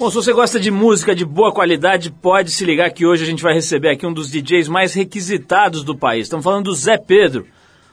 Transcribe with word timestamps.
Bom, 0.00 0.08
se 0.08 0.16
você 0.16 0.32
gosta 0.32 0.58
de 0.58 0.70
música 0.70 1.14
de 1.14 1.26
boa 1.26 1.52
qualidade, 1.52 2.10
pode 2.10 2.50
se 2.52 2.64
ligar 2.64 2.90
que 2.90 3.04
hoje 3.04 3.22
a 3.22 3.26
gente 3.26 3.42
vai 3.42 3.52
receber 3.52 3.90
aqui 3.90 4.06
um 4.06 4.14
dos 4.14 4.30
DJs 4.30 4.66
mais 4.66 4.94
requisitados 4.94 5.84
do 5.84 5.94
país. 5.94 6.22
Estamos 6.22 6.42
falando 6.42 6.64
do 6.64 6.74
Zé 6.74 6.96
Pedro. 6.96 7.46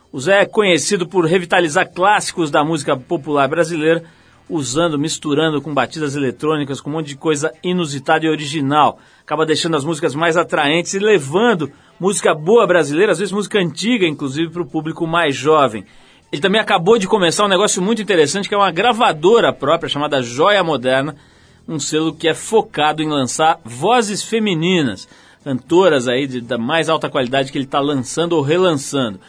O 0.09 0.17
Zé 0.17 0.43
é 0.43 0.46
conhecido 0.46 1.05
por 1.05 1.25
revitalizar 1.25 1.91
clássicos 1.91 2.49
da 2.49 2.63
música 2.63 2.96
popular 2.96 3.49
brasileira, 3.49 4.05
usando, 4.49 4.97
misturando 4.97 5.62
com 5.62 5.73
batidas 5.73 6.15
eletrônicas, 6.15 6.79
com 6.79 6.89
um 6.89 6.93
monte 6.93 7.07
de 7.07 7.17
coisa 7.17 7.51
inusitada 7.62 8.26
e 8.26 8.29
original. 8.29 8.99
Acaba 9.21 9.46
deixando 9.46 9.76
as 9.76 9.83
músicas 9.83 10.15
mais 10.15 10.37
atraentes 10.37 10.94
e 10.94 10.99
levando 10.99 11.69
música 11.99 12.33
boa 12.33 12.65
brasileira, 12.65 13.12
às 13.12 13.19
vezes 13.19 13.33
música 13.33 13.60
antiga, 13.60 14.08
inclusive, 14.08 14.49
para 14.49 14.62
o 14.62 14.65
público 14.65 15.05
mais 15.05 15.35
jovem. 15.35 15.83
Ele 16.31 16.41
também 16.41 16.62
acabou 16.62 16.98
de 16.98 17.05
começar 17.05 17.44
um 17.44 17.49
negócio 17.49 17.81
muito 17.81 18.02
interessante, 18.02 18.48
que 18.48 18.55
é 18.55 18.58
uma 18.58 18.71
gravadora 18.71 19.52
própria 19.52 19.89
chamada 19.89 20.21
Joia 20.21 20.63
Moderna, 20.63 21.17
um 21.68 21.80
selo 21.80 22.13
que 22.13 22.27
é 22.27 22.34
focado 22.34 23.04
em 23.04 23.09
lançar 23.09 23.60
vozes 23.64 24.23
femininas, 24.23 25.08
cantoras 25.44 26.08
aí 26.08 26.26
de, 26.26 26.41
da 26.41 26.58
mais 26.58 26.90
alta 26.90 27.10
qualidade 27.10 27.52
que 27.52 27.58
ele 27.58 27.66
está 27.66 27.80
lançando 27.80 28.34
ou 28.34 28.41
relançando. 28.41 29.20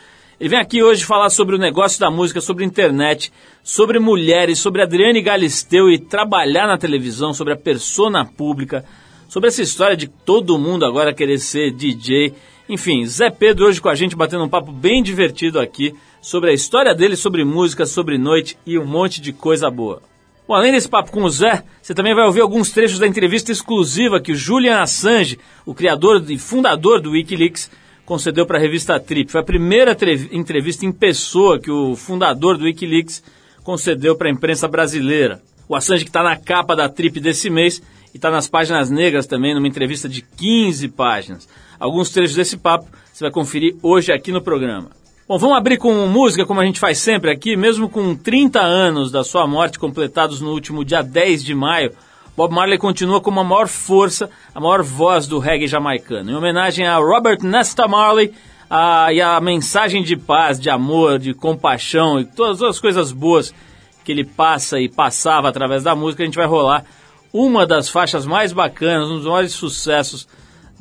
Ele 0.40 0.50
vem 0.50 0.58
aqui 0.60 0.82
hoje 0.82 1.04
falar 1.04 1.30
sobre 1.30 1.56
o 1.56 1.58
negócio 1.58 1.98
da 1.98 2.10
música, 2.10 2.40
sobre 2.40 2.64
internet, 2.64 3.32
sobre 3.64 3.98
mulheres, 3.98 4.60
sobre 4.60 4.82
Adriane 4.82 5.20
Galisteu 5.20 5.90
e 5.90 5.98
trabalhar 5.98 6.68
na 6.68 6.78
televisão, 6.78 7.34
sobre 7.34 7.54
a 7.54 7.56
persona 7.56 8.24
pública, 8.24 8.84
sobre 9.28 9.48
essa 9.48 9.62
história 9.62 9.96
de 9.96 10.06
todo 10.06 10.58
mundo 10.58 10.86
agora 10.86 11.12
querer 11.12 11.38
ser 11.38 11.72
DJ. 11.72 12.34
Enfim, 12.68 13.04
Zé 13.04 13.30
Pedro 13.30 13.66
hoje 13.66 13.80
com 13.80 13.88
a 13.88 13.96
gente 13.96 14.14
batendo 14.14 14.44
um 14.44 14.48
papo 14.48 14.70
bem 14.70 15.02
divertido 15.02 15.58
aqui 15.58 15.92
sobre 16.20 16.50
a 16.50 16.54
história 16.54 16.94
dele, 16.94 17.16
sobre 17.16 17.44
música, 17.44 17.84
sobre 17.84 18.16
noite 18.16 18.56
e 18.64 18.78
um 18.78 18.86
monte 18.86 19.20
de 19.20 19.32
coisa 19.32 19.68
boa. 19.68 20.02
Bom, 20.48 20.54
além 20.54 20.72
desse 20.72 20.88
papo 20.88 21.12
com 21.12 21.24
o 21.24 21.28
Zé, 21.28 21.62
você 21.82 21.92
também 21.92 22.14
vai 22.14 22.24
ouvir 22.24 22.40
alguns 22.40 22.70
trechos 22.70 22.98
da 22.98 23.06
entrevista 23.06 23.52
exclusiva 23.52 24.18
que 24.18 24.32
o 24.32 24.34
Julian 24.34 24.80
Assange, 24.80 25.38
o 25.66 25.74
criador 25.74 26.24
e 26.26 26.38
fundador 26.38 27.02
do 27.02 27.10
Wikileaks, 27.10 27.70
concedeu 28.06 28.46
para 28.46 28.56
a 28.56 28.60
revista 28.60 28.98
Trip. 28.98 29.30
Foi 29.30 29.42
a 29.42 29.44
primeira 29.44 29.94
entrevista 30.32 30.86
em 30.86 30.90
pessoa 30.90 31.60
que 31.60 31.70
o 31.70 31.94
fundador 31.94 32.56
do 32.56 32.64
Wikileaks 32.64 33.22
concedeu 33.62 34.16
para 34.16 34.28
a 34.28 34.32
imprensa 34.32 34.66
brasileira. 34.66 35.42
O 35.68 35.76
Assange 35.76 36.04
que 36.04 36.08
está 36.08 36.22
na 36.22 36.34
capa 36.34 36.74
da 36.74 36.88
Trip 36.88 37.20
desse 37.20 37.50
mês 37.50 37.82
e 38.14 38.16
está 38.16 38.30
nas 38.30 38.48
páginas 38.48 38.88
negras 38.88 39.26
também, 39.26 39.54
numa 39.54 39.68
entrevista 39.68 40.08
de 40.08 40.22
15 40.22 40.88
páginas. 40.88 41.46
Alguns 41.78 42.08
trechos 42.08 42.34
desse 42.34 42.56
papo 42.56 42.88
você 43.12 43.22
vai 43.22 43.30
conferir 43.30 43.76
hoje 43.82 44.10
aqui 44.10 44.32
no 44.32 44.40
programa. 44.40 44.88
Bom, 45.28 45.36
vamos 45.36 45.58
abrir 45.58 45.76
com 45.76 45.92
música, 46.06 46.46
como 46.46 46.58
a 46.58 46.64
gente 46.64 46.80
faz 46.80 46.96
sempre 46.96 47.30
aqui, 47.30 47.54
mesmo 47.54 47.86
com 47.86 48.16
30 48.16 48.62
anos 48.62 49.10
da 49.10 49.22
sua 49.22 49.46
morte 49.46 49.78
completados 49.78 50.40
no 50.40 50.52
último 50.52 50.82
dia 50.82 51.02
10 51.02 51.44
de 51.44 51.54
maio, 51.54 51.92
Bob 52.34 52.54
Marley 52.54 52.78
continua 52.78 53.20
como 53.20 53.38
a 53.38 53.44
maior 53.44 53.68
força, 53.68 54.30
a 54.54 54.58
maior 54.58 54.82
voz 54.82 55.26
do 55.26 55.38
reggae 55.38 55.66
jamaicano. 55.66 56.30
Em 56.30 56.34
homenagem 56.34 56.86
a 56.86 56.96
Robert 56.96 57.42
Nesta 57.42 57.86
Marley 57.86 58.32
a, 58.70 59.12
e 59.12 59.20
a 59.20 59.38
mensagem 59.38 60.02
de 60.02 60.16
paz, 60.16 60.58
de 60.58 60.70
amor, 60.70 61.18
de 61.18 61.34
compaixão 61.34 62.18
e 62.18 62.24
todas 62.24 62.62
as 62.62 62.80
coisas 62.80 63.12
boas 63.12 63.52
que 64.06 64.12
ele 64.12 64.24
passa 64.24 64.80
e 64.80 64.88
passava 64.88 65.50
através 65.50 65.82
da 65.82 65.94
música, 65.94 66.22
a 66.22 66.26
gente 66.26 66.38
vai 66.38 66.46
rolar 66.46 66.86
uma 67.34 67.66
das 67.66 67.90
faixas 67.90 68.24
mais 68.24 68.50
bacanas, 68.50 69.10
um 69.10 69.16
dos 69.16 69.26
maiores 69.26 69.52
sucessos 69.52 70.26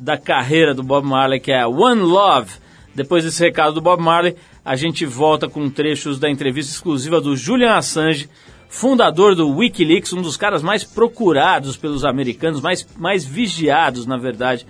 da 0.00 0.16
carreira 0.16 0.74
do 0.74 0.82
Bob 0.82 1.06
Marley, 1.06 1.38
que 1.38 1.52
é 1.52 1.66
One 1.66 2.00
Love 2.00 2.66
depois 2.98 3.22
desse 3.22 3.40
recado 3.42 3.74
do 3.74 3.80
Bob 3.80 4.02
Marley, 4.02 4.34
a 4.64 4.74
gente 4.74 5.06
volta 5.06 5.48
com 5.48 5.70
trechos 5.70 6.18
da 6.18 6.28
entrevista 6.28 6.72
exclusiva 6.72 7.20
do 7.20 7.36
Julian 7.36 7.74
Assange, 7.74 8.28
fundador 8.68 9.36
do 9.36 9.48
Wikileaks, 9.48 10.12
um 10.12 10.20
dos 10.20 10.36
caras 10.36 10.62
mais 10.62 10.82
procurados 10.82 11.76
pelos 11.76 12.04
americanos, 12.04 12.60
mais, 12.60 12.84
mais 12.96 13.24
vigiados, 13.24 14.04
na 14.04 14.16
verdade, 14.16 14.66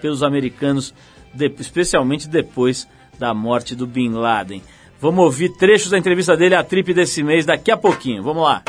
pelos 0.00 0.22
americanos, 0.22 0.94
de, 1.34 1.52
especialmente 1.58 2.28
depois 2.28 2.88
da 3.18 3.34
morte 3.34 3.74
do 3.74 3.84
Bin 3.84 4.12
Laden. 4.12 4.62
Vamos 5.00 5.24
ouvir 5.24 5.48
trechos 5.56 5.90
da 5.90 5.98
entrevista 5.98 6.36
dele 6.36 6.54
à 6.54 6.62
trip 6.62 6.94
desse 6.94 7.20
mês 7.24 7.44
daqui 7.44 7.72
a 7.72 7.76
pouquinho. 7.76 8.22
Vamos 8.22 8.44
lá. 8.44 8.62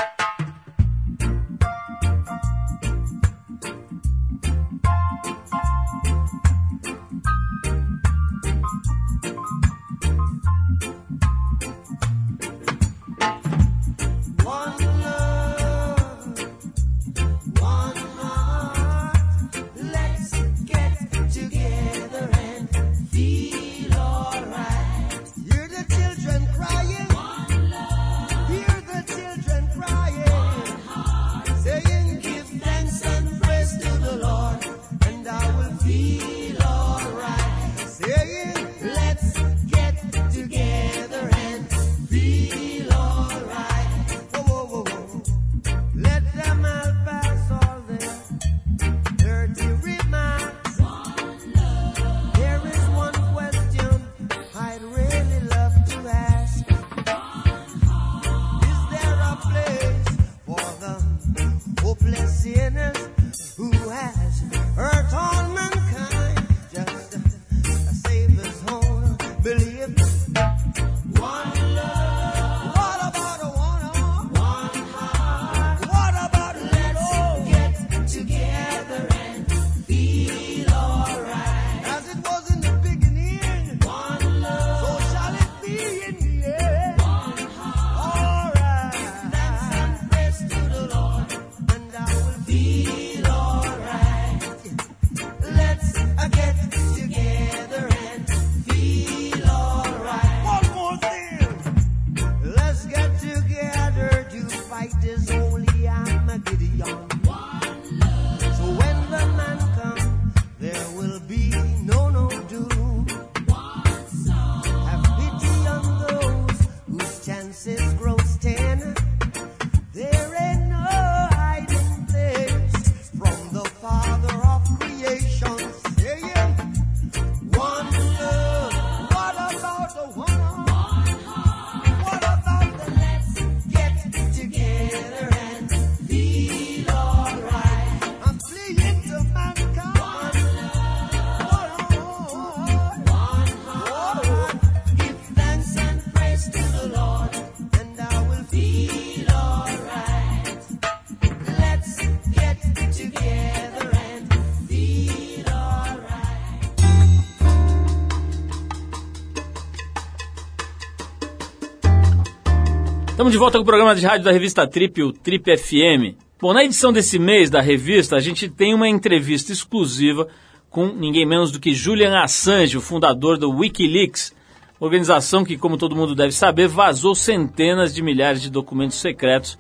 Estamos 163.24 163.32
de 163.32 163.40
volta 163.40 163.58
com 163.58 163.62
o 163.62 163.66
programa 163.66 163.96
de 163.96 164.06
rádio 164.06 164.26
da 164.26 164.34
revista 164.34 164.68
Trip, 164.68 165.02
o 165.02 165.14
Trip 165.14 165.58
FM. 165.58 166.18
Bom, 166.42 166.52
na 166.52 166.66
edição 166.66 166.92
desse 166.92 167.18
mês 167.18 167.50
da 167.50 167.62
revista, 167.62 168.18
a 168.18 168.20
gente 168.20 168.50
tem 168.50 168.74
uma 168.74 168.90
entrevista 168.90 169.54
exclusiva 169.54 170.28
com 170.70 170.88
ninguém 170.88 171.26
menos 171.26 171.50
do 171.50 171.58
que 171.58 171.74
Julian 171.74 172.22
Assange, 172.22 172.78
o 172.78 172.82
fundador 172.82 173.38
do 173.38 173.50
Wikileaks, 173.50 174.36
organização 174.78 175.46
que, 175.46 175.58
como 175.58 175.78
todo 175.78 175.96
mundo 175.96 176.14
deve 176.14 176.34
saber, 176.34 176.68
vazou 176.68 177.16
centenas 177.16 177.96
de 177.96 178.04
milhares 178.04 178.42
de 178.42 178.52
documentos 178.52 178.98
secretos 178.98 179.58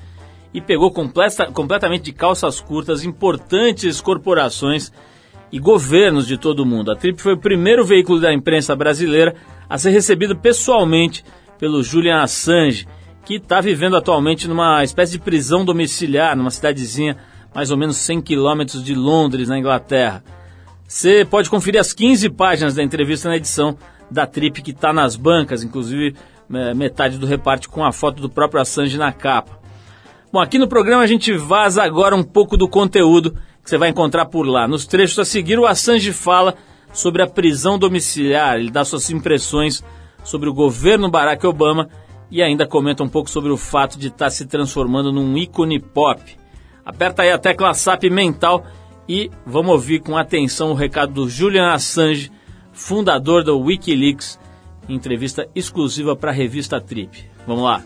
e 0.53 0.59
pegou 0.59 0.91
completa, 0.91 1.49
completamente 1.49 2.03
de 2.03 2.11
calças 2.11 2.59
curtas 2.59 3.05
importantes 3.05 4.01
corporações 4.01 4.91
e 5.53 5.57
governos 5.57 6.27
de 6.27 6.37
todo 6.37 6.63
o 6.63 6.65
mundo. 6.65 6.91
A 6.91 6.97
Trip 6.97 7.21
foi 7.21 7.35
o 7.35 7.39
primeiro 7.39 7.85
veículo 7.85 8.19
da 8.19 8.33
imprensa 8.33 8.75
brasileira 8.75 9.33
a 9.69 9.77
ser 9.77 9.91
recebido 9.91 10.35
pessoalmente 10.35 11.23
pelo 11.57 11.81
Julian 11.81 12.21
Assange, 12.21 12.85
que 13.25 13.35
está 13.35 13.61
vivendo 13.61 13.95
atualmente 13.95 14.47
numa 14.47 14.83
espécie 14.83 15.13
de 15.13 15.19
prisão 15.19 15.63
domiciliar, 15.63 16.35
numa 16.35 16.51
cidadezinha 16.51 17.17
mais 17.53 17.71
ou 17.71 17.77
menos 17.77 17.97
100 17.97 18.21
quilômetros 18.21 18.83
de 18.83 18.95
Londres, 18.95 19.47
na 19.47 19.57
Inglaterra. 19.57 20.23
Você 20.87 21.25
pode 21.25 21.49
conferir 21.49 21.79
as 21.79 21.93
15 21.93 22.29
páginas 22.29 22.75
da 22.75 22.83
entrevista 22.83 23.29
na 23.29 23.37
edição 23.37 23.77
da 24.09 24.25
Trip 24.25 24.61
que 24.61 24.71
está 24.71 24.91
nas 24.91 25.15
bancas, 25.15 25.63
inclusive 25.63 26.15
é, 26.53 26.73
metade 26.73 27.17
do 27.17 27.25
reparte 27.25 27.69
com 27.69 27.85
a 27.85 27.91
foto 27.91 28.21
do 28.21 28.29
próprio 28.29 28.61
Assange 28.61 28.97
na 28.97 29.11
capa. 29.11 29.59
Bom, 30.31 30.39
aqui 30.39 30.57
no 30.57 30.67
programa 30.67 31.03
a 31.03 31.07
gente 31.07 31.31
vaza 31.33 31.83
agora 31.83 32.15
um 32.15 32.23
pouco 32.23 32.57
do 32.57 32.67
conteúdo 32.67 33.31
que 33.63 33.69
você 33.69 33.77
vai 33.77 33.89
encontrar 33.89 34.25
por 34.25 34.45
lá. 34.45 34.67
Nos 34.67 34.85
trechos 34.85 35.19
a 35.19 35.25
seguir, 35.25 35.57
o 35.57 35.65
Assange 35.65 36.11
fala 36.11 36.55
sobre 36.91 37.21
a 37.21 37.27
prisão 37.27 37.79
domiciliar, 37.79 38.57
ele 38.57 38.69
dá 38.69 38.83
suas 38.83 39.09
impressões 39.09 39.83
sobre 40.23 40.49
o 40.49 40.53
governo 40.53 41.09
Barack 41.09 41.45
Obama 41.45 41.89
e 42.33 42.41
ainda 42.41 42.65
comenta 42.65 43.03
um 43.03 43.07
pouco 43.07 43.29
sobre 43.29 43.51
o 43.51 43.57
fato 43.57 43.95
de 43.99 44.07
estar 44.07 44.25
tá 44.25 44.31
se 44.31 44.47
transformando 44.47 45.11
num 45.11 45.37
ícone 45.37 45.79
pop. 45.79 46.19
Aperta 46.83 47.21
aí 47.21 47.31
a 47.31 47.37
tecla 47.37 47.75
SAP 47.75 48.05
mental 48.05 48.65
e 49.07 49.29
vamos 49.45 49.71
ouvir 49.71 49.99
com 49.99 50.17
atenção 50.17 50.71
o 50.71 50.73
recado 50.73 51.13
do 51.13 51.29
Julian 51.29 51.71
Assange, 51.71 52.31
fundador 52.71 53.43
do 53.43 53.59
Wikileaks, 53.59 54.39
em 54.89 54.95
entrevista 54.95 55.47
exclusiva 55.53 56.15
para 56.15 56.31
a 56.31 56.33
revista 56.33 56.81
Trip. 56.81 57.23
Vamos 57.45 57.65
lá. 57.65 57.83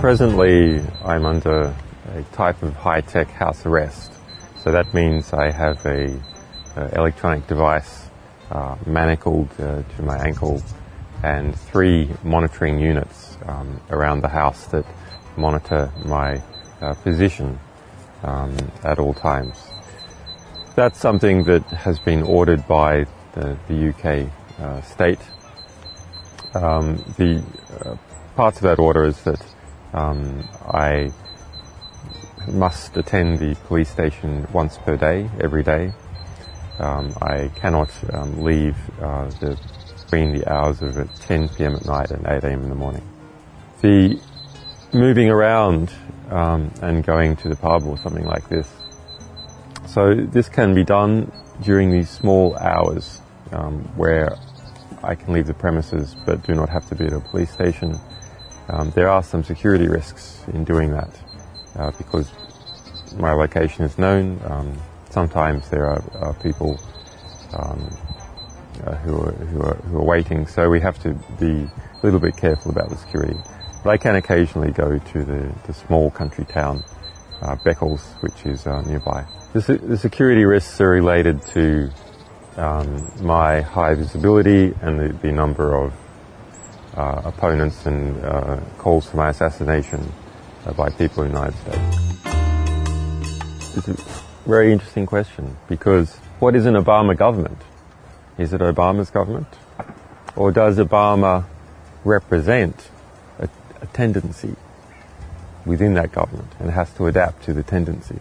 Presently, 0.00 0.80
I'm 1.04 1.26
under 1.26 1.72
a 2.16 2.22
type 2.36 2.64
of 2.64 2.72
high-tech 2.76 3.28
house 3.32 3.66
arrest. 3.66 4.12
So 4.62 4.70
that 4.70 4.94
means 4.94 5.32
I 5.32 5.50
have 5.50 5.84
a, 5.84 6.06
a 6.80 7.00
electronic 7.00 7.48
device 7.48 8.07
uh, 8.50 8.76
manacled 8.86 9.48
uh, 9.60 9.82
to 9.96 10.02
my 10.02 10.18
ankle 10.18 10.62
and 11.22 11.58
three 11.58 12.10
monitoring 12.22 12.78
units 12.78 13.36
um, 13.46 13.80
around 13.90 14.20
the 14.20 14.28
house 14.28 14.66
that 14.66 14.84
monitor 15.36 15.92
my 16.04 16.42
uh, 16.80 16.94
position 16.94 17.58
um, 18.22 18.56
at 18.84 18.98
all 18.98 19.14
times. 19.14 19.56
That's 20.76 20.98
something 20.98 21.44
that 21.44 21.64
has 21.64 21.98
been 21.98 22.22
ordered 22.22 22.66
by 22.68 23.06
the, 23.34 23.58
the 23.68 23.88
UK 23.88 24.30
uh, 24.60 24.80
state. 24.82 25.20
Um, 26.54 27.04
the 27.16 27.42
uh, 27.80 27.96
parts 28.36 28.58
of 28.58 28.62
that 28.62 28.78
order 28.78 29.04
is 29.04 29.20
that 29.22 29.44
um, 29.92 30.48
I 30.66 31.12
must 32.46 32.96
attend 32.96 33.38
the 33.38 33.54
police 33.66 33.90
station 33.90 34.46
once 34.52 34.78
per 34.78 34.96
day, 34.96 35.28
every 35.40 35.62
day. 35.62 35.92
Um, 36.78 37.14
I 37.20 37.50
cannot 37.56 37.90
um, 38.12 38.42
leave 38.42 38.76
uh, 39.00 39.28
the, 39.40 39.58
between 40.04 40.32
the 40.32 40.50
hours 40.50 40.80
of 40.82 40.94
10 41.20 41.48
p.m. 41.50 41.74
at 41.74 41.84
night 41.84 42.10
and 42.10 42.26
8 42.26 42.44
a.m. 42.44 42.62
in 42.62 42.68
the 42.68 42.74
morning. 42.74 43.06
The 43.82 44.20
moving 44.92 45.28
around 45.28 45.92
um, 46.30 46.72
and 46.80 47.04
going 47.04 47.36
to 47.36 47.48
the 47.48 47.56
pub 47.56 47.84
or 47.84 47.98
something 47.98 48.24
like 48.24 48.48
this. 48.48 48.68
So 49.86 50.14
this 50.14 50.48
can 50.48 50.74
be 50.74 50.84
done 50.84 51.32
during 51.62 51.90
these 51.90 52.08
small 52.08 52.56
hours 52.56 53.20
um, 53.52 53.82
where 53.96 54.36
I 55.02 55.14
can 55.14 55.32
leave 55.32 55.46
the 55.46 55.54
premises 55.54 56.16
but 56.24 56.46
do 56.46 56.54
not 56.54 56.68
have 56.68 56.88
to 56.88 56.94
be 56.94 57.06
at 57.06 57.12
a 57.12 57.20
police 57.20 57.50
station 57.50 57.98
um, 58.70 58.90
there 58.90 59.08
are 59.08 59.22
some 59.22 59.42
security 59.42 59.88
risks 59.88 60.44
in 60.52 60.64
doing 60.64 60.90
that 60.90 61.10
uh, 61.76 61.90
because 61.92 62.30
my 63.16 63.32
location 63.32 63.84
is 63.84 63.96
known. 63.96 64.38
Sometimes 65.18 65.68
there 65.68 65.84
are, 65.84 66.04
are 66.14 66.34
people 66.34 66.78
um, 67.52 67.90
uh, 68.86 68.94
who, 68.98 69.20
are, 69.20 69.32
who, 69.32 69.62
are, 69.62 69.74
who 69.74 69.98
are 69.98 70.04
waiting, 70.04 70.46
so 70.46 70.70
we 70.70 70.78
have 70.78 70.96
to 71.02 71.14
be 71.40 71.66
a 71.66 72.00
little 72.04 72.20
bit 72.20 72.36
careful 72.36 72.70
about 72.70 72.88
the 72.88 72.96
security. 72.96 73.34
But 73.82 73.90
I 73.90 73.96
can 73.96 74.14
occasionally 74.14 74.70
go 74.70 74.96
to 74.96 75.24
the, 75.24 75.52
the 75.66 75.74
small 75.74 76.12
country 76.12 76.44
town, 76.44 76.84
uh, 77.42 77.56
Beccles, 77.56 78.00
which 78.22 78.46
is 78.46 78.64
uh, 78.64 78.82
nearby. 78.82 79.26
The, 79.54 79.80
the, 79.82 79.98
security 79.98 80.44
risks 80.44 80.80
are 80.80 80.90
related 80.90 81.42
to 81.46 81.90
um, 82.56 83.10
my 83.20 83.62
high 83.62 83.96
visibility 83.96 84.72
and 84.82 85.00
the, 85.00 85.12
the 85.14 85.32
number 85.32 85.74
of 85.74 85.92
uh, 86.94 87.22
opponents 87.24 87.86
and 87.86 88.24
uh, 88.24 88.60
calls 88.78 89.10
for 89.10 89.16
my 89.16 89.30
assassination 89.30 90.12
uh, 90.64 90.72
by 90.74 90.90
people 90.90 91.24
in 91.24 91.32
the 91.32 91.40
United 91.40 91.56
States? 93.74 94.22
Very 94.48 94.72
interesting 94.72 95.04
question 95.04 95.58
because 95.68 96.16
what 96.38 96.56
is 96.56 96.64
an 96.64 96.72
Obama 96.72 97.14
government? 97.14 97.58
Is 98.38 98.54
it 98.54 98.62
Obama's 98.62 99.10
government? 99.10 99.46
Or 100.36 100.50
does 100.50 100.78
Obama 100.78 101.44
represent 102.02 102.88
a, 103.38 103.50
a 103.82 103.86
tendency 103.88 104.56
within 105.66 105.92
that 105.94 106.12
government 106.12 106.50
and 106.58 106.70
has 106.70 106.90
to 106.94 107.08
adapt 107.08 107.44
to 107.44 107.52
the 107.52 107.62
tendency? 107.62 108.20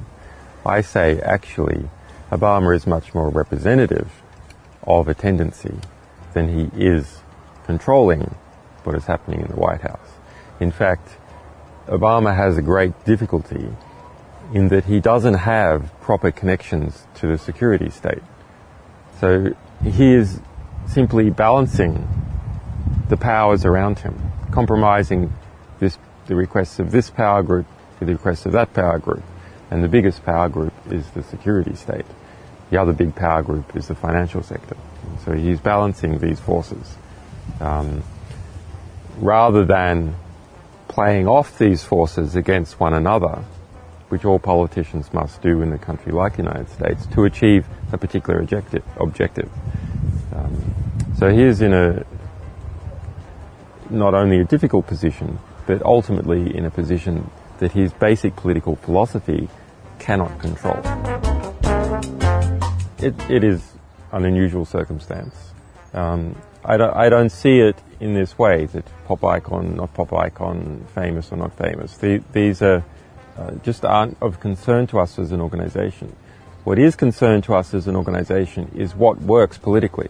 I 0.66 0.82
say 0.82 1.18
actually 1.22 1.90
Obama 2.30 2.76
is 2.76 2.86
much 2.86 3.14
more 3.14 3.30
representative 3.30 4.12
of 4.84 5.08
a 5.08 5.14
tendency 5.14 5.76
than 6.34 6.50
he 6.50 6.70
is 6.78 7.20
controlling 7.66 8.36
what 8.84 8.98
is 8.98 9.06
happening 9.06 9.40
in 9.40 9.48
the 9.48 9.56
White 9.56 9.80
House. 9.80 10.10
In 10.60 10.72
fact, 10.72 11.08
Obama 11.88 12.36
has 12.36 12.58
a 12.58 12.62
great 12.62 13.06
difficulty 13.06 13.70
in 14.54 14.70
that 14.70 14.86
he 14.86 15.00
doesn't 15.00 15.34
have 15.34 15.92
proper 16.02 16.32
connections 16.32 17.06
to 17.16 17.28
the 17.28 17.38
security 17.38 17.90
state. 17.90 18.24
So 19.20 19.54
he 19.84 20.14
is 20.14 20.40
simply 20.88 21.30
balancing 21.30 22.08
the 23.10 23.18
powers 23.18 23.66
around 23.66 24.00
him, 24.00 24.32
compromising 24.52 25.34
this, 25.80 25.98
the 26.28 26.36
requests 26.36 26.80
of 26.80 26.92
this 26.92 27.10
power 27.10 27.44
group 27.44 27.66
with 28.00 28.08
the 28.08 28.14
requests 28.14 28.46
of 28.46 28.54
that 28.54 28.74
power 28.74 29.00
group. 29.00 29.24
And 29.70 29.84
the 29.84 29.90
biggest 29.90 30.24
power 30.24 30.48
group 30.48 30.74
is 30.90 31.10
the 31.12 31.24
security 31.24 31.76
state. 31.76 32.06
The 32.70 32.78
other 32.78 32.94
big 32.94 33.16
power 33.16 33.44
group 33.44 33.76
is 33.76 33.88
the 33.88 33.96
financial 33.96 34.44
sector. 34.44 34.78
So 35.26 35.34
he's 35.34 35.60
balancing 35.60 36.20
these 36.20 36.40
forces. 36.40 36.96
Um, 37.60 38.04
rather 39.18 39.66
than 39.66 40.16
playing 40.88 41.28
off 41.28 41.58
these 41.58 41.84
forces 41.84 42.36
against 42.36 42.80
one 42.80 42.94
another, 42.94 43.44
which 44.10 44.26
all 44.26 44.40
politicians 44.40 45.14
must 45.14 45.42
do 45.42 45.62
in 45.62 45.74
a 45.74 45.78
country 45.78 46.12
like 46.12 46.38
the 46.38 46.44
United 46.44 46.70
States 46.70 47.06
to 47.08 47.26
achieve 47.26 47.68
a 47.92 47.98
particular 47.98 48.40
objective. 48.40 48.84
objective. 49.00 49.50
Um, 50.34 50.74
so 51.18 51.30
he 51.30 51.44
is 51.44 51.62
in 51.62 51.74
a 51.74 52.06
not 53.90 54.14
only 54.14 54.40
a 54.40 54.44
difficult 54.44 54.88
position, 54.88 55.40
but 55.66 55.82
ultimately 55.84 56.56
in 56.56 56.66
a 56.66 56.72
position 56.72 57.30
that 57.60 57.72
his 57.72 57.92
basic 57.94 58.36
political 58.36 58.76
philosophy 58.76 59.50
cannot 60.00 60.40
control. 60.40 60.80
It, 63.00 63.16
it 63.30 63.44
is 63.44 63.74
an 64.12 64.26
unusual 64.26 64.66
circumstance. 64.66 65.36
Um, 65.94 66.36
I, 66.64 66.78
don't, 66.78 66.96
I 66.96 67.10
don't 67.10 67.30
see 67.30 67.60
it 67.60 67.78
in 68.00 68.14
this 68.14 68.38
way 68.38 68.66
that 68.68 68.86
pop 69.06 69.24
icon, 69.24 69.76
not 69.76 69.94
pop 69.94 70.14
icon, 70.14 70.86
famous 70.94 71.32
or 71.32 71.38
not 71.38 71.58
famous. 71.58 71.98
The, 71.98 72.24
these 72.32 72.62
are 72.62 72.84
uh, 73.38 73.52
just 73.64 73.86
aren't 73.86 74.18
of 74.22 74.40
concern 74.40 74.88
to 74.88 75.00
us 75.00 75.20
as 75.20 75.32
an 75.32 75.42
organization. 75.42 76.16
What 76.64 76.80
is 76.80 76.96
concern 76.96 77.42
to 77.44 77.54
us 77.54 77.74
as 77.74 77.88
an 77.88 77.96
organization 77.96 78.72
is 78.76 78.96
what 78.96 79.22
works 79.22 79.58
politically. 79.58 80.10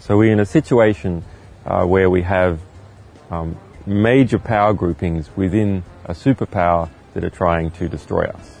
So 0.00 0.16
we're 0.16 0.32
in 0.32 0.40
a 0.40 0.46
situation 0.46 1.24
uh, 1.64 1.84
where 1.84 2.08
we 2.08 2.22
have 2.22 2.60
um, 3.30 3.56
major 3.86 4.38
power 4.38 4.72
groupings 4.72 5.28
within 5.36 5.84
a 6.04 6.12
superpower 6.12 6.88
that 7.14 7.24
are 7.24 7.30
trying 7.30 7.70
to 7.72 7.88
destroy 7.88 8.24
us. 8.24 8.58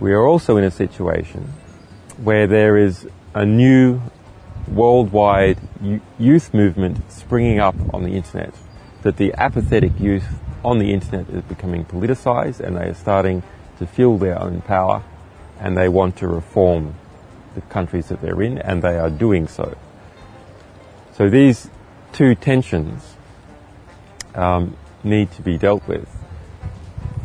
We 0.00 0.12
are 0.12 0.26
also 0.26 0.56
in 0.56 0.64
a 0.64 0.70
situation 0.70 1.52
where 2.18 2.46
there 2.46 2.76
is 2.76 3.08
a 3.34 3.44
new 3.44 4.00
worldwide 4.68 5.58
youth 6.18 6.54
movement 6.54 7.10
springing 7.10 7.58
up 7.58 7.74
on 7.92 8.04
the 8.04 8.10
internet. 8.10 8.54
That 9.02 9.16
the 9.16 9.34
apathetic 9.34 9.98
youth 9.98 10.26
on 10.64 10.78
the 10.78 10.92
internet 10.92 11.28
is 11.28 11.42
becoming 11.42 11.84
politicized 11.84 12.60
and 12.60 12.76
they 12.76 12.88
are 12.88 12.94
starting 12.94 13.42
to 13.78 13.86
feel 13.86 14.18
their 14.18 14.40
own 14.40 14.60
power 14.62 15.02
and 15.60 15.76
they 15.76 15.88
want 15.88 16.16
to 16.16 16.26
reform 16.26 16.94
the 17.54 17.60
countries 17.62 18.08
that 18.08 18.20
they're 18.20 18.42
in 18.42 18.58
and 18.58 18.82
they 18.82 18.98
are 18.98 19.10
doing 19.10 19.46
so. 19.46 19.76
So 21.12 21.28
these 21.28 21.70
two 22.12 22.34
tensions 22.34 23.14
um, 24.34 24.76
need 25.04 25.30
to 25.32 25.42
be 25.42 25.58
dealt 25.58 25.86
with. 25.86 26.08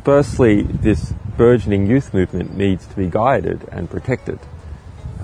Firstly, 0.03 0.63
this 0.63 1.13
burgeoning 1.37 1.87
youth 1.87 2.13
movement 2.13 2.55
needs 2.55 2.85
to 2.87 2.95
be 2.95 3.07
guided 3.07 3.67
and 3.71 3.89
protected. 3.89 4.39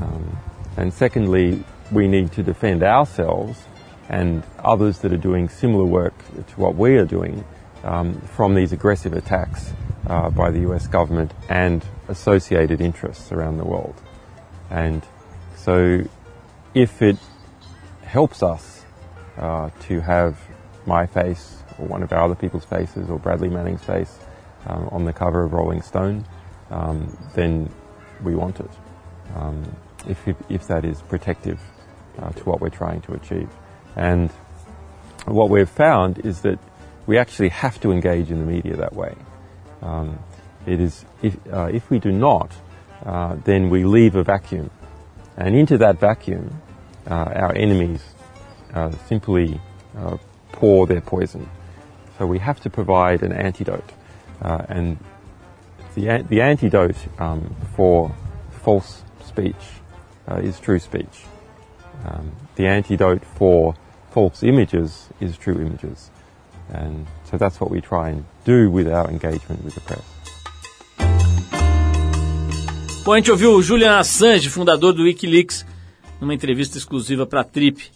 Um, 0.01 0.37
and 0.77 0.93
secondly, 0.93 1.63
we 1.91 2.07
need 2.07 2.31
to 2.33 2.43
defend 2.43 2.83
ourselves 2.83 3.63
and 4.09 4.43
others 4.59 4.99
that 4.99 5.11
are 5.11 5.17
doing 5.17 5.49
similar 5.49 5.85
work 5.85 6.13
to 6.35 6.59
what 6.59 6.75
we 6.75 6.95
are 6.97 7.05
doing 7.05 7.43
um, 7.85 8.19
from 8.35 8.55
these 8.55 8.73
aggressive 8.73 9.13
attacks 9.13 9.71
uh, 10.07 10.29
by 10.29 10.51
the 10.51 10.59
US 10.71 10.87
government 10.87 11.31
and 11.49 11.85
associated 12.07 12.81
interests 12.81 13.31
around 13.31 13.57
the 13.57 13.65
world. 13.65 13.95
And 14.69 15.03
so, 15.55 16.03
if 16.73 17.01
it 17.01 17.17
helps 18.03 18.43
us 18.43 18.83
uh, 19.37 19.69
to 19.81 20.01
have 20.01 20.37
my 20.85 21.05
face 21.05 21.63
or 21.79 21.87
one 21.87 22.03
of 22.03 22.11
our 22.11 22.23
other 22.23 22.35
people's 22.35 22.65
faces 22.65 23.09
or 23.09 23.19
Bradley 23.19 23.49
Manning's 23.49 23.83
face 23.83 24.19
um, 24.67 24.89
on 24.91 25.05
the 25.05 25.13
cover 25.13 25.43
of 25.43 25.53
Rolling 25.53 25.81
Stone, 25.81 26.25
um, 26.71 27.15
then 27.35 27.71
we 28.23 28.35
want 28.35 28.59
it. 28.59 28.71
Um, 29.35 29.63
if, 30.07 30.27
if, 30.49 30.67
that 30.67 30.85
is 30.85 31.01
protective 31.01 31.59
uh, 32.19 32.29
to 32.29 32.43
what 32.43 32.61
we're 32.61 32.69
trying 32.69 33.01
to 33.01 33.13
achieve. 33.13 33.49
And 33.95 34.29
what 35.25 35.49
we've 35.49 35.69
found 35.69 36.19
is 36.19 36.41
that 36.41 36.59
we 37.07 37.17
actually 37.17 37.49
have 37.49 37.79
to 37.81 37.91
engage 37.91 38.31
in 38.31 38.39
the 38.39 38.45
media 38.45 38.75
that 38.77 38.93
way. 38.93 39.15
Um, 39.81 40.19
it 40.65 40.79
is 40.79 41.05
if, 41.21 41.37
uh, 41.51 41.69
if 41.71 41.89
we 41.89 41.99
do 41.99 42.11
not, 42.11 42.51
uh, 43.05 43.35
then 43.43 43.69
we 43.69 43.83
leave 43.83 44.15
a 44.15 44.23
vacuum, 44.23 44.71
and 45.37 45.55
into 45.55 45.77
that 45.77 45.99
vacuum, 45.99 46.61
uh, 47.07 47.13
our 47.13 47.55
enemies 47.55 48.01
uh, 48.73 48.91
simply 49.07 49.59
uh, 49.97 50.17
pour 50.51 50.87
their 50.87 51.01
poison. 51.01 51.47
So 52.17 52.25
we 52.25 52.39
have 52.39 52.59
to 52.61 52.69
provide 52.69 53.21
an 53.21 53.31
antidote, 53.31 53.91
uh, 54.41 54.65
and 54.69 54.97
the 55.93 56.25
the 56.27 56.41
antidote 56.41 56.97
um, 57.19 57.55
for 57.75 58.15
false 58.63 59.03
speech 59.23 59.55
is 60.37 60.59
true 60.59 60.79
speech. 60.79 61.25
Um, 62.03 62.31
the 62.55 62.65
antidote 62.65 63.23
for 63.23 63.75
false 64.09 64.41
images 64.41 65.09
is 65.19 65.37
true 65.37 65.59
images. 65.59 66.09
And 66.73 67.05
so 67.29 67.37
that's 67.37 67.59
what 67.59 67.71
we 67.71 67.81
try 67.81 68.09
and 68.09 68.23
do 68.43 68.69
with 68.71 68.87
our 68.87 69.09
engagement 69.09 69.63
with 69.63 69.75
the 69.75 69.81
press. 69.81 70.15
Bom, 73.03 73.13
a 73.13 73.17
gente 73.17 73.29
ouviu 73.29 73.51
o 73.51 73.61
Julian 73.61 73.99
Assange, 73.99 74.49
fundador 74.49 74.91
do 74.91 75.03
Wikileaks, 75.03 75.63
numa 76.19 76.33
entrevista 76.33 76.77
exclusiva 76.77 77.27
para 77.27 77.41
a 77.41 77.43
Trip. 77.43 77.91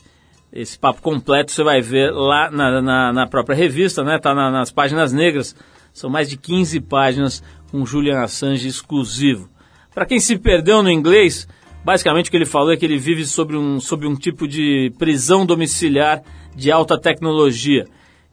Esse 0.53 0.77
papo 0.77 1.01
completo 1.01 1.51
você 1.51 1.63
vai 1.63 1.81
ver 1.81 2.11
lá 2.11 2.51
na, 2.51 2.81
na, 2.81 3.13
na 3.13 3.27
própria 3.27 3.55
revista, 3.55 4.03
né? 4.03 4.19
Tá 4.19 4.35
na, 4.35 4.51
nas 4.51 4.71
páginas 4.71 5.11
negras. 5.11 5.55
São 5.91 6.09
mais 6.09 6.29
de 6.29 6.38
15 6.38 6.79
páginas 6.81 7.43
com 7.71 7.85
Julian 7.85 8.21
Assange 8.21 8.67
exclusivo. 8.67 9.49
Para 9.93 10.05
quem 10.05 10.19
se 10.19 10.38
perdeu 10.38 10.83
no 10.83 10.91
inglês, 10.91 11.47
basicamente 11.83 12.27
o 12.27 12.31
que 12.31 12.38
ele 12.38 12.45
falou 12.45 12.71
é 12.71 12.77
que 12.77 12.85
ele 12.85 12.97
vive 12.97 13.25
sob 13.25 13.55
um, 13.55 13.79
sob 13.79 14.05
um 14.05 14.15
tipo 14.15 14.47
de 14.47 14.93
prisão 14.99 15.43
domiciliar 15.43 16.21
de 16.55 16.71
alta 16.71 16.99
tecnologia 16.99 17.85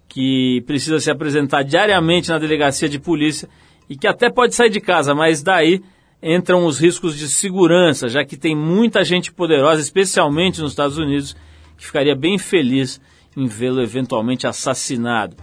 que 0.09 0.63
precisa 0.67 0.99
se 1.01 1.11
apresentar 1.11 1.63
diariamente 1.63 2.31
na 2.31 2.39
delegacia 2.39 2.89
de 2.89 2.99
polícia 2.99 3.49
e 3.89 3.97
que 3.97 4.07
até 4.07 4.31
pode 4.31 4.55
sair 4.55 4.71
de 4.71 4.81
casa, 4.81 5.15
mas 5.15 5.43
daí 5.43 5.83
entram 6.23 6.65
os 6.67 6.79
riscos 6.79 7.17
de 7.17 7.29
segurança, 7.29 8.09
já 8.09 8.25
que 8.25 8.37
tem 8.37 8.55
muita 8.55 9.05
gente 9.05 9.33
poderosa, 9.33 9.81
especialmente 9.81 10.61
nos 10.61 10.73
Estados 10.73 10.99
Unidos, 10.99 11.37
que 11.77 11.87
ficaria 11.87 12.17
bem 12.17 12.39
feliz 12.39 13.01
em 13.37 13.47
vê-lo 13.47 13.83
eventualmente 13.83 14.47
assassinado. 14.47 15.37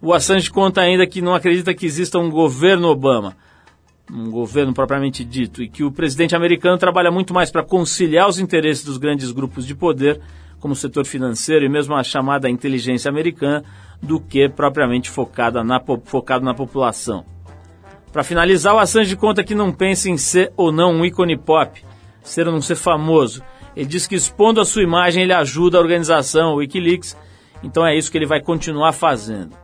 O 0.00 0.14
Assange 0.14 0.50
conta 0.50 0.80
ainda 0.80 1.06
que 1.06 1.20
não 1.20 1.34
acredita 1.34 1.74
que 1.74 1.84
exista 1.84 2.18
um 2.18 2.30
governo 2.30 2.88
Obama, 2.88 3.36
um 4.10 4.30
governo 4.30 4.72
propriamente 4.72 5.24
dito, 5.24 5.62
e 5.62 5.68
que 5.68 5.84
o 5.84 5.92
presidente 5.92 6.34
americano 6.34 6.78
trabalha 6.78 7.10
muito 7.10 7.34
mais 7.34 7.50
para 7.50 7.62
conciliar 7.62 8.28
os 8.28 8.38
interesses 8.38 8.84
dos 8.84 8.96
grandes 8.96 9.30
grupos 9.30 9.66
de 9.66 9.74
poder, 9.74 10.20
como 10.58 10.72
o 10.72 10.76
setor 10.76 11.04
financeiro 11.04 11.64
e 11.64 11.68
mesmo 11.68 11.94
a 11.94 12.02
chamada 12.02 12.48
inteligência 12.48 13.08
americana, 13.08 13.64
do 14.02 14.20
que 14.20 14.48
propriamente 14.48 15.10
focada 15.10 15.62
na, 15.62 15.80
focado 16.04 16.44
na 16.44 16.54
população. 16.54 17.24
Para 18.12 18.24
finalizar, 18.24 18.74
o 18.74 18.78
Assange 18.78 19.14
conta 19.16 19.44
que 19.44 19.54
não 19.54 19.72
pensa 19.72 20.10
em 20.10 20.16
ser 20.16 20.52
ou 20.56 20.72
não 20.72 20.92
um 20.92 21.04
ícone 21.04 21.36
pop, 21.36 21.84
ser 22.22 22.46
ou 22.46 22.52
não 22.52 22.60
ser 22.60 22.74
famoso. 22.74 23.42
Ele 23.76 23.86
diz 23.86 24.06
que 24.06 24.16
expondo 24.16 24.60
a 24.60 24.64
sua 24.64 24.82
imagem 24.82 25.22
ele 25.22 25.32
ajuda 25.32 25.78
a 25.78 25.80
organização, 25.80 26.54
o 26.54 26.56
Wikileaks, 26.56 27.16
então 27.62 27.86
é 27.86 27.96
isso 27.96 28.10
que 28.10 28.18
ele 28.18 28.26
vai 28.26 28.40
continuar 28.40 28.92
fazendo. 28.92 29.54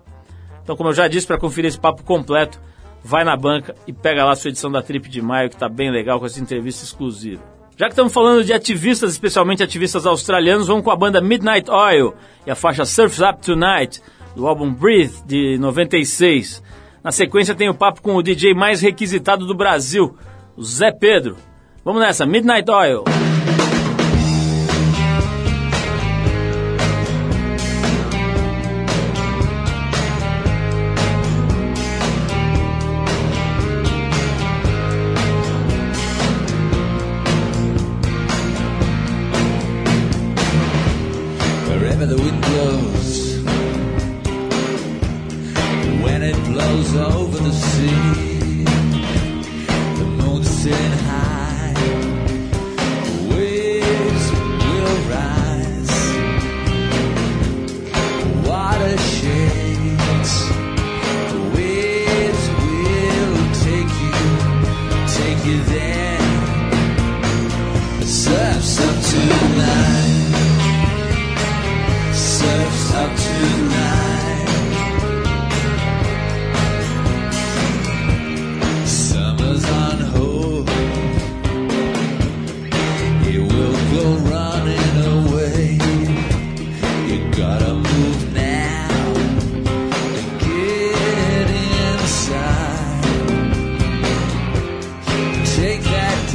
Então, 0.63 0.77
como 0.77 0.91
eu 0.91 0.95
já 0.95 1.09
disse, 1.09 1.27
para 1.27 1.39
conferir 1.39 1.69
esse 1.69 1.81
papo 1.81 2.05
completo, 2.05 2.61
vai 3.03 3.25
na 3.25 3.37
banca 3.37 3.75
e 3.87 3.93
pega 3.93 4.25
lá 4.25 4.33
a 4.33 4.37
sua 4.37 4.51
edição 4.51 4.71
da 4.71 4.83
Trip 4.83 5.09
de 5.09 5.23
Maio, 5.23 5.49
que 5.49 5.55
está 5.57 5.69
bem 5.69 5.91
legal 5.91 6.19
com 6.19 6.27
essa 6.27 6.41
entrevista 6.41 6.85
exclusiva. 6.85 7.43
Já 7.77 7.87
que 7.87 7.93
estamos 7.93 8.13
falando 8.13 8.43
de 8.43 8.53
ativistas, 8.53 9.13
especialmente 9.13 9.63
ativistas 9.63 10.07
australianos, 10.07 10.67
vamos 10.67 10.83
com 10.83 10.91
a 10.91 10.97
banda 10.97 11.21
Midnight 11.21 11.71
Oil 11.71 12.15
e 12.47 12.51
a 12.51 12.55
faixa 12.55 12.85
Surf's 12.85 13.21
Up 13.21 13.45
Tonight, 13.45 14.01
do 14.37 14.47
álbum 14.47 14.71
Breathe, 14.71 15.23
de 15.25 15.57
96. 15.59 16.63
Na 17.03 17.11
sequência 17.11 17.55
tem 17.55 17.71
o 17.71 17.75
papo 17.75 18.03
com 18.03 18.15
o 18.15 18.23
DJ 18.23 18.53
mais 18.53 18.83
requisitado 18.83 19.47
do 19.47 19.55
Brasil, 19.55 20.15
o 20.55 20.63
Zé 20.63 20.93
Pedro. 20.93 21.37
Vamos 21.83 22.03
nessa, 22.03 22.27
Midnight 22.27 22.71
Oil. 22.71 23.05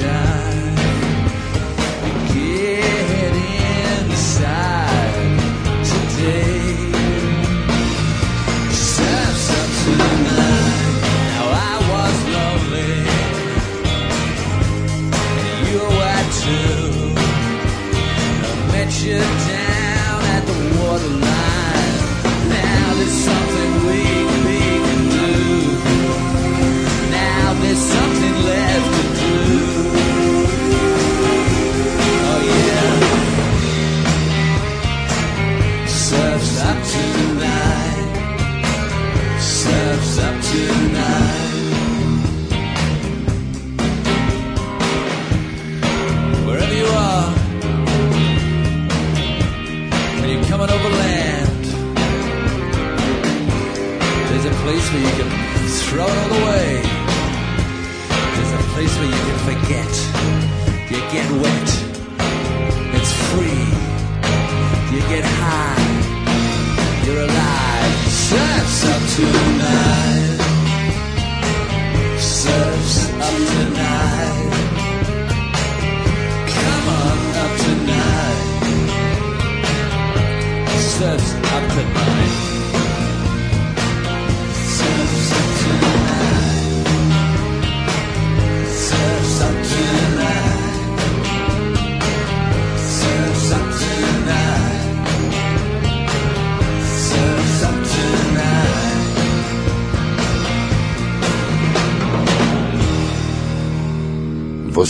down. 0.02 0.31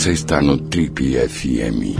Você 0.02 0.14
está 0.14 0.42
no 0.42 0.58
Trip 0.58 1.14
FM. 1.16 1.94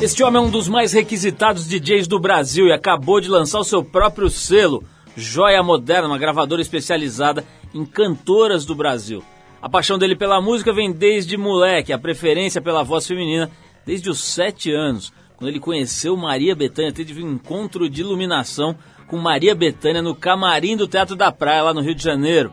Este 0.00 0.22
homem 0.22 0.42
é 0.42 0.46
um 0.46 0.50
dos 0.50 0.68
mais 0.68 0.94
requisitados 0.94 1.68
DJs 1.68 2.06
do 2.06 2.18
Brasil 2.18 2.68
e 2.68 2.72
acabou 2.72 3.20
de 3.20 3.28
lançar 3.28 3.60
o 3.60 3.64
seu 3.64 3.84
próprio 3.84 4.30
selo, 4.30 4.82
Joia 5.14 5.62
Moderna, 5.62 6.08
uma 6.08 6.18
gravadora 6.18 6.62
especializada 6.62 7.44
em 7.74 7.84
cantoras 7.84 8.64
do 8.64 8.74
Brasil. 8.74 9.22
A 9.60 9.68
paixão 9.68 9.98
dele 9.98 10.16
pela 10.16 10.40
música 10.40 10.72
vem 10.72 10.90
desde 10.90 11.36
moleque, 11.36 11.92
a 11.92 11.98
preferência 11.98 12.62
pela 12.62 12.82
voz 12.82 13.06
feminina 13.06 13.50
desde 13.84 14.08
os 14.08 14.18
sete 14.24 14.72
anos, 14.72 15.12
quando 15.40 15.48
ele 15.48 15.60
conheceu 15.60 16.14
Maria 16.18 16.54
Bethânia, 16.54 16.92
teve 16.92 17.22
um 17.22 17.32
encontro 17.32 17.88
de 17.88 18.02
iluminação 18.02 18.76
com 19.10 19.18
Maria 19.18 19.56
Bethânia 19.56 20.00
no 20.00 20.14
camarim 20.14 20.76
do 20.76 20.86
Teatro 20.86 21.16
da 21.16 21.32
Praia, 21.32 21.64
lá 21.64 21.74
no 21.74 21.80
Rio 21.80 21.96
de 21.96 22.02
Janeiro, 22.02 22.52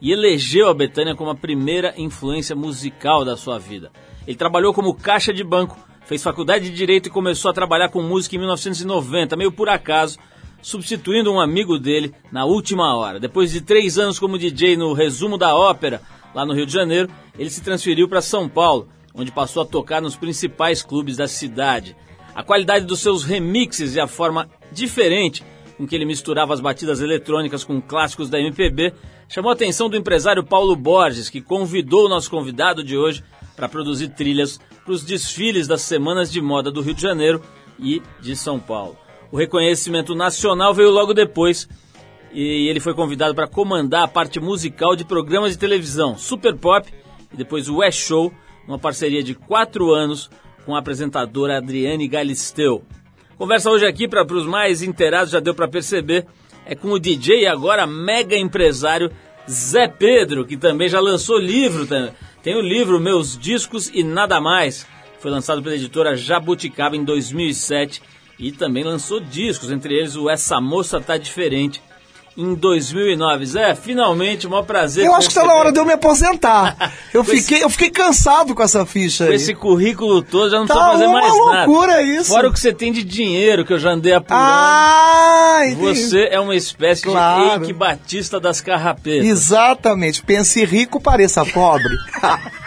e 0.00 0.12
elegeu 0.12 0.68
a 0.68 0.74
Bethânia 0.74 1.16
como 1.16 1.30
a 1.30 1.34
primeira 1.34 1.92
influência 1.96 2.54
musical 2.54 3.24
da 3.24 3.36
sua 3.36 3.58
vida. 3.58 3.90
Ele 4.24 4.36
trabalhou 4.36 4.72
como 4.72 4.94
caixa 4.94 5.34
de 5.34 5.42
banco, 5.42 5.76
fez 6.04 6.22
faculdade 6.22 6.70
de 6.70 6.76
Direito 6.76 7.08
e 7.08 7.10
começou 7.10 7.50
a 7.50 7.54
trabalhar 7.54 7.88
com 7.88 8.00
música 8.02 8.36
em 8.36 8.38
1990, 8.38 9.34
meio 9.34 9.50
por 9.50 9.68
acaso, 9.68 10.16
substituindo 10.62 11.32
um 11.32 11.40
amigo 11.40 11.76
dele 11.76 12.14
na 12.30 12.44
última 12.44 12.94
hora. 12.94 13.18
Depois 13.18 13.50
de 13.50 13.60
três 13.60 13.98
anos 13.98 14.20
como 14.20 14.38
DJ 14.38 14.76
no 14.76 14.92
Resumo 14.92 15.36
da 15.36 15.56
Ópera, 15.56 16.00
lá 16.32 16.46
no 16.46 16.54
Rio 16.54 16.66
de 16.66 16.72
Janeiro, 16.72 17.10
ele 17.36 17.50
se 17.50 17.64
transferiu 17.64 18.08
para 18.08 18.22
São 18.22 18.48
Paulo, 18.48 18.88
onde 19.12 19.32
passou 19.32 19.64
a 19.64 19.66
tocar 19.66 20.00
nos 20.00 20.14
principais 20.14 20.84
clubes 20.84 21.16
da 21.16 21.26
cidade. 21.26 21.96
A 22.32 22.44
qualidade 22.44 22.84
dos 22.84 23.00
seus 23.00 23.24
remixes 23.24 23.96
e 23.96 24.00
a 24.00 24.06
forma 24.06 24.48
diferente 24.70 25.42
com 25.76 25.86
que 25.86 25.94
ele 25.94 26.04
misturava 26.04 26.54
as 26.54 26.60
batidas 26.60 27.00
eletrônicas 27.00 27.64
com 27.64 27.80
clássicos 27.80 28.30
da 28.30 28.40
MPB 28.40 28.92
chamou 29.28 29.50
a 29.50 29.54
atenção 29.54 29.88
do 29.88 29.96
empresário 29.96 30.44
Paulo 30.44 30.74
Borges, 30.74 31.28
que 31.28 31.40
convidou 31.40 32.06
o 32.06 32.08
nosso 32.08 32.30
convidado 32.30 32.82
de 32.82 32.96
hoje 32.96 33.22
para 33.54 33.68
produzir 33.68 34.08
trilhas 34.08 34.58
para 34.84 34.92
os 34.92 35.04
desfiles 35.04 35.66
das 35.66 35.82
semanas 35.82 36.30
de 36.30 36.40
moda 36.40 36.70
do 36.70 36.80
Rio 36.80 36.94
de 36.94 37.02
Janeiro 37.02 37.42
e 37.78 38.00
de 38.20 38.36
São 38.36 38.58
Paulo. 38.58 38.96
O 39.30 39.36
reconhecimento 39.36 40.14
nacional 40.14 40.72
veio 40.72 40.90
logo 40.90 41.12
depois 41.12 41.68
e 42.32 42.68
ele 42.68 42.80
foi 42.80 42.94
convidado 42.94 43.34
para 43.34 43.48
comandar 43.48 44.04
a 44.04 44.08
parte 44.08 44.38
musical 44.38 44.94
de 44.94 45.04
programas 45.04 45.52
de 45.52 45.58
televisão 45.58 46.16
Super 46.16 46.56
Pop 46.56 46.88
e 47.32 47.36
depois 47.36 47.68
o 47.68 47.78
West 47.78 48.06
Show, 48.06 48.32
uma 48.66 48.78
parceria 48.78 49.22
de 49.22 49.34
quatro 49.34 49.92
anos 49.92 50.30
com 50.64 50.74
a 50.74 50.78
apresentadora 50.78 51.58
Adriane 51.58 52.08
Galisteu. 52.08 52.84
Conversa 53.36 53.70
hoje 53.70 53.84
aqui 53.84 54.08
para 54.08 54.24
os 54.24 54.46
mais 54.46 54.82
inteirados, 54.82 55.30
já 55.30 55.40
deu 55.40 55.54
para 55.54 55.68
perceber, 55.68 56.26
é 56.64 56.74
com 56.74 56.88
o 56.88 56.98
DJ 56.98 57.42
e 57.42 57.46
agora 57.46 57.86
mega 57.86 58.34
empresário 58.34 59.10
Zé 59.48 59.86
Pedro, 59.86 60.46
que 60.46 60.56
também 60.56 60.88
já 60.88 61.00
lançou 61.00 61.38
livro. 61.38 61.86
Tem 62.42 62.56
o 62.56 62.62
livro 62.62 62.98
Meus 62.98 63.36
Discos 63.36 63.90
e 63.92 64.02
Nada 64.02 64.40
Mais. 64.40 64.86
Foi 65.20 65.30
lançado 65.30 65.62
pela 65.62 65.74
editora 65.74 66.16
Jabuticaba 66.16 66.96
em 66.96 67.04
2007 67.04 68.02
e 68.38 68.52
também 68.52 68.82
lançou 68.82 69.20
discos, 69.20 69.70
entre 69.70 69.94
eles 69.94 70.16
o 70.16 70.30
Essa 70.30 70.58
Moça 70.58 70.98
Tá 70.98 71.18
Diferente, 71.18 71.82
em 72.36 72.54
2009. 72.54 73.46
Zé, 73.46 73.74
finalmente, 73.74 74.46
um 74.46 74.50
maior 74.50 74.62
prazer. 74.62 75.06
Eu 75.06 75.14
acho 75.14 75.28
que 75.28 75.32
está 75.34 75.44
na 75.46 75.54
hora 75.54 75.72
de 75.72 75.78
eu 75.78 75.84
me 75.84 75.92
aposentar. 75.92 76.76
Eu 77.14 77.24
fiquei, 77.24 77.62
eu 77.64 77.70
fiquei 77.70 77.88
cansado 77.88 78.54
com 78.54 78.62
essa 78.62 78.84
ficha 78.84 79.24
Com 79.24 79.30
aí. 79.30 79.36
esse 79.36 79.54
currículo 79.54 80.20
todo, 80.20 80.50
já 80.50 80.58
não 80.58 80.66
Tá 80.66 80.74
fazendo 80.74 81.08
uma 81.10 81.20
mais 81.22 81.32
nada. 81.32 81.64
loucura 81.66 82.02
isso. 82.02 82.28
Fora 82.30 82.48
o 82.48 82.52
que 82.52 82.60
você 82.60 82.74
tem 82.74 82.92
de 82.92 83.02
dinheiro, 83.02 83.64
que 83.64 83.72
eu 83.72 83.78
já 83.78 83.90
andei 83.92 84.12
apurando. 84.12 84.42
Ah. 84.44 85.60
Você 85.78 86.28
é 86.30 86.38
uma 86.38 86.54
espécie 86.54 87.04
Claro. 87.04 87.42
de 87.60 87.64
Eike 87.64 87.72
Batista 87.72 88.38
das 88.38 88.60
Carrapetas. 88.60 89.26
Exatamente. 89.26 90.22
Pense 90.22 90.62
rico, 90.66 91.00
pareça 91.00 91.42
pobre. 91.46 91.88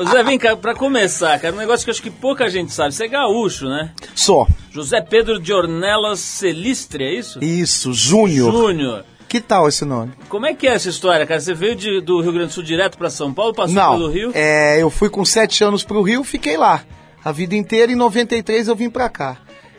Ô, 0.00 0.04
Zé, 0.06 0.22
vem 0.24 0.38
cá, 0.38 0.56
pra 0.56 0.74
começar, 0.74 1.38
cara, 1.38 1.54
um 1.54 1.58
negócio 1.58 1.84
que 1.84 1.90
eu 1.90 1.92
acho 1.92 2.02
que 2.02 2.10
pouca 2.10 2.48
gente 2.48 2.72
sabe. 2.72 2.94
Você 2.94 3.04
é 3.04 3.08
gaúcho, 3.08 3.68
né? 3.68 3.92
Só. 4.14 4.46
José 4.70 5.00
Pedro 5.00 5.38
de 5.40 5.52
Ornelas 5.52 6.20
Celistre, 6.20 7.04
é 7.04 7.14
isso? 7.18 7.42
Isso, 7.44 7.92
Júnior. 7.92 8.52
Júnior. 8.52 9.04
Que 9.28 9.40
tal 9.40 9.68
esse 9.68 9.84
nome? 9.84 10.12
Como 10.28 10.46
é 10.46 10.54
que 10.54 10.66
é 10.66 10.72
essa 10.74 10.88
história, 10.88 11.24
cara? 11.26 11.38
Você 11.40 11.54
veio 11.54 11.76
de- 11.76 12.00
do 12.00 12.20
Rio 12.20 12.32
Grande 12.32 12.48
do 12.48 12.52
Sul 12.52 12.62
direto 12.64 12.98
pra 12.98 13.10
São 13.10 13.32
Paulo, 13.32 13.54
passou 13.54 13.74
Não, 13.74 13.92
pelo 13.92 14.10
Rio? 14.10 14.30
é, 14.34 14.82
eu 14.82 14.90
fui 14.90 15.08
com 15.08 15.24
sete 15.24 15.62
anos 15.62 15.84
pro 15.84 16.02
Rio, 16.02 16.24
fiquei 16.24 16.56
lá. 16.56 16.82
A 17.24 17.30
vida 17.30 17.54
inteira, 17.54 17.92
em 17.92 17.94
93 17.94 18.66
eu 18.68 18.74
vim 18.74 18.88
pra 18.90 19.08
cá. 19.08 19.36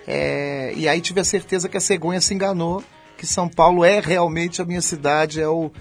É, 0.08 0.74
e 0.76 0.88
aí 0.88 1.02
tive 1.02 1.20
a 1.20 1.24
certeza 1.24 1.68
que 1.68 1.78
a 1.78 1.82
cegonha 1.82 2.22
se 2.22 2.34
enganou, 2.34 2.84
que 3.18 3.26
São 3.26 3.48
Paulo 3.50 3.84
é 3.84 4.00
realmente 4.00 4.62
a 4.62 4.66
minha 4.66 4.82
cidade, 4.82 5.42
é 5.42 5.48
o, 5.48 5.72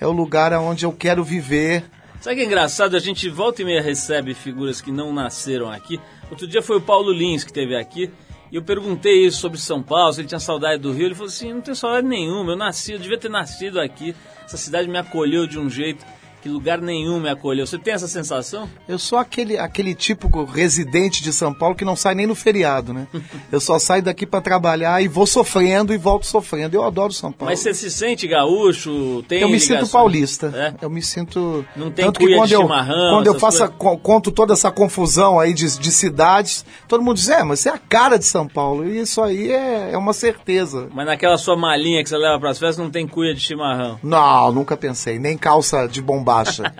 é 0.00 0.06
o 0.06 0.12
lugar 0.12 0.52
onde 0.54 0.84
eu 0.84 0.92
quero 0.92 1.22
viver. 1.24 1.84
Sabe 2.24 2.36
que 2.36 2.42
é 2.42 2.46
engraçado? 2.46 2.96
A 2.96 3.00
gente 3.00 3.28
volta 3.28 3.60
e 3.60 3.66
meia 3.66 3.82
recebe 3.82 4.32
figuras 4.32 4.80
que 4.80 4.90
não 4.90 5.12
nasceram 5.12 5.70
aqui. 5.70 6.00
Outro 6.30 6.46
dia 6.46 6.62
foi 6.62 6.78
o 6.78 6.80
Paulo 6.80 7.12
Lins 7.12 7.44
que 7.44 7.50
esteve 7.50 7.76
aqui. 7.76 8.10
E 8.50 8.56
eu 8.56 8.62
perguntei 8.62 9.26
isso 9.26 9.38
sobre 9.38 9.60
São 9.60 9.82
Paulo, 9.82 10.10
se 10.10 10.22
ele 10.22 10.28
tinha 10.28 10.40
saudade 10.40 10.80
do 10.80 10.90
Rio. 10.90 11.08
Ele 11.08 11.14
falou 11.14 11.28
assim: 11.28 11.52
não 11.52 11.60
tenho 11.60 11.76
saudade 11.76 12.06
nenhuma. 12.06 12.52
Eu 12.52 12.56
nasci, 12.56 12.92
eu 12.92 12.98
devia 12.98 13.18
ter 13.18 13.28
nascido 13.28 13.78
aqui. 13.78 14.16
Essa 14.42 14.56
cidade 14.56 14.88
me 14.88 14.96
acolheu 14.96 15.46
de 15.46 15.58
um 15.58 15.68
jeito 15.68 16.02
que 16.44 16.48
lugar 16.50 16.78
nenhum 16.78 17.18
me 17.18 17.30
acolheu. 17.30 17.66
Você 17.66 17.78
tem 17.78 17.94
essa 17.94 18.06
sensação? 18.06 18.68
Eu 18.86 18.98
sou 18.98 19.18
aquele, 19.18 19.56
aquele 19.58 19.94
típico 19.94 20.44
residente 20.44 21.22
de 21.22 21.32
São 21.32 21.54
Paulo 21.54 21.74
que 21.74 21.86
não 21.86 21.96
sai 21.96 22.14
nem 22.14 22.26
no 22.26 22.34
feriado, 22.34 22.92
né? 22.92 23.06
Eu 23.50 23.58
só 23.60 23.78
saio 23.78 24.02
daqui 24.02 24.26
para 24.26 24.42
trabalhar 24.42 25.02
e 25.02 25.08
vou 25.08 25.26
sofrendo 25.26 25.94
e 25.94 25.96
volto 25.96 26.26
sofrendo. 26.26 26.76
Eu 26.76 26.84
adoro 26.84 27.14
São 27.14 27.32
Paulo. 27.32 27.50
Mas 27.50 27.60
você 27.60 27.72
se 27.72 27.90
sente 27.90 28.26
gaúcho? 28.28 29.24
Tem 29.26 29.40
Eu 29.40 29.48
me 29.48 29.54
ligação? 29.54 29.78
sinto 29.80 29.90
paulista. 29.90 30.52
É? 30.54 30.74
Eu 30.84 30.90
me 30.90 31.00
sinto. 31.00 31.64
Não 31.74 31.90
tem 31.90 32.04
Tanto 32.04 32.20
que 32.20 32.34
quando 32.36 32.48
de 32.48 32.54
eu, 32.54 32.60
chimarrão, 32.60 33.14
quando 33.16 33.26
eu 33.26 33.38
faço 33.40 33.58
coisas? 33.60 33.76
co- 33.78 33.96
conto 33.96 34.30
toda 34.30 34.52
essa 34.52 34.70
confusão 34.70 35.40
aí 35.40 35.54
de, 35.54 35.78
de 35.78 35.90
cidades, 35.90 36.62
todo 36.86 37.02
mundo 37.02 37.16
diz, 37.16 37.28
é, 37.30 37.42
mas 37.42 37.60
você 37.60 37.70
é 37.70 37.72
a 37.72 37.78
cara 37.78 38.18
de 38.18 38.26
São 38.26 38.46
Paulo. 38.46 38.86
E 38.86 39.00
isso 39.00 39.22
aí 39.22 39.50
é, 39.50 39.92
é 39.92 39.96
uma 39.98 40.12
certeza. 40.12 40.88
Mas 40.92 41.06
naquela 41.06 41.38
sua 41.38 41.56
malinha 41.56 42.02
que 42.02 42.08
você 42.10 42.18
leva 42.18 42.38
pras 42.38 42.58
festas 42.58 42.76
não 42.84 42.90
tem 42.90 43.06
cuia 43.08 43.34
de 43.34 43.40
chimarrão. 43.40 43.98
Não, 44.02 44.52
nunca 44.52 44.76
pensei. 44.76 45.18
Nem 45.18 45.38
calça 45.38 45.86
de 45.86 46.02
bombacha. 46.34 46.74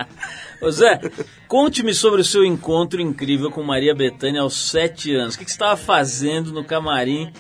Ô 0.61 0.71
Zé, 0.71 1.01
conte-me 1.47 1.95
sobre 1.95 2.21
o 2.21 2.25
seu 2.25 2.45
encontro 2.45 3.01
incrível 3.01 3.51
com 3.51 3.63
Maria 3.63 3.95
Bethânia 3.95 4.41
aos 4.41 4.71
sete 4.71 5.15
anos. 5.15 5.35
O 5.35 5.39
que 5.39 5.45
que 5.45 5.51
você 5.51 5.57
estava 5.57 5.77
fazendo 5.77 6.53
no 6.53 6.65
camarim 6.65 7.33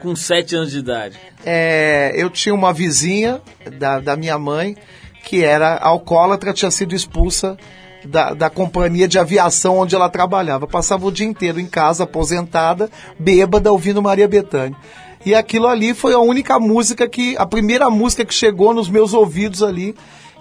com 0.00 0.14
sete 0.14 0.54
anos 0.54 0.70
de 0.70 0.78
idade? 0.78 1.18
É, 1.44 2.12
eu 2.14 2.28
tinha 2.30 2.54
uma 2.54 2.72
vizinha 2.72 3.40
da, 3.78 3.98
da 3.98 4.16
minha 4.16 4.38
mãe 4.38 4.76
que 5.24 5.44
era 5.44 5.76
alcoólatra, 5.78 6.52
tinha 6.52 6.70
sido 6.70 6.94
expulsa 6.94 7.56
da, 8.04 8.32
da 8.32 8.50
companhia 8.50 9.06
de 9.06 9.18
aviação 9.18 9.78
onde 9.78 9.94
ela 9.94 10.08
trabalhava. 10.08 10.66
Passava 10.66 11.06
o 11.06 11.12
dia 11.12 11.26
inteiro 11.26 11.60
em 11.60 11.66
casa, 11.66 12.04
aposentada, 12.04 12.90
bêbada, 13.18 13.72
ouvindo 13.72 14.02
Maria 14.02 14.28
Bethânia. 14.28 14.76
E 15.24 15.34
aquilo 15.34 15.66
ali 15.66 15.92
foi 15.92 16.14
a 16.14 16.18
única 16.18 16.58
música 16.58 17.06
que, 17.06 17.36
a 17.36 17.44
primeira 17.44 17.90
música 17.90 18.24
que 18.24 18.32
chegou 18.32 18.72
nos 18.72 18.88
meus 18.88 19.12
ouvidos 19.12 19.62
ali. 19.62 19.94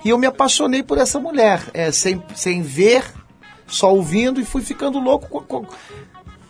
E 0.04 0.10
eu 0.10 0.18
me 0.18 0.28
apaixonei 0.28 0.82
por 0.82 0.98
essa 0.98 1.20
mulher, 1.20 1.62
é, 1.74 1.92
sem, 1.92 2.24
sem 2.36 2.62
ver, 2.62 3.04
só 3.68 3.94
ouvindo, 3.94 4.40
e 4.40 4.46
fui 4.46 4.62
ficando 4.62 5.00
louco 5.00 5.28
com, 5.28 5.42
com, 5.42 5.68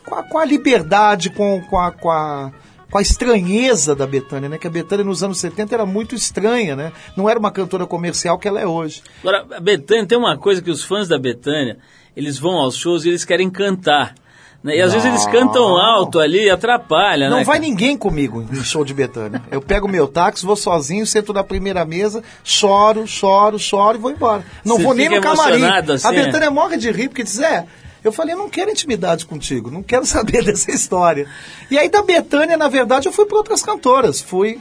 com 0.06 0.16
a, 0.16 0.24
com 0.24 0.38
a 0.38 0.46
liberdade, 0.46 1.30
com, 1.30 1.62
com, 1.62 1.80
a, 1.80 1.92
com, 1.92 2.12
a, 2.12 2.52
com 2.90 2.98
a 2.98 3.02
estranheza 3.02 3.96
da 3.96 4.06
Betânia, 4.06 4.50
né? 4.50 4.58
Que 4.58 4.68
a 4.68 4.72
Betânia 4.72 5.04
nos 5.04 5.24
anos 5.24 5.40
70 5.40 5.74
era 5.74 5.86
muito 5.86 6.16
estranha, 6.16 6.76
né? 6.76 6.92
Não 7.18 7.30
era 7.30 7.40
uma 7.40 7.52
cantora 7.52 7.86
comercial 7.86 8.38
que 8.38 8.48
ela 8.48 8.60
é 8.60 8.68
hoje. 8.68 9.02
Agora, 9.22 9.46
a 9.52 9.60
Betânia, 9.60 10.06
tem 10.06 10.18
uma 10.18 10.38
coisa 10.38 10.62
que 10.62 10.72
os 10.72 10.84
fãs 10.84 11.08
da 11.08 11.18
Betânia, 11.18 11.80
eles 12.16 12.38
vão 12.38 12.54
aos 12.54 12.78
shows 12.78 13.06
e 13.06 13.10
eles 13.10 13.26
querem 13.26 13.50
cantar. 13.50 14.16
Né? 14.64 14.78
E 14.78 14.82
às 14.82 14.92
vezes 14.92 15.08
eles 15.08 15.26
cantam 15.26 15.78
alto 15.78 16.20
ali 16.20 16.46
e 16.46 16.50
atrapalha, 16.50 17.30
Não 17.30 17.38
né? 17.38 17.44
vai 17.44 17.58
cara? 17.60 17.70
ninguém 17.70 17.98
comigo 17.98 18.46
em 18.52 18.64
show 18.64 18.84
de 18.84 18.94
Betânia. 18.94 19.42
Eu 19.50 19.62
pego 19.62 19.88
meu 19.88 20.08
táxi, 20.08 20.46
vou 20.46 20.56
sozinho, 20.56 21.06
sento 21.08 21.32
na 21.32 21.44
primeira 21.44 21.86
mesa, 21.86 22.22
choro, 22.44 23.08
choro, 23.08 23.58
choro 23.58 23.98
e 23.98 24.02
vou 24.02 24.12
embora. 24.12 24.44
Não 24.66 24.76
Você 24.78 24.84
vou 24.84 24.94
nem 24.94 25.10
no 25.10 25.22
camarim. 25.22 25.64
assim, 25.64 26.08
a 26.08 26.14
é? 26.14 26.26
Betânia 26.26 26.52
morre 26.52 26.78
de 26.78 26.92
rir, 26.92 27.08
porque 27.08 27.24
diz, 27.24 27.40
é, 27.40 27.66
eu 28.04 28.12
falei, 28.12 28.34
eu 28.34 28.38
não 28.38 28.50
quero 28.50 28.70
intimidade 28.70 29.26
contigo, 29.26 29.72
não 29.72 29.82
quero 29.82 30.04
saber 30.08 30.44
dessa 30.44 30.72
história. 30.72 31.26
E 31.72 31.78
aí 31.78 31.88
da 31.90 32.02
Betânia, 32.02 32.58
na 32.58 32.68
verdade, 32.68 33.08
eu 33.08 33.14
fui 33.14 33.26
para 33.26 33.38
outras 33.38 33.62
cantoras. 33.62 34.20
Fui, 34.22 34.60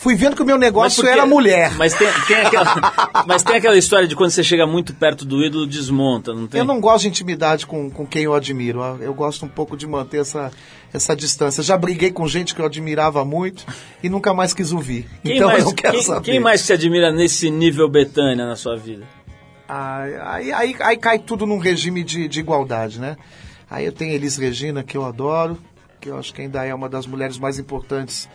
fui 0.00 0.14
vendo 0.14 0.34
que 0.34 0.42
o 0.42 0.46
meu 0.46 0.56
negócio 0.56 1.02
porque- 1.02 1.12
era 1.12 1.26
mulher. 1.26 1.74
Mas 1.76 1.92
tem, 1.94 2.08
tem 2.26 2.36
aquela, 2.36 2.64
mas 3.28 3.42
tem 3.42 3.56
aquela 3.56 3.76
história 3.76 4.08
de 4.08 4.16
quando 4.16 4.30
você 4.30 4.42
chega 4.42 4.66
muito 4.66 4.94
perto 4.94 5.26
do 5.26 5.44
ídolo, 5.44 5.66
desmonta, 5.66 6.32
não 6.32 6.46
tem? 6.46 6.58
Eu 6.58 6.64
não 6.64 6.80
gosto 6.80 7.02
de 7.02 7.08
intimidade 7.08 7.66
com, 7.66 7.90
com 7.90 8.06
quem 8.06 8.22
eu 8.22 8.34
admiro. 8.34 8.80
Eu 9.00 9.12
gosto 9.12 9.44
um 9.44 9.48
pouco 9.48 9.76
de 9.76 9.86
manter 9.86 10.22
essa, 10.22 10.50
essa 10.90 11.14
distância. 11.14 11.62
Já 11.62 11.76
briguei 11.76 12.10
com 12.10 12.26
gente 12.26 12.54
que 12.54 12.62
eu 12.62 12.64
admirava 12.66 13.22
muito 13.26 13.66
e 14.02 14.08
nunca 14.08 14.32
mais 14.32 14.54
quis 14.54 14.72
ouvir. 14.72 15.06
Quem 15.22 15.36
então 15.36 15.48
mais, 15.48 15.60
eu 15.60 15.66
não 15.68 15.74
quero 15.74 15.94
quem, 15.94 16.02
saber. 16.02 16.22
quem 16.22 16.40
mais 16.40 16.62
se 16.62 16.72
admira 16.72 17.12
nesse 17.12 17.50
nível 17.50 17.86
Betânia 17.86 18.46
na 18.46 18.56
sua 18.56 18.76
vida? 18.78 19.04
Aí, 19.68 20.14
aí, 20.22 20.52
aí, 20.52 20.76
aí 20.80 20.96
cai 20.96 21.18
tudo 21.18 21.46
num 21.46 21.58
regime 21.58 22.02
de, 22.02 22.26
de 22.26 22.40
igualdade, 22.40 22.98
né? 22.98 23.18
Aí 23.70 23.84
eu 23.84 23.92
tenho 23.92 24.14
Elis 24.14 24.36
Regina, 24.38 24.82
que 24.82 24.96
eu 24.96 25.04
adoro, 25.04 25.58
que 26.00 26.08
eu 26.08 26.18
acho 26.18 26.32
que 26.34 26.40
ainda 26.40 26.64
é 26.64 26.74
uma 26.74 26.88
das 26.88 27.06
mulheres 27.06 27.38
mais 27.38 27.58
importantes 27.58 28.26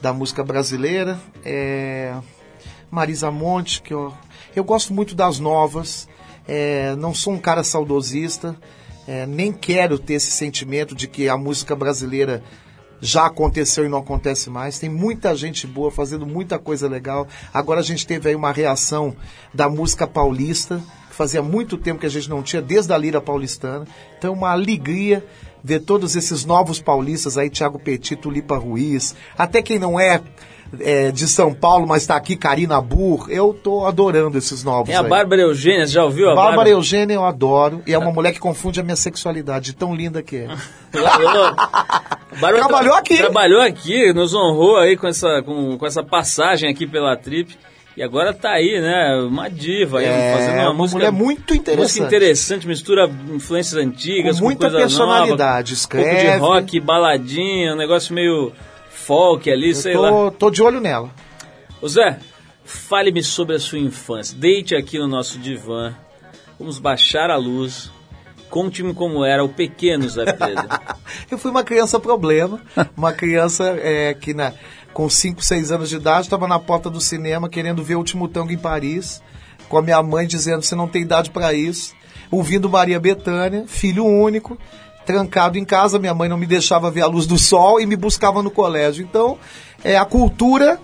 da 0.00 0.12
música 0.12 0.42
brasileira. 0.42 1.18
É... 1.44 2.14
Marisa 2.90 3.30
Monte, 3.30 3.80
que 3.82 3.94
eu, 3.94 4.12
eu 4.54 4.64
gosto 4.64 4.92
muito 4.92 5.14
das 5.14 5.38
novas. 5.38 6.08
É, 6.48 6.96
não 6.96 7.14
sou 7.14 7.34
um 7.34 7.38
cara 7.38 7.62
saudosista, 7.62 8.56
é, 9.06 9.24
nem 9.24 9.52
quero 9.52 9.98
ter 9.98 10.14
esse 10.14 10.32
sentimento 10.32 10.94
de 10.94 11.06
que 11.06 11.28
a 11.28 11.36
música 11.36 11.76
brasileira 11.76 12.42
já 13.00 13.26
aconteceu 13.26 13.86
e 13.86 13.88
não 13.88 13.98
acontece 13.98 14.50
mais. 14.50 14.78
Tem 14.78 14.90
muita 14.90 15.34
gente 15.34 15.66
boa 15.66 15.90
fazendo 15.90 16.26
muita 16.26 16.58
coisa 16.58 16.88
legal. 16.88 17.26
Agora 17.54 17.80
a 17.80 17.82
gente 17.82 18.06
teve 18.06 18.28
aí 18.28 18.34
uma 18.34 18.52
reação 18.52 19.14
da 19.54 19.68
música 19.68 20.06
paulista, 20.06 20.82
que 21.08 21.14
fazia 21.14 21.42
muito 21.42 21.78
tempo 21.78 22.00
que 22.00 22.06
a 22.06 22.10
gente 22.10 22.28
não 22.28 22.42
tinha, 22.42 22.60
desde 22.60 22.92
a 22.92 22.98
lira 22.98 23.20
paulistana. 23.20 23.86
Então, 24.18 24.32
uma 24.32 24.50
alegria 24.50 25.24
ver 25.62 25.80
todos 25.80 26.16
esses 26.16 26.44
novos 26.44 26.80
paulistas 26.80 27.36
aí, 27.38 27.50
Thiago 27.50 27.78
Petit, 27.78 28.16
Tulipa 28.16 28.56
Ruiz, 28.56 29.14
até 29.36 29.62
quem 29.62 29.78
não 29.78 29.98
é, 29.98 30.20
é, 30.78 31.10
de 31.10 31.26
São 31.26 31.52
Paulo, 31.52 31.86
mas 31.86 32.02
está 32.02 32.16
aqui, 32.16 32.36
Karina 32.36 32.80
Burr. 32.80 33.28
Eu 33.30 33.52
tô 33.52 33.86
adorando 33.86 34.38
esses 34.38 34.62
novos. 34.62 34.86
Tem 34.86 34.96
a 34.96 35.00
aí. 35.00 35.08
Bárbara 35.08 35.42
Eugênia, 35.42 35.86
você 35.86 35.92
já 35.94 36.04
ouviu 36.04 36.26
a 36.26 36.34
Bárbara 36.34 36.48
Bárbara? 36.48 36.70
Eugênia 36.70 37.14
eu 37.14 37.24
adoro, 37.24 37.82
e 37.86 37.92
é 37.92 37.98
uma 37.98 38.12
mulher 38.12 38.32
que 38.32 38.40
confunde 38.40 38.80
a 38.80 38.82
minha 38.82 38.96
sexualidade, 38.96 39.66
de 39.66 39.72
tão 39.74 39.94
linda 39.94 40.22
que 40.22 40.36
é. 40.36 40.48
Bárbara 42.40 42.58
Trabalhou 42.58 42.94
aqui. 42.94 43.16
Trabalhou 43.16 43.60
aqui, 43.60 44.12
nos 44.12 44.34
honrou 44.34 44.76
aí 44.76 44.96
com 44.96 45.06
essa, 45.06 45.42
com, 45.42 45.76
com 45.76 45.86
essa 45.86 46.02
passagem 46.02 46.70
aqui 46.70 46.86
pela 46.86 47.16
Trip. 47.16 47.58
E 47.96 48.02
agora 48.02 48.32
tá 48.32 48.50
aí, 48.52 48.80
né? 48.80 49.16
Uma 49.28 49.48
diva 49.50 49.98
aí, 49.98 50.06
É, 50.06 50.32
fazendo 50.34 50.54
uma, 50.54 50.64
uma 50.66 50.74
música. 50.74 50.98
mulher 50.98 51.10
muito 51.12 51.54
interessante. 51.54 51.82
Música 51.82 52.06
interessante, 52.06 52.66
mistura 52.66 53.10
influências 53.34 53.82
antigas, 53.84 54.38
Com 54.38 54.44
muita 54.46 54.66
coisa 54.70 54.78
personalidade, 54.78 55.72
nova, 55.72 55.84
Um 55.84 56.02
pouco 56.04 56.10
de 56.10 56.20
escreve. 56.20 56.38
rock, 56.38 56.80
baladinha, 56.80 57.74
um 57.74 57.76
negócio 57.76 58.14
meio 58.14 58.52
folk 58.90 59.50
ali, 59.50 59.74
sei 59.74 59.94
Eu 59.94 60.02
lá. 60.02 60.10
tô, 60.10 60.30
tô 60.30 60.50
de 60.50 60.62
olho 60.62 60.80
nela. 60.80 61.10
Ô 61.82 61.88
Zé, 61.88 62.18
fale-me 62.64 63.22
sobre 63.22 63.56
a 63.56 63.58
sua 63.60 63.78
infância. 63.78 64.36
Deite 64.38 64.74
aqui 64.76 64.98
no 64.98 65.08
nosso 65.08 65.38
divã. 65.38 65.92
Vamos 66.58 66.78
baixar 66.78 67.30
a 67.30 67.36
luz. 67.36 67.90
Conte-me 68.48 68.92
como 68.92 69.24
era 69.24 69.44
o 69.44 69.48
pequeno 69.48 70.08
Zé 70.08 70.24
Pedro. 70.32 70.66
Eu 71.30 71.38
fui 71.38 71.50
uma 71.52 71.62
criança 71.62 72.00
problema, 72.00 72.60
uma 72.96 73.12
criança 73.12 73.78
é, 73.80 74.12
que 74.12 74.34
na, 74.34 74.52
com 74.92 75.08
5, 75.08 75.42
6 75.42 75.70
anos 75.72 75.88
de 75.88 75.96
idade 75.96 76.26
estava 76.26 76.46
na 76.48 76.58
porta 76.58 76.90
do 76.90 77.00
cinema 77.00 77.48
querendo 77.48 77.82
ver 77.82 77.94
o 77.94 77.98
último 77.98 78.28
tango 78.28 78.52
em 78.52 78.58
Paris, 78.58 79.22
com 79.68 79.78
a 79.78 79.82
minha 79.82 80.02
mãe 80.02 80.26
dizendo 80.26 80.62
você 80.62 80.74
não 80.74 80.88
tem 80.88 81.02
idade 81.02 81.30
para 81.30 81.52
isso, 81.54 81.94
ouvindo 82.30 82.68
Maria 82.68 82.98
Bethânia, 82.98 83.64
filho 83.66 84.04
único, 84.04 84.58
trancado 85.06 85.58
em 85.58 85.64
casa, 85.64 85.98
minha 85.98 86.14
mãe 86.14 86.28
não 86.28 86.36
me 86.36 86.46
deixava 86.46 86.90
ver 86.90 87.02
a 87.02 87.06
luz 87.06 87.26
do 87.26 87.38
sol 87.38 87.80
e 87.80 87.86
me 87.86 87.96
buscava 87.96 88.42
no 88.42 88.50
colégio. 88.50 89.02
Então, 89.04 89.38
é, 89.82 89.96
a 89.96 90.04
cultura 90.04 90.78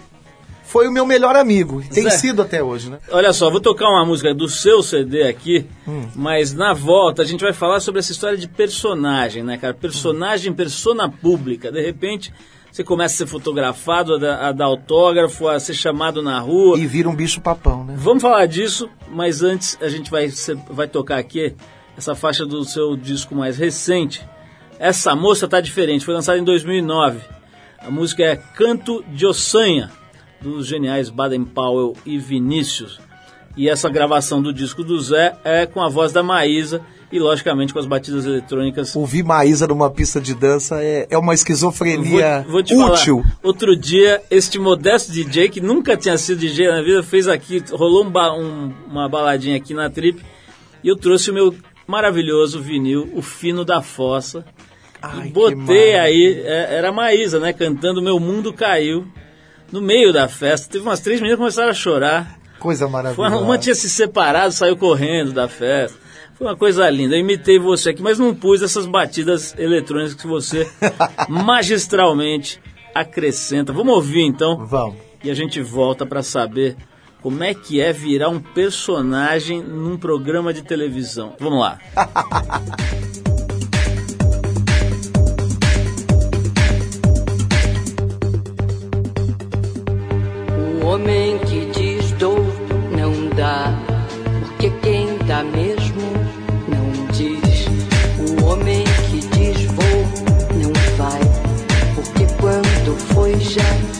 foi 0.65 0.89
o 0.89 0.93
meu 0.93 1.07
melhor 1.07 1.37
amigo, 1.37 1.81
tem 1.93 2.05
Zé. 2.05 2.11
sido 2.11 2.43
até 2.43 2.61
hoje, 2.63 2.91
né? 2.91 2.99
Olha 3.13 3.33
só, 3.33 3.49
vou 3.51 3.61
tocar 3.61 3.89
uma 3.89 4.05
música 4.05 4.35
do 4.35 4.49
seu 4.49 4.83
CD 4.83 5.23
aqui, 5.29 5.65
Hum. 5.87 6.09
mas 6.15 6.53
na 6.53 6.73
volta 6.73 7.23
a 7.23 7.25
gente 7.25 7.41
vai 7.43 7.53
falar 7.53 7.79
sobre 7.79 8.01
essa 8.01 8.11
história 8.11 8.37
de 8.37 8.49
personagem, 8.49 9.45
né, 9.45 9.57
cara? 9.59 9.75
Personagem, 9.75 10.53
persona 10.53 11.09
pública. 11.09 11.71
De 11.71 11.81
repente, 11.81 12.33
você 12.77 12.85
começa 12.85 13.15
a 13.15 13.17
ser 13.17 13.27
fotografado, 13.27 14.17
a 14.17 14.19
dar, 14.19 14.49
a 14.49 14.53
dar 14.53 14.67
autógrafo, 14.67 15.49
a 15.49 15.59
ser 15.59 15.73
chamado 15.73 16.21
na 16.21 16.39
rua. 16.39 16.79
E 16.79 16.87
vira 16.87 17.09
um 17.09 17.17
bicho 17.17 17.41
papão, 17.41 17.83
né? 17.83 17.95
Vamos 17.97 18.23
falar 18.23 18.45
disso, 18.45 18.91
mas 19.09 19.43
antes 19.43 19.79
a 19.81 19.89
gente 19.89 20.11
vai, 20.11 20.29
vai 20.69 20.87
tocar 20.87 21.17
aqui 21.17 21.57
essa 21.97 22.15
faixa 22.15 22.45
do 22.45 22.63
seu 22.65 22.95
disco 22.95 23.35
mais 23.35 23.57
recente. 23.57 24.29
Essa 24.79 25.17
moça 25.17 25.49
tá 25.49 25.59
diferente, 25.59 26.05
foi 26.05 26.13
lançada 26.13 26.39
em 26.39 26.45
2009. 26.45 27.21
A 27.79 27.91
música 27.91 28.23
é 28.23 28.37
Canto 28.37 29.03
de 29.09 29.25
Ossanha, 29.25 29.91
dos 30.39 30.67
geniais 30.67 31.09
Baden 31.09 31.47
Powell 31.47 31.95
e 32.05 32.19
Vinícius. 32.19 33.01
E 33.57 33.71
essa 33.71 33.89
gravação 33.89 34.43
do 34.43 34.53
disco 34.53 34.85
do 34.85 35.01
Zé 35.01 35.35
é 35.45 35.65
com 35.65 35.81
a 35.81 35.89
voz 35.89 36.13
da 36.13 36.23
Maísa 36.23 36.83
e, 37.13 37.19
logicamente, 37.19 37.73
com 37.73 37.79
as 37.79 37.87
batidas 37.87 38.27
eletrônicas. 38.27 38.95
Ouvir 38.97 39.23
Maísa 39.23 39.67
numa 39.67 39.89
pista 39.91 40.21
de 40.21 40.35
dança 40.35 40.83
é, 40.83 41.07
é 41.09 41.17
uma 41.17 41.35
esquizofrenia 41.35 42.43
Vou, 42.43 42.53
vou 42.53 42.63
te 42.63 42.75
útil. 42.75 43.23
falar, 43.23 43.39
outro 43.43 43.77
dia, 43.77 44.23
este 44.31 44.59
modesto 44.59 45.13
DJ, 45.13 45.49
que 45.49 45.61
nunca 45.61 45.97
tinha 45.97 46.19
sido 46.19 46.39
DJ 46.41 46.69
na 46.69 46.83
vida, 46.83 47.03
fez 47.03 47.29
aqui, 47.29 47.63
rolou 47.71 48.05
um 48.05 48.11
ba- 48.11 48.33
um- 48.35 48.73
uma 48.89 49.09
baladinha 49.09 49.57
aqui 49.57 49.73
na 49.73 49.89
trip, 49.89 50.21
e 50.83 50.89
eu 50.89 50.97
trouxe 50.97 51.31
o 51.31 51.35
meu 51.35 51.55
maravilhoso 51.87 52.61
vinil, 52.61 53.09
o 53.15 53.23
Fino 53.23 53.65
da 53.65 53.81
Fossa, 53.81 54.45
Ai, 55.01 55.29
e 55.29 55.31
botei 55.31 55.97
aí, 55.97 56.43
é, 56.45 56.75
era 56.77 56.89
a 56.89 56.93
Maísa, 56.93 57.39
né, 57.39 57.53
cantando 57.53 58.03
Meu 58.03 58.19
Mundo 58.19 58.53
Caiu, 58.53 59.07
no 59.71 59.81
meio 59.81 60.13
da 60.13 60.27
festa, 60.27 60.69
teve 60.73 60.85
umas 60.85 60.99
três 61.01 61.21
meninas 61.21 61.37
que 61.37 61.43
começaram 61.43 61.71
a 61.71 61.75
chorar, 61.75 62.37
Coisa 62.59 62.89
maravilhosa. 62.89 63.37
uma, 63.37 63.41
uma 63.45 63.59
tinha 63.59 63.75
se 63.75 63.89
separado, 63.89 64.53
saiu 64.53 64.77
correndo 64.77 65.33
da 65.33 65.47
festa. 65.47 66.06
Foi 66.37 66.47
uma 66.47 66.57
coisa 66.57 66.89
linda. 66.91 67.17
Eu 67.17 67.21
imitei 67.21 67.59
você 67.59 67.91
aqui, 67.91 68.03
mas 68.03 68.19
não 68.19 68.35
pus 68.35 68.61
essas 68.61 68.85
batidas 68.85 69.55
eletrônicas 69.59 70.15
que 70.15 70.27
você 70.27 70.71
magistralmente 71.29 72.61
acrescenta. 72.95 73.73
Vamos 73.73 73.95
ouvir 73.95 74.23
então 74.23 74.67
Vamos. 74.67 74.97
e 75.25 75.31
a 75.31 75.35
gente 75.35 75.63
volta 75.63 76.05
para 76.05 76.23
saber 76.23 76.77
como 77.23 77.43
é 77.43 77.55
que 77.55 77.81
é 77.81 77.91
virar 77.91 78.29
um 78.29 78.39
personagem 78.39 79.63
num 79.63 79.97
programa 79.97 80.53
de 80.53 80.63
televisão. 80.63 81.35
Vamos 81.41 81.61
lá. 81.61 81.79
O 90.83 90.89
homem 90.89 91.37
que 91.41 91.67
diz 91.73 91.86
foi 103.57 103.96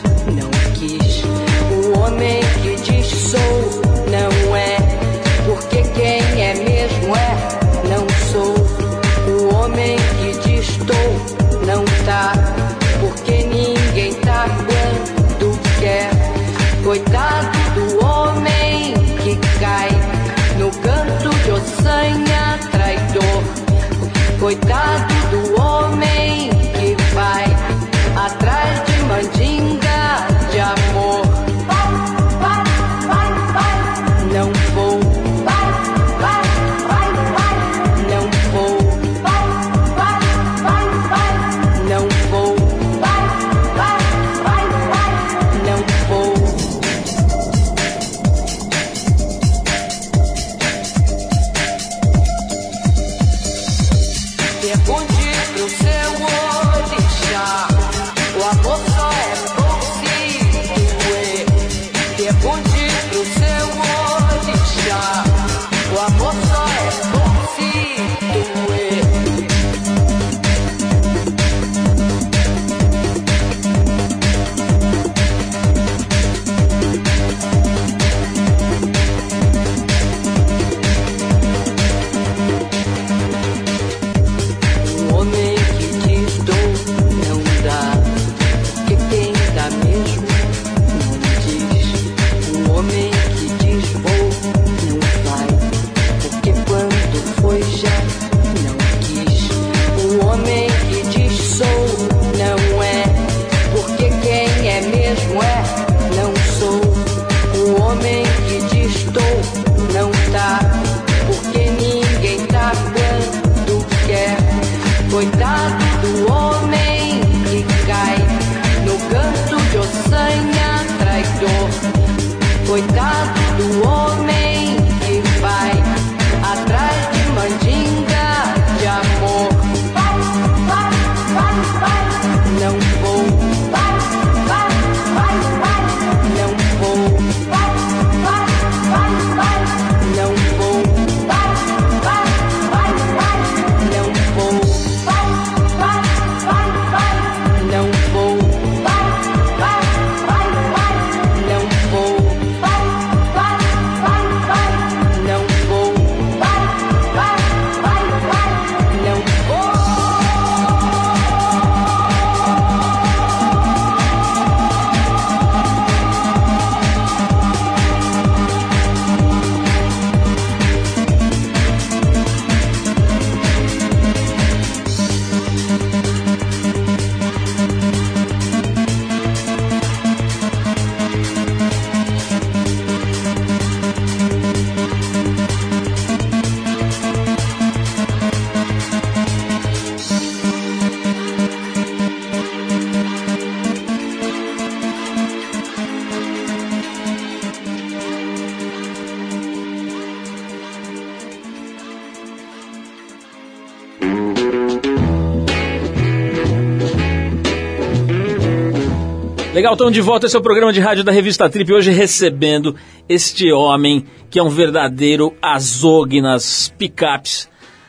Legal, 209.57 209.73
estamos 209.73 209.95
de 209.95 210.03
volta. 210.03 210.27
Esse 210.27 210.37
é 210.37 210.39
o 210.39 210.43
programa 210.43 210.71
de 210.71 210.81
rádio 210.81 211.03
da 211.03 211.11
revista 211.11 211.49
Trip. 211.49 211.73
Hoje 211.73 211.91
recebendo 211.91 212.77
este 213.09 213.51
homem 213.51 214.05
que 214.29 214.39
é 214.39 214.43
um 214.43 214.51
verdadeiro 214.51 215.33
azogue 215.41 216.21
nas 216.21 216.71
picapes. 216.77 217.49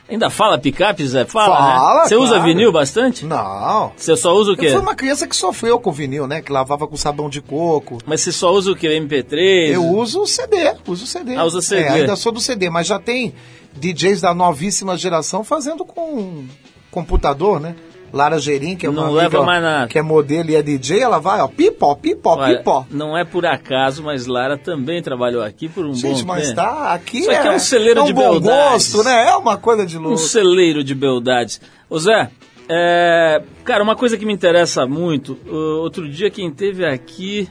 Ainda 0.09 0.29
fala 0.29 0.57
picapes, 0.57 1.09
Zé? 1.09 1.25
Fala, 1.25 1.57
Fala, 1.57 2.03
né? 2.03 2.07
Você 2.07 2.15
usa 2.15 2.39
vinil 2.39 2.71
bastante? 2.71 3.25
Não. 3.25 3.91
Você 3.97 4.15
só 4.15 4.33
usa 4.33 4.53
o 4.53 4.55
quê? 4.55 4.67
Eu 4.67 4.71
fui 4.71 4.79
uma 4.79 4.95
criança 4.95 5.27
que 5.27 5.35
sofreu 5.35 5.77
com 5.77 5.91
vinil, 5.91 6.25
né? 6.25 6.41
Que 6.41 6.53
lavava 6.53 6.87
com 6.87 6.95
sabão 6.95 7.29
de 7.29 7.41
coco. 7.41 7.97
Mas 8.05 8.21
você 8.21 8.31
só 8.31 8.53
usa 8.53 8.71
o 8.71 8.75
quê? 8.75 8.87
MP3? 8.87 9.73
Eu 9.73 9.83
uso 9.87 10.21
o 10.21 10.25
CD, 10.25 10.73
uso 10.87 11.03
o 11.03 11.07
CD. 11.07 11.35
Ah, 11.35 11.43
usa 11.43 11.61
CD. 11.61 11.81
É, 11.81 11.89
ainda 11.89 12.15
sou 12.15 12.31
do 12.31 12.39
CD, 12.39 12.69
mas 12.69 12.87
já 12.87 12.97
tem 12.97 13.33
DJs 13.73 14.21
da 14.21 14.33
novíssima 14.33 14.95
geração 14.95 15.43
fazendo 15.43 15.83
com 15.83 16.45
computador, 16.89 17.59
né? 17.59 17.75
Lara 18.17 18.39
Gerim, 18.39 18.75
que 18.75 18.85
é 18.85 18.89
uma 18.89 19.01
Não 19.01 19.07
amiga, 19.09 19.21
leva 19.23 19.43
mais 19.43 19.61
nada. 19.61 19.87
que 19.87 19.97
é 19.97 20.01
modelo 20.01 20.49
e 20.49 20.55
é 20.55 20.61
DJ, 20.61 20.99
ela 21.01 21.19
vai, 21.19 21.39
ó, 21.39 21.47
pipó, 21.47 21.95
pipó, 21.95 22.35
Olha, 22.37 22.57
pipó. 22.57 22.85
não 22.91 23.15
é 23.17 23.23
por 23.23 23.45
acaso, 23.45 24.03
mas 24.03 24.25
Lara 24.27 24.57
também 24.57 25.01
trabalhou 25.01 25.41
aqui 25.43 25.69
por 25.69 25.85
um 25.85 25.93
Gente, 25.93 26.21
bom 26.23 26.27
mas 26.29 26.43
tempo. 26.49 26.55
tá 26.55 26.93
aqui 26.93 27.19
Isso 27.19 27.31
aqui 27.31 27.47
é 27.47 27.51
um 27.51 27.59
celeiro 27.59 27.99
é 27.99 28.03
um 28.03 28.05
de 28.07 28.13
bom 28.13 28.31
beldades. 28.39 28.91
gosto, 28.93 29.03
né? 29.07 29.29
É 29.29 29.35
uma 29.37 29.55
coisa 29.57 29.85
de 29.85 29.97
Um 29.97 30.01
louco. 30.01 30.17
celeiro 30.17 30.83
de 30.83 30.93
beldades. 30.95 31.61
Ô 31.89 31.97
Zé, 31.99 32.29
é, 32.67 33.41
cara, 33.63 33.83
uma 33.83 33.95
coisa 33.95 34.17
que 34.17 34.25
me 34.25 34.33
interessa 34.33 34.85
muito, 34.85 35.37
outro 35.49 36.09
dia 36.09 36.29
quem 36.29 36.51
teve 36.51 36.85
aqui 36.85 37.47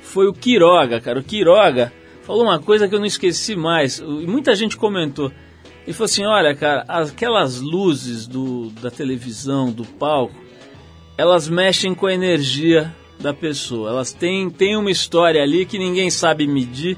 foi 0.00 0.26
o 0.28 0.32
Quiroga, 0.32 1.00
cara. 1.00 1.18
O 1.18 1.22
Quiroga 1.22 1.92
falou 2.22 2.42
uma 2.44 2.58
coisa 2.58 2.88
que 2.88 2.94
eu 2.94 2.98
não 2.98 3.06
esqueci 3.06 3.54
mais, 3.56 3.98
e 3.98 4.26
muita 4.26 4.54
gente 4.54 4.76
comentou. 4.76 5.30
Ele 5.84 5.92
falou 5.92 6.06
assim, 6.06 6.24
olha, 6.24 6.54
cara, 6.54 6.84
aquelas 6.88 7.60
luzes 7.60 8.26
do, 8.26 8.70
da 8.80 8.90
televisão, 8.90 9.70
do 9.70 9.84
palco, 9.84 10.34
elas 11.16 11.48
mexem 11.48 11.94
com 11.94 12.06
a 12.06 12.14
energia 12.14 12.94
da 13.20 13.34
pessoa. 13.34 13.90
Elas 13.90 14.12
têm, 14.12 14.50
têm 14.50 14.76
uma 14.76 14.90
história 14.90 15.42
ali 15.42 15.66
que 15.66 15.78
ninguém 15.78 16.10
sabe 16.10 16.46
medir, 16.46 16.96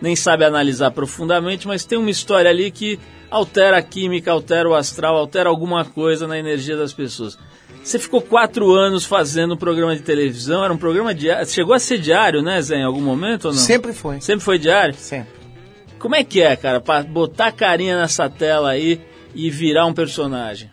nem 0.00 0.14
sabe 0.14 0.44
analisar 0.44 0.92
profundamente, 0.92 1.66
mas 1.66 1.84
tem 1.84 1.98
uma 1.98 2.10
história 2.10 2.48
ali 2.48 2.70
que 2.70 2.98
altera 3.30 3.78
a 3.78 3.82
química, 3.82 4.30
altera 4.30 4.68
o 4.68 4.74
astral, 4.74 5.16
altera 5.16 5.48
alguma 5.48 5.84
coisa 5.84 6.26
na 6.26 6.38
energia 6.38 6.76
das 6.76 6.92
pessoas. 6.92 7.36
Você 7.82 7.98
ficou 7.98 8.20
quatro 8.20 8.72
anos 8.72 9.04
fazendo 9.04 9.54
um 9.54 9.56
programa 9.56 9.96
de 9.96 10.02
televisão, 10.02 10.64
era 10.64 10.72
um 10.72 10.78
programa 10.78 11.14
diário. 11.14 11.46
Chegou 11.46 11.74
a 11.74 11.78
ser 11.78 11.98
diário, 11.98 12.42
né, 12.42 12.60
Zé, 12.60 12.76
em 12.76 12.84
algum 12.84 13.00
momento 13.00 13.46
ou 13.46 13.52
não? 13.52 13.58
Sempre 13.58 13.92
foi. 13.92 14.20
Sempre 14.20 14.44
foi 14.44 14.58
diário? 14.58 14.94
Sempre. 14.94 15.37
Como 15.98 16.14
é 16.14 16.22
que 16.22 16.40
é, 16.40 16.54
cara, 16.56 16.80
pra 16.80 17.02
botar 17.02 17.50
carinha 17.52 17.98
nessa 18.00 18.28
tela 18.30 18.70
aí 18.70 19.00
e 19.34 19.50
virar 19.50 19.86
um 19.86 19.92
personagem? 19.92 20.70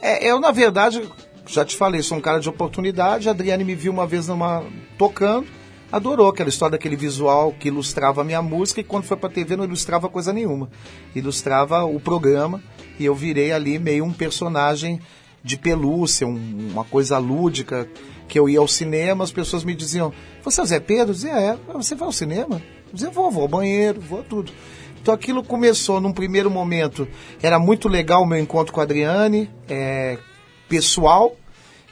É, 0.00 0.28
eu, 0.28 0.40
na 0.40 0.50
verdade, 0.50 1.02
já 1.46 1.64
te 1.64 1.76
falei, 1.76 2.02
sou 2.02 2.18
um 2.18 2.20
cara 2.20 2.40
de 2.40 2.48
oportunidade. 2.48 3.28
A 3.28 3.32
Adriane 3.32 3.64
me 3.64 3.74
viu 3.74 3.92
uma 3.92 4.06
vez 4.06 4.26
numa 4.26 4.64
tocando, 4.98 5.46
adorou 5.92 6.28
aquela 6.28 6.48
história 6.48 6.72
daquele 6.72 6.96
visual 6.96 7.52
que 7.52 7.68
ilustrava 7.68 8.20
a 8.20 8.24
minha 8.24 8.42
música 8.42 8.80
e 8.80 8.84
quando 8.84 9.04
foi 9.04 9.16
pra 9.16 9.30
TV 9.30 9.56
não 9.56 9.64
ilustrava 9.64 10.08
coisa 10.08 10.32
nenhuma. 10.32 10.68
Ilustrava 11.14 11.84
o 11.84 12.00
programa 12.00 12.60
e 12.98 13.04
eu 13.04 13.14
virei 13.14 13.52
ali 13.52 13.78
meio 13.78 14.04
um 14.04 14.12
personagem 14.12 15.00
de 15.44 15.56
pelúcia, 15.56 16.26
um- 16.26 16.68
uma 16.72 16.84
coisa 16.84 17.18
lúdica, 17.18 17.88
que 18.28 18.38
eu 18.38 18.48
ia 18.48 18.58
ao 18.58 18.68
cinema, 18.68 19.22
as 19.22 19.32
pessoas 19.32 19.62
me 19.64 19.74
diziam, 19.74 20.12
você 20.42 20.60
é 20.60 20.62
o 20.64 20.66
Zé 20.66 20.80
Pedro? 20.80 21.10
Eu 21.10 21.14
dizia, 21.14 21.32
é, 21.32 21.56
você 21.74 21.94
vai 21.94 22.06
ao 22.06 22.12
cinema? 22.12 22.60
Eu 23.00 23.10
vou, 23.10 23.30
vou 23.30 23.42
ao 23.42 23.48
banheiro, 23.48 24.00
vou 24.00 24.22
tudo. 24.22 24.52
Então 25.00 25.12
aquilo 25.12 25.42
começou 25.42 26.00
num 26.00 26.12
primeiro 26.12 26.50
momento, 26.50 27.08
era 27.42 27.58
muito 27.58 27.88
legal 27.88 28.22
o 28.22 28.26
meu 28.26 28.38
encontro 28.38 28.72
com 28.72 28.80
a 28.80 28.84
Adriane, 28.84 29.50
é, 29.68 30.16
pessoal, 30.68 31.34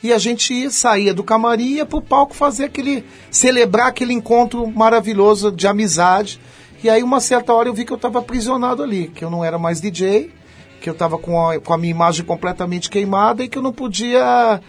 e 0.03 0.13
a 0.13 0.19
gente 0.19 0.71
saía 0.71 1.13
do 1.13 1.25
camarim 1.25 1.65
e 1.65 1.75
ia 1.77 1.87
pro 1.87 2.01
palco 2.01 2.35
fazer 2.35 2.67
aquele, 2.67 3.05
celebrar 3.31 3.89
aquele 3.89 4.13
encontro 4.13 4.67
maravilhoso 4.67 5.51
de 5.51 5.67
amizade. 5.67 6.41
E 6.85 6.89
aí 6.89 7.03
uma 7.03 7.21
certa 7.21 7.53
hora 7.53 7.69
eu 7.69 7.75
vi 7.75 7.85
que 7.85 7.93
eu 7.93 7.97
estava 7.97 8.21
aprisionado 8.21 8.83
ali, 8.83 9.09
que 9.09 9.25
eu 9.25 9.31
não 9.31 9.45
era 9.45 9.59
mais 9.59 9.81
DJ, 9.81 10.33
que 10.81 10.89
eu 10.89 10.95
estava 10.95 11.19
com 11.19 11.49
a, 11.49 11.59
com 11.61 11.75
a 11.75 11.79
minha 11.79 11.91
imagem 11.91 12.25
completamente 12.25 12.89
queimada 12.89 13.43
e 13.43 13.49
que 13.49 13.59
eu 13.59 13.63
não 13.63 13.73
podia 13.73 14.61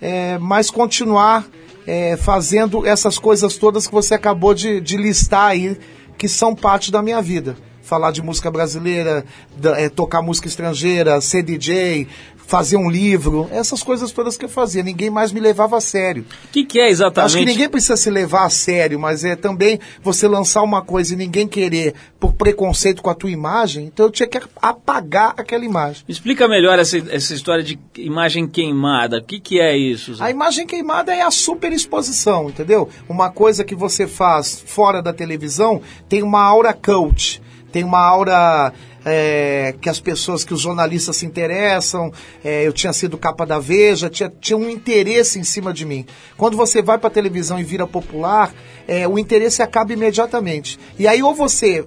é, 0.00 0.38
mais 0.38 0.70
continuar 0.70 1.44
é, 1.90 2.16
fazendo 2.16 2.86
essas 2.86 3.18
coisas 3.18 3.56
todas 3.56 3.88
que 3.88 3.92
você 3.92 4.14
acabou 4.14 4.54
de, 4.54 4.80
de 4.80 4.96
listar 4.96 5.46
aí, 5.46 5.76
que 6.16 6.28
são 6.28 6.54
parte 6.54 6.92
da 6.92 7.02
minha 7.02 7.20
vida. 7.20 7.56
Falar 7.82 8.10
de 8.12 8.22
música 8.22 8.50
brasileira, 8.50 9.24
da- 9.56 9.80
é, 9.80 9.88
tocar 9.88 10.22
música 10.22 10.46
estrangeira, 10.48 11.20
ser 11.20 11.42
DJ, 11.42 12.06
fazer 12.46 12.76
um 12.76 12.90
livro, 12.90 13.48
essas 13.52 13.80
coisas 13.80 14.10
todas 14.10 14.36
que 14.36 14.44
eu 14.44 14.48
fazia. 14.48 14.82
Ninguém 14.82 15.08
mais 15.08 15.30
me 15.30 15.38
levava 15.38 15.76
a 15.76 15.80
sério. 15.80 16.24
O 16.46 16.48
que, 16.48 16.64
que 16.64 16.80
é 16.80 16.88
exatamente? 16.90 17.26
Acho 17.26 17.38
que 17.38 17.44
ninguém 17.44 17.68
precisa 17.68 17.96
se 17.96 18.10
levar 18.10 18.44
a 18.44 18.50
sério, 18.50 18.98
mas 18.98 19.24
é 19.24 19.36
também 19.36 19.78
você 20.02 20.26
lançar 20.26 20.62
uma 20.62 20.82
coisa 20.82 21.14
e 21.14 21.16
ninguém 21.16 21.46
querer 21.46 21.94
por 22.18 22.32
preconceito 22.32 23.02
com 23.02 23.08
a 23.10 23.14
tua 23.14 23.30
imagem, 23.30 23.86
então 23.86 24.06
eu 24.06 24.10
tinha 24.10 24.26
que 24.28 24.40
apagar 24.60 25.32
aquela 25.36 25.64
imagem. 25.64 26.02
Explica 26.08 26.48
melhor 26.48 26.76
essa, 26.78 26.98
essa 26.98 27.32
história 27.34 27.62
de 27.62 27.78
imagem 27.96 28.48
queimada. 28.48 29.18
O 29.18 29.24
que, 29.24 29.38
que 29.38 29.60
é 29.60 29.76
isso? 29.76 30.16
Zé? 30.16 30.24
A 30.24 30.30
imagem 30.30 30.66
queimada 30.66 31.14
é 31.14 31.22
a 31.22 31.30
superexposição, 31.30 32.48
entendeu? 32.48 32.88
Uma 33.08 33.30
coisa 33.30 33.64
que 33.64 33.74
você 33.74 34.06
faz 34.06 34.62
fora 34.66 35.00
da 35.00 35.12
televisão 35.12 35.80
tem 36.08 36.22
uma 36.22 36.42
aura 36.42 36.72
coach, 36.72 37.40
tem 37.72 37.84
uma 37.84 37.98
aura 38.00 38.72
é, 39.04 39.74
que 39.80 39.88
as 39.88 39.98
pessoas, 40.00 40.44
que 40.44 40.52
os 40.52 40.60
jornalistas 40.60 41.16
se 41.16 41.26
interessam. 41.26 42.12
é, 42.44 42.66
eu 42.66 42.72
tinha 42.72 42.92
sido 42.92 43.16
capa 43.16 43.46
da 43.46 43.58
Veja, 43.58 44.10
tinha, 44.10 44.30
tinha 44.40 44.56
um 44.56 44.68
interesse 44.68 45.38
em 45.38 45.44
cima 45.44 45.72
de 45.72 45.84
mim. 45.84 46.04
Quando 46.36 46.56
você 46.56 46.82
vai 46.82 46.98
para 46.98 47.08
a 47.08 47.10
televisão 47.12 47.58
e 47.58 47.64
vira 47.64 47.86
popular, 47.86 48.52
é, 48.86 49.06
o 49.08 49.18
interesse 49.18 49.62
acaba 49.62 49.92
imediatamente. 49.92 50.78
E 50.98 51.06
aí 51.08 51.22
ou 51.22 51.34
você 51.34 51.84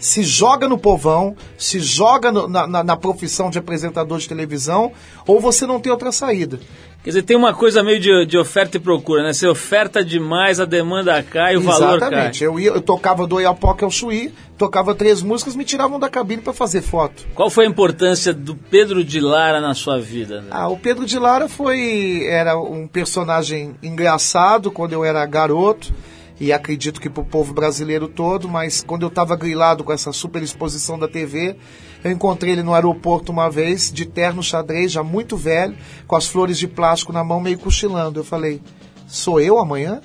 se 0.00 0.22
joga 0.22 0.68
no 0.68 0.78
povão, 0.78 1.36
se 1.58 1.80
joga 1.80 2.30
no- 2.30 2.46
na, 2.46 2.66
na- 2.68 2.84
na 2.84 2.96
profissão 2.96 3.50
de 3.50 3.58
apresentador 3.58 4.18
de 4.18 4.28
televisão, 4.28 4.92
ou 5.26 5.40
você 5.40 5.66
não 5.66 5.80
tem 5.80 5.90
outra 5.90 6.12
saída. 6.12 6.60
Quer 7.08 7.12
dizer, 7.12 7.22
tem 7.22 7.38
uma 7.38 7.54
coisa 7.54 7.82
meio 7.82 7.98
de, 7.98 8.26
de 8.26 8.36
oferta 8.36 8.76
e 8.76 8.80
procura, 8.80 9.22
né? 9.22 9.32
Você 9.32 9.48
oferta 9.48 10.04
demais, 10.04 10.60
a 10.60 10.66
demanda 10.66 11.22
cai, 11.22 11.56
o 11.56 11.62
valor 11.62 11.98
cai. 11.98 12.08
Exatamente. 12.08 12.44
Eu, 12.44 12.60
ia, 12.60 12.68
eu 12.68 12.82
tocava 12.82 13.26
do 13.26 13.40
Iapoca 13.40 13.86
ao 13.86 13.90
Chuí, 13.90 14.30
tocava 14.58 14.94
três 14.94 15.22
músicas, 15.22 15.56
me 15.56 15.64
tiravam 15.64 15.98
da 15.98 16.10
cabine 16.10 16.42
para 16.42 16.52
fazer 16.52 16.82
foto. 16.82 17.26
Qual 17.34 17.48
foi 17.48 17.64
a 17.64 17.66
importância 17.66 18.34
do 18.34 18.54
Pedro 18.54 19.02
de 19.02 19.20
Lara 19.20 19.58
na 19.58 19.72
sua 19.72 19.98
vida? 19.98 20.42
né? 20.42 20.48
Ah, 20.50 20.68
o 20.68 20.76
Pedro 20.76 21.06
de 21.06 21.18
Lara 21.18 21.48
foi 21.48 22.26
era 22.26 22.60
um 22.60 22.86
personagem 22.86 23.74
engraçado 23.82 24.70
quando 24.70 24.92
eu 24.92 25.02
era 25.02 25.24
garoto 25.24 25.90
e 26.38 26.52
acredito 26.52 27.00
que 27.00 27.08
pro 27.08 27.24
povo 27.24 27.54
brasileiro 27.54 28.06
todo, 28.06 28.46
mas 28.50 28.84
quando 28.86 29.04
eu 29.04 29.08
estava 29.08 29.34
grilado 29.34 29.82
com 29.82 29.94
essa 29.94 30.12
super 30.12 30.42
exposição 30.42 30.98
da 30.98 31.08
TV, 31.08 31.56
eu 32.04 32.10
encontrei 32.10 32.52
ele 32.52 32.62
no 32.62 32.74
aeroporto 32.74 33.32
uma 33.32 33.50
vez, 33.50 33.90
de 33.92 34.06
terno 34.06 34.42
xadrez, 34.42 34.92
já 34.92 35.02
muito 35.02 35.36
velho, 35.36 35.76
com 36.06 36.16
as 36.16 36.26
flores 36.26 36.58
de 36.58 36.68
plástico 36.68 37.12
na 37.12 37.24
mão, 37.24 37.40
meio 37.40 37.58
cochilando. 37.58 38.20
Eu 38.20 38.24
falei, 38.24 38.60
sou 39.06 39.40
eu 39.40 39.58
amanhã? 39.58 40.00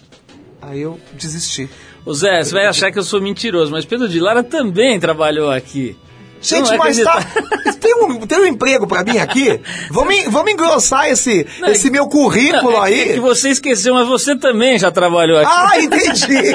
Aí 0.61 0.81
eu 0.81 0.99
desisti. 1.13 1.69
Ô 2.05 2.13
Zé, 2.13 2.41
você 2.41 2.53
vai 2.53 2.65
achar 2.65 2.91
que 2.91 2.99
eu 2.99 3.03
sou 3.03 3.21
mentiroso, 3.21 3.71
mas 3.71 3.85
Pedro 3.85 4.09
de 4.09 4.19
Lara 4.19 4.43
também 4.43 4.99
trabalhou 4.99 5.51
aqui. 5.51 5.95
Gente, 6.43 6.69
não 6.71 6.77
mas 6.77 6.99
tá. 7.01 7.19
Tem 7.83 7.95
um, 7.95 8.25
tem 8.25 8.39
um 8.39 8.45
emprego 8.45 8.87
pra 8.87 9.03
mim 9.03 9.17
aqui? 9.17 9.59
Vamos, 9.89 10.15
vamos 10.29 10.51
engrossar 10.53 11.09
esse, 11.09 11.45
Não, 11.59 11.67
esse 11.69 11.89
meu 11.89 12.07
currículo 12.07 12.71
É 12.85 12.91
que- 12.91 13.01
é 13.01 13.03
que 13.05 13.11
aí. 13.13 13.19
você 13.19 13.49
esqueceu, 13.49 13.93
mas 13.93 14.07
você 14.07 14.37
também 14.37 14.79
já 14.79 14.89
trabalhou 14.89 15.37
aqui. 15.37 15.51
Ah, 15.53 15.79
entendi. 15.83 16.53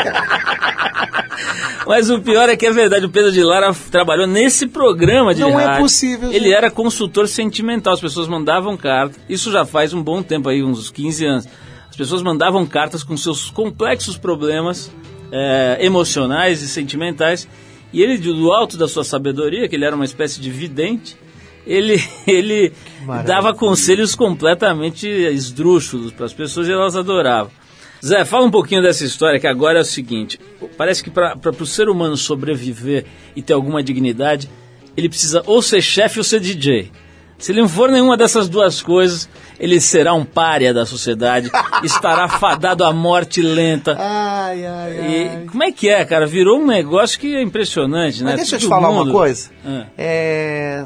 Mas 1.87 2.11
o 2.11 2.21
pior 2.21 2.49
é 2.49 2.57
que 2.57 2.67
é 2.67 2.73
verdade, 2.73 3.05
o 3.07 3.11
Pedro 3.11 3.31
de 3.33 3.43
Lara 3.43 3.75
trabalhou 3.91 4.27
nesse 4.27 4.67
programa 4.67 5.35
de 5.35 5.41
Não 5.41 5.59
é 5.59 5.65
rádio. 5.65 5.83
possível, 5.83 6.29
Ele 6.31 6.41
gente. 6.47 6.53
era 6.55 6.71
consultor 6.71 7.29
sentimental, 7.29 7.95
as 7.95 8.01
pessoas 8.01 8.29
mandavam 8.29 8.77
cartas. 8.77 9.19
Isso 9.29 9.51
já 9.53 9.65
faz 9.65 9.93
um 9.93 10.03
bom 10.03 10.23
tempo 10.23 10.49
aí, 10.49 10.63
uns 10.63 10.91
15 10.91 11.25
anos. 11.27 11.47
As 11.91 11.97
pessoas 11.97 12.23
mandavam 12.23 12.65
cartas 12.67 13.03
com 13.03 13.17
seus 13.17 13.51
complexos 13.51 14.17
problemas 14.17 14.91
eh, 15.33 15.79
emocionais 15.81 16.63
e 16.63 16.69
sentimentais. 16.69 17.49
E 17.93 18.03
ele, 18.03 18.19
do 18.19 18.53
alto 18.53 18.77
da 18.77 18.87
sua 18.87 19.05
sabedoria, 19.05 19.69
que 19.69 19.77
ele 19.77 19.85
era 19.85 19.97
uma 19.97 20.05
espécie 20.05 20.41
de 20.41 20.51
vidente, 20.51 21.17
ele, 21.67 22.03
ele 22.27 22.73
maravilha. 23.05 23.35
dava 23.35 23.55
conselhos 23.55 24.15
completamente 24.15 25.07
esdrúxulos 25.07 26.13
para 26.13 26.27
as 26.27 26.33
pessoas 26.33 26.69
e 26.69 26.73
elas 26.73 26.97
adoravam. 26.97 27.53
Zé, 28.05 28.25
fala 28.25 28.47
um 28.47 28.51
pouquinho 28.51 28.81
dessa 28.81 29.05
história, 29.05 29.41
que 29.41 29.47
agora 29.47 29.79
é 29.79 29.83
o 29.83 29.85
seguinte: 29.85 30.39
parece 30.77 31.03
que 31.03 31.11
para 31.11 31.37
o 31.51 31.67
ser 31.67 31.89
humano 31.89 32.17
sobreviver 32.17 33.05
e 33.35 33.43
ter 33.43 33.55
alguma 33.55 33.83
dignidade, 33.83 34.49
ele 34.97 35.09
precisa 35.09 35.43
ou 35.47 35.61
ser 35.61 35.83
chefe 35.83 36.19
ou 36.19 36.25
ser 36.25 36.41
DJ. 36.41 36.93
Se 37.39 37.53
ele 37.53 37.61
não 37.61 37.69
for 37.69 37.89
nenhuma 37.91 38.17
dessas 38.17 38.49
duas 38.49 38.83
coisas, 38.83 39.29
ele 39.61 39.81
será 39.81 40.13
um 40.13 40.25
pária 40.25 40.75
da 40.75 40.85
sociedade, 40.85 41.51
estará 41.85 42.29
fadado 42.29 42.83
à 42.85 42.93
morte 42.93 43.41
lenta. 43.41 43.97
Ai, 43.99 44.67
ai, 44.67 44.99
ai. 45.01 45.43
E 45.45 45.49
como 45.49 45.63
é 45.63 45.71
que 45.71 45.89
é, 45.89 46.05
cara? 46.05 46.27
Virou 46.27 46.59
um 46.59 46.67
negócio 46.67 47.19
que 47.19 47.37
é 47.37 47.41
impressionante, 47.43 48.25
né? 48.25 48.31
Mas 48.33 48.41
deixa 48.41 48.57
eu 48.57 48.59
te 48.59 48.63
Todo 48.69 48.71
falar 48.71 48.91
mundo- 48.93 49.11
uma 49.11 49.13
coisa. 49.13 49.51
Ah. 49.65 49.87
É, 49.97 50.85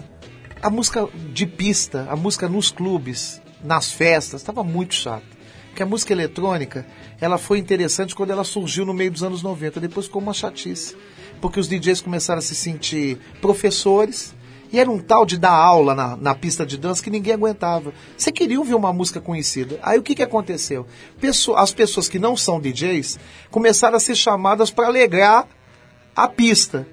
a 0.63 0.69
música 0.69 1.09
de 1.33 1.47
pista, 1.47 2.07
a 2.11 2.15
música 2.17 2.47
nos 2.49 2.71
clubes, 2.71 3.41
nas 3.65 3.91
festas, 3.91 4.43
estava 4.43 4.63
muito 4.63 4.95
chata. 4.95 5.23
Porque 5.71 5.83
a 5.83 5.87
música 5.87 6.13
eletrônica, 6.13 6.85
ela 7.19 7.39
foi 7.39 7.57
interessante 7.59 8.15
quando 8.15 8.31
ela 8.31 8.45
surgiu 8.45 8.85
no 8.85 8.93
meio 8.93 9.11
dos 9.11 9.23
anos 9.23 9.43
90, 9.43 9.81
depois 9.81 10.05
ficou 10.05 10.21
uma 10.21 10.35
chatice. 10.35 10.95
Porque 11.41 11.59
os 11.59 11.67
DJs 11.67 12.03
começaram 12.03 12.41
a 12.41 12.43
se 12.43 12.55
sentir 12.55 13.19
professores, 13.41 14.35
e 14.73 14.79
era 14.81 14.91
um 14.91 14.99
tal 14.99 15.27
de 15.27 15.37
dar 15.37 15.53
aula 15.53 15.95
na, 15.95 16.17
na 16.17 16.35
pista 16.35 16.65
de 16.65 16.79
dança 16.79 17.03
que 17.03 17.11
ninguém 17.11 17.35
aguentava. 17.35 17.93
Você 18.17 18.33
queria 18.33 18.59
ouvir 18.59 18.75
uma 18.75 18.93
música 18.93 19.21
conhecida. 19.21 19.79
Aí 19.83 19.99
o 19.99 20.03
que, 20.03 20.15
que 20.15 20.23
aconteceu? 20.23 20.87
Pesso- 21.21 21.55
as 21.55 21.73
pessoas 21.73 22.09
que 22.09 22.19
não 22.19 22.37
são 22.37 22.61
DJs 22.61 23.19
começaram 23.51 23.97
a 23.97 24.01
ser 24.01 24.15
chamadas 24.17 24.71
para 24.71 24.87
alegrar 24.87 25.47
a 26.17 26.27
pista. 26.27 26.87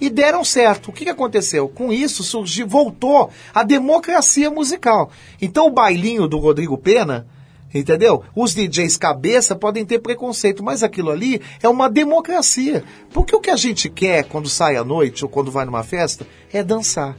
E 0.00 0.08
deram 0.08 0.44
certo. 0.44 0.90
O 0.90 0.92
que, 0.92 1.04
que 1.04 1.10
aconteceu? 1.10 1.68
Com 1.68 1.92
isso 1.92 2.22
surgiu, 2.22 2.66
voltou 2.68 3.30
a 3.52 3.62
democracia 3.64 4.50
musical. 4.50 5.10
Então 5.42 5.66
o 5.66 5.72
bailinho 5.72 6.28
do 6.28 6.38
Rodrigo 6.38 6.78
Pena, 6.78 7.26
entendeu? 7.74 8.22
Os 8.34 8.54
DJs 8.54 8.96
cabeça 8.96 9.54
podem 9.56 9.84
ter 9.84 9.98
preconceito, 9.98 10.62
mas 10.62 10.82
aquilo 10.82 11.10
ali 11.10 11.40
é 11.62 11.68
uma 11.68 11.88
democracia. 11.88 12.82
Porque 13.12 13.34
o 13.34 13.40
que 13.40 13.50
a 13.50 13.56
gente 13.56 13.88
quer 13.88 14.24
quando 14.24 14.48
sai 14.48 14.76
à 14.76 14.84
noite 14.84 15.24
ou 15.24 15.30
quando 15.30 15.50
vai 15.50 15.64
numa 15.64 15.82
festa 15.82 16.26
é 16.52 16.62
dançar. 16.62 17.16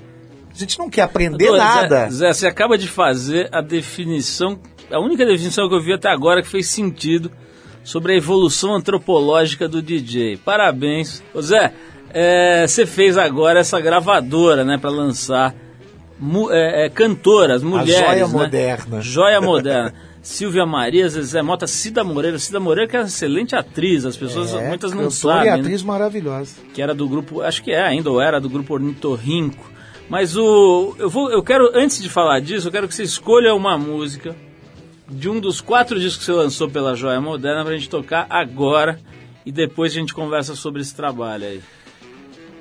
A 0.52 0.58
gente 0.58 0.78
não 0.80 0.90
quer 0.90 1.04
aprender 1.04 1.52
Zé- 1.52 1.58
nada. 1.58 2.10
Zé, 2.10 2.34
você 2.34 2.48
acaba 2.48 2.78
de 2.78 2.88
fazer 2.88 3.48
a 3.52 3.62
definição, 3.62 4.60
a 4.92 5.00
única 5.00 5.26
definição 5.26 5.70
que 5.70 5.76
eu 5.76 5.82
vi 5.82 5.94
até 5.94 6.10
agora 6.10 6.42
que 6.42 6.48
fez 6.48 6.68
sentido 6.68 7.32
sobre 7.84 8.14
a 8.14 8.18
evolução 8.18 8.74
antropológica 8.76 9.68
do 9.68 9.82
DJ. 9.82 10.38
Parabéns. 10.38 11.24
Ô 11.34 11.42
Zé, 11.42 11.72
é, 12.12 12.66
você 12.68 12.86
fez 12.86 13.18
agora 13.18 13.60
essa 13.60 13.80
gravadora, 13.80 14.66
né, 14.66 14.78
para 14.78 14.90
lançar 14.90 15.56
mu- 16.20 16.52
é, 16.52 16.86
é, 16.86 16.90
cantoras, 16.90 17.64
mulheres. 17.64 17.96
joia 17.96 18.28
né? 18.28 18.34
moderna. 18.34 19.02
Joia 19.02 19.42
moderna. 19.42 19.94
Silvia 20.22 20.66
Maria, 20.66 21.08
Zezé 21.08 21.42
Mota, 21.42 21.66
Cida 21.66 22.04
Moreira. 22.04 22.38
Cida 22.38 22.60
Moreira 22.60 22.90
que 22.90 22.96
é 22.98 23.00
uma 23.00 23.06
excelente 23.08 23.56
atriz, 23.56 24.06
as 24.06 24.18
pessoas, 24.18 24.54
É, 24.54 24.68
muitas 24.68 24.92
não 24.94 25.10
sabem. 25.10 25.48
e 25.48 25.52
né? 25.56 25.60
atriz 25.62 25.82
maravilhosa. 25.82 26.56
que 26.74 26.82
era 26.82 26.94
do 26.94 27.08
grupo, 27.08 27.42
acho 27.42 27.64
que 27.64 27.72
é 27.72 27.82
ainda, 27.82 28.12
ou 28.12 28.20
era 28.22 28.40
do 28.40 28.50
grupo 28.50 28.74
Ornitorrinco. 28.74 29.66
Mas 30.10 30.36
o 30.36 30.96
eu 31.00 31.10
vou, 31.10 31.32
eu 31.32 31.42
quero 31.42 31.72
antes 31.74 32.02
de 32.02 32.10
falar 32.10 32.42
disso, 32.42 32.68
eu 32.68 32.72
quero 32.72 32.88
que 32.88 32.94
você 32.96 33.04
escolha 33.04 33.54
uma 33.56 33.78
música 33.78 34.36
de 35.08 35.30
um 35.30 35.40
dos 35.40 35.62
quatro 35.62 35.98
discos 36.00 36.18
que 36.20 36.26
você 36.26 36.34
lançou 36.34 36.70
pela 36.70 36.96
Joia 36.96 37.22
Moderna 37.22 37.64
pra 37.64 37.74
gente 37.76 37.90
tocar 37.90 38.28
agora 38.30 39.00
e 39.46 39.52
depois 39.52 39.92
a 39.94 39.96
gente 39.96 40.14
conversa 40.14 40.54
sobre 40.56 40.82
esse 40.82 40.94
trabalho 40.96 41.46
aí. 41.46 41.62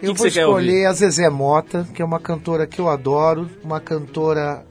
Eu 0.00 0.14
que 0.14 0.20
vou 0.20 0.30
quer 0.30 0.40
escolher 0.40 0.86
a 0.86 0.92
Zezé 0.92 1.28
Mota, 1.28 1.86
que 1.92 2.00
é 2.00 2.04
uma 2.04 2.20
cantora 2.20 2.66
que 2.66 2.80
eu 2.80 2.88
adoro, 2.88 3.50
uma 3.64 3.80
cantora 3.80 4.64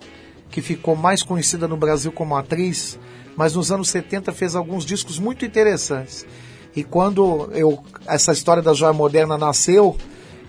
que 0.49 0.61
ficou 0.61 0.95
mais 0.95 1.21
conhecida 1.21 1.67
no 1.67 1.75
Brasil 1.75 2.11
como 2.11 2.35
atriz, 2.35 2.97
mas 3.35 3.53
nos 3.53 3.71
anos 3.71 3.89
70 3.89 4.31
fez 4.31 4.55
alguns 4.55 4.85
discos 4.85 5.19
muito 5.19 5.45
interessantes. 5.45 6.25
E 6.75 6.83
quando 6.83 7.49
eu, 7.53 7.83
essa 8.07 8.31
história 8.31 8.63
da 8.63 8.73
joia 8.73 8.93
moderna 8.93 9.37
nasceu, 9.37 9.97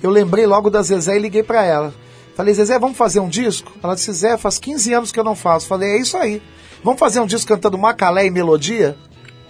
eu 0.03 0.11
lembrei 0.11 0.47
logo 0.47 0.71
da 0.71 0.83
Zezé 0.83 1.17
e 1.17 1.21
liguei 1.21 1.43
para 1.43 1.65
ela. 1.65 1.93
Falei, 2.37 2.55
Zezé, 2.55 2.79
vamos 2.79 2.97
fazer 2.97 3.19
um 3.19 3.29
disco? 3.29 3.73
Ela 3.83 3.95
disse, 3.95 4.13
Zé, 4.13 4.37
faz 4.37 4.59
15 4.59 4.95
anos 4.95 5.13
que 5.13 5.19
eu 5.19 5.25
não 5.25 5.35
faço. 5.35 5.67
Falei, 5.67 5.91
é 5.91 6.01
isso 6.01 6.17
aí. 6.17 6.41
Vamos 6.85 7.01
fazer 7.01 7.19
um 7.19 7.27
disco 7.27 7.49
cantando 7.49 7.77
Macalé 7.77 8.27
e 8.27 8.31
melodia? 8.31 8.97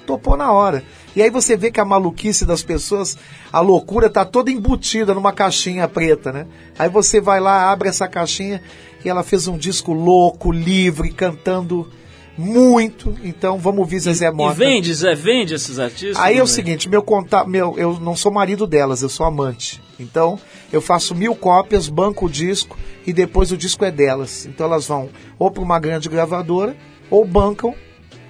topou 0.09 0.39
na 0.39 0.51
hora. 0.51 0.83
E 1.19 1.23
aí 1.23 1.31
você 1.31 1.57
vê 1.57 1.73
que 1.73 1.81
a 1.81 1.85
maluquice 1.85 2.47
das 2.47 2.63
pessoas, 2.63 3.19
a 3.53 3.59
loucura 3.59 4.09
tá 4.09 4.25
toda 4.25 4.53
embutida 4.53 5.13
numa 5.13 5.33
caixinha 5.33 5.89
preta, 5.89 6.31
né? 6.31 6.47
Aí 6.79 6.89
você 6.89 7.21
vai 7.21 7.41
lá, 7.41 7.73
abre 7.73 7.89
essa 7.89 8.07
caixinha 8.07 8.63
e 9.05 9.09
ela 9.09 9.25
fez 9.25 9.49
um 9.49 9.59
disco 9.59 9.93
louco, 9.93 10.53
livre, 10.53 11.13
cantando 11.13 11.91
muito. 12.37 13.17
Então 13.25 13.59
vamos 13.59 13.81
ouvir 13.81 13.99
Zezé 13.99 14.29
E 14.29 14.31
Mota. 14.31 14.55
vende, 14.55 14.95
Zé, 14.95 15.17
vende 15.17 15.55
esses 15.55 15.81
artistas? 15.81 16.25
Aí 16.25 16.39
é 16.39 16.43
o 16.43 16.47
seguinte, 16.47 16.89
meu 16.89 17.03
contato, 17.03 17.49
meu, 17.49 17.75
eu 17.77 17.99
não 17.99 18.15
sou 18.15 18.31
marido 18.31 18.65
delas, 18.65 19.03
eu 19.03 19.09
sou 19.09 19.27
amante. 19.27 19.83
Então, 19.99 20.39
eu 20.73 20.81
faço 20.81 21.17
mil 21.17 21.35
cópias, 21.35 21.89
banco 21.89 22.27
o 22.27 22.31
disco 22.31 22.79
e 23.05 23.13
depois 23.13 23.51
o 23.51 23.57
disco 23.57 23.85
é 23.85 23.91
delas. 23.91 24.47
Então 24.47 24.67
elas 24.67 24.87
vão 24.87 25.09
ou 25.37 25.51
para 25.51 25.65
uma 25.65 25.81
grande 25.81 26.09
gravadora 26.09 26.77
ou 27.11 27.25
bancam 27.25 27.75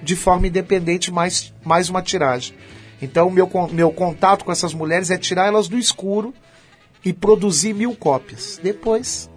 de 0.01 0.15
forma 0.15 0.47
independente 0.47 1.11
mais, 1.11 1.53
mais 1.63 1.87
uma 1.87 2.01
tiragem. 2.01 2.55
Então, 3.01 3.29
meu, 3.29 3.49
meu 3.71 3.91
contato 3.91 4.43
com 4.43 4.51
essas 4.51 4.73
mulheres 4.73 5.09
é 5.09 5.17
tirar 5.17 5.47
elas 5.47 5.67
do 5.67 5.77
escuro 5.77 6.33
e 7.03 7.13
produzir 7.13 7.73
mil 7.73 7.95
cópias. 7.95 8.59
Depois 8.61 9.29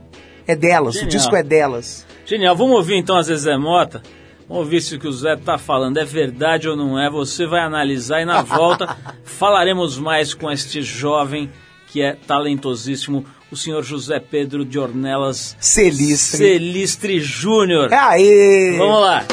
é 0.46 0.56
delas, 0.56 0.94
Genial. 0.94 1.08
o 1.08 1.10
disco 1.10 1.36
é 1.36 1.42
delas. 1.42 2.06
Genial, 2.26 2.56
vamos 2.56 2.76
ouvir 2.76 2.96
então 2.96 3.16
a 3.16 3.22
Zezé 3.22 3.56
Mota? 3.56 4.02
Vamos 4.48 4.68
ver 4.68 4.80
se 4.80 4.96
o 4.96 4.98
que 4.98 5.08
o 5.08 5.12
Zé 5.12 5.36
tá 5.36 5.56
falando 5.56 5.98
é 5.98 6.04
verdade 6.04 6.68
ou 6.68 6.76
não 6.76 6.98
é. 6.98 7.08
Você 7.08 7.46
vai 7.46 7.60
analisar 7.60 8.20
e 8.20 8.24
na 8.24 8.42
volta 8.42 8.96
falaremos 9.24 9.98
mais 9.98 10.34
com 10.34 10.50
este 10.50 10.82
jovem 10.82 11.50
que 11.86 12.02
é 12.02 12.16
talentosíssimo, 12.26 13.24
o 13.50 13.56
senhor 13.56 13.82
José 13.82 14.18
Pedro 14.18 14.64
de 14.64 14.78
Ornelas 14.78 15.56
Celistre. 15.60 16.38
Celistre 16.38 17.20
Júnior. 17.20 17.92
Aê! 17.92 18.76
Vamos 18.78 19.00
lá. 19.00 19.24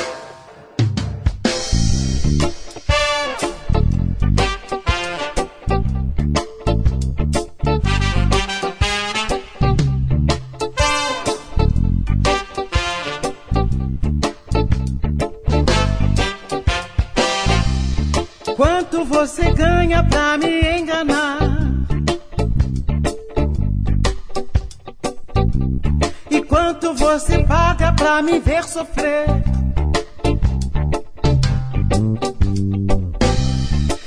Me 28.22 28.40
ver 28.40 28.64
sofrer? 28.64 29.26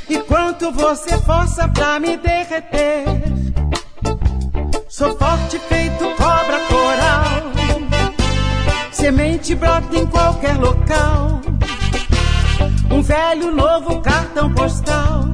E 0.09 0.19
quanto 0.21 0.71
você 0.73 1.19
força 1.19 1.69
pra 1.69 1.99
me 1.99 2.17
derreter? 2.17 3.05
Sou 4.89 5.17
forte 5.17 5.59
feito 5.59 6.05
cobra 6.17 6.61
coral. 6.69 7.53
Semente 8.93 9.55
brota 9.55 9.97
em 9.97 10.07
qualquer 10.07 10.57
local. 10.59 11.41
Um 12.91 13.03
velho 13.03 13.51
novo 13.55 14.01
cartão 14.01 14.53
postal. 14.53 15.25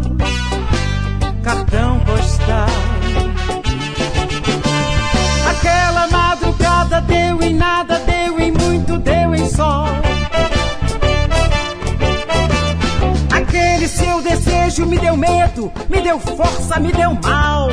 Me 14.87 14.99
deu 14.99 15.17
medo, 15.17 15.73
me 15.89 16.01
deu 16.01 16.19
força, 16.21 16.79
me 16.79 16.93
deu 16.93 17.15
mal. 17.23 17.69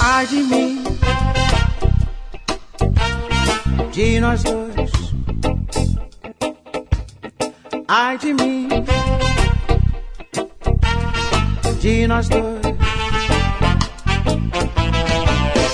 Ai 0.00 0.26
de 0.26 0.36
mim, 0.36 0.84
de 3.92 4.20
nós 4.20 4.42
dois. 4.42 4.90
Ai 7.88 8.18
de 8.18 8.32
mim, 8.32 8.68
de 11.80 12.06
nós 12.06 12.28
dois. 12.28 12.62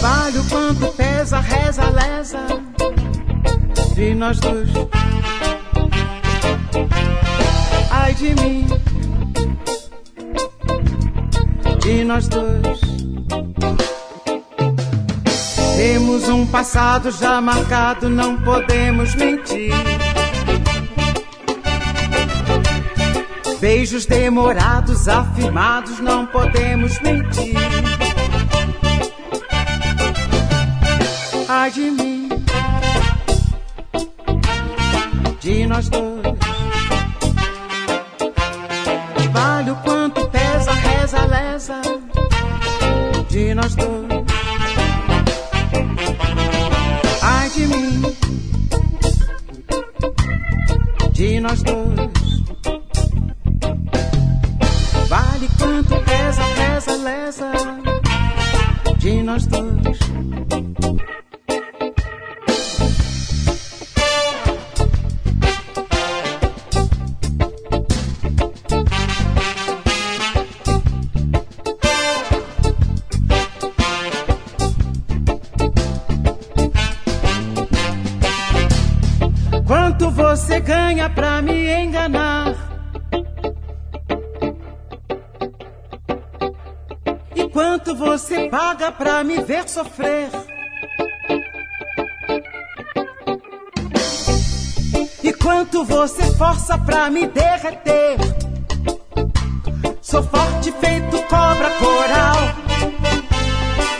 Vale 0.00 0.38
o 0.38 0.44
quanto 0.48 0.86
pesa, 0.96 1.40
reza, 1.40 1.90
lesa, 1.90 2.46
de 3.94 4.14
nós 4.14 4.40
dois. 4.40 4.99
Temos 16.20 16.28
um 16.28 16.46
passado 16.46 17.10
já 17.10 17.40
marcado, 17.40 18.10
não 18.10 18.36
podemos 18.36 19.14
mentir. 19.14 19.72
Beijos 23.58 24.04
demorados, 24.04 25.08
afirmados, 25.08 25.98
não 26.00 26.26
podemos 26.26 27.00
mentir. 27.00 27.56
Ai 31.48 31.70
de 31.70 31.90
mim, 31.90 32.28
de 35.40 35.66
nós 35.66 35.88
dois. 35.88 36.20
Vale 39.32 39.70
o 39.70 39.76
quanto 39.76 40.28
pesa, 40.28 40.72
reza, 40.72 41.24
lesa, 41.24 41.80
de 43.30 43.54
nós 43.54 43.74
dois. 43.74 44.09
Pra 88.93 89.22
me 89.24 89.41
ver 89.43 89.68
sofrer? 89.68 90.30
E 95.22 95.32
quanto 95.34 95.84
você 95.84 96.22
força 96.36 96.78
pra 96.78 97.11
me 97.11 97.26
derreter? 97.26 98.18
Sou 100.01 100.22
forte 100.22 100.72
feito 100.72 101.22
cobra 101.28 101.70
coral. 101.78 102.36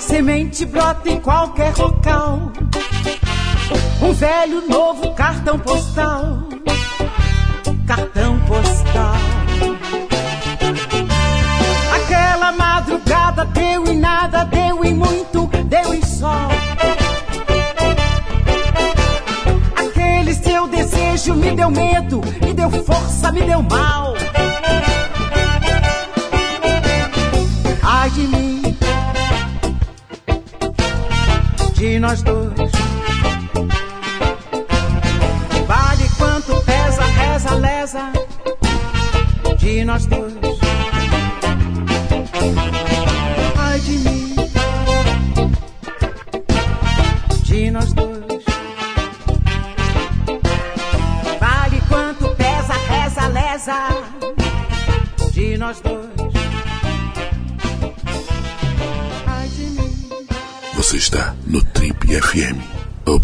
Semente 0.01 0.65
brota 0.65 1.09
em 1.09 1.21
qualquer 1.21 1.77
local. 1.77 2.53
Um 4.03 4.13
velho 4.13 4.67
novo 4.69 5.15
cartão 5.15 5.59
postal. 5.59 6.40
Sol. 16.21 16.51
Aquele 19.75 20.35
seu 20.35 20.67
desejo 20.69 21.35
me 21.35 21.51
deu 21.53 21.71
medo, 21.71 22.21
me 22.43 22.53
deu 22.53 22.71
força, 22.71 23.33
me 23.33 23.41
deu 23.41 23.63
mal. 23.63 24.15
Ai 27.83 28.11
de 28.11 28.27
mim, 28.29 28.77
de 31.75 31.99
nós 31.99 32.23
dois. 32.23 32.73
Vale 35.67 36.07
quanto 36.19 36.53
pesa, 36.67 37.05
reza, 37.19 37.55
lesa 37.55 38.13
de 39.59 39.85
nós 39.85 40.05
dois. 40.07 40.60
De 55.33 55.57
nós 55.57 55.81
dois. 55.81 56.07
Ai 59.27 59.49
de 59.49 59.63
mim. 59.63 60.09
Você 60.75 60.97
está 60.97 61.35
no 61.47 61.63
Trip 61.67 62.21
FM. 62.21 62.59
Oh. 63.07 63.21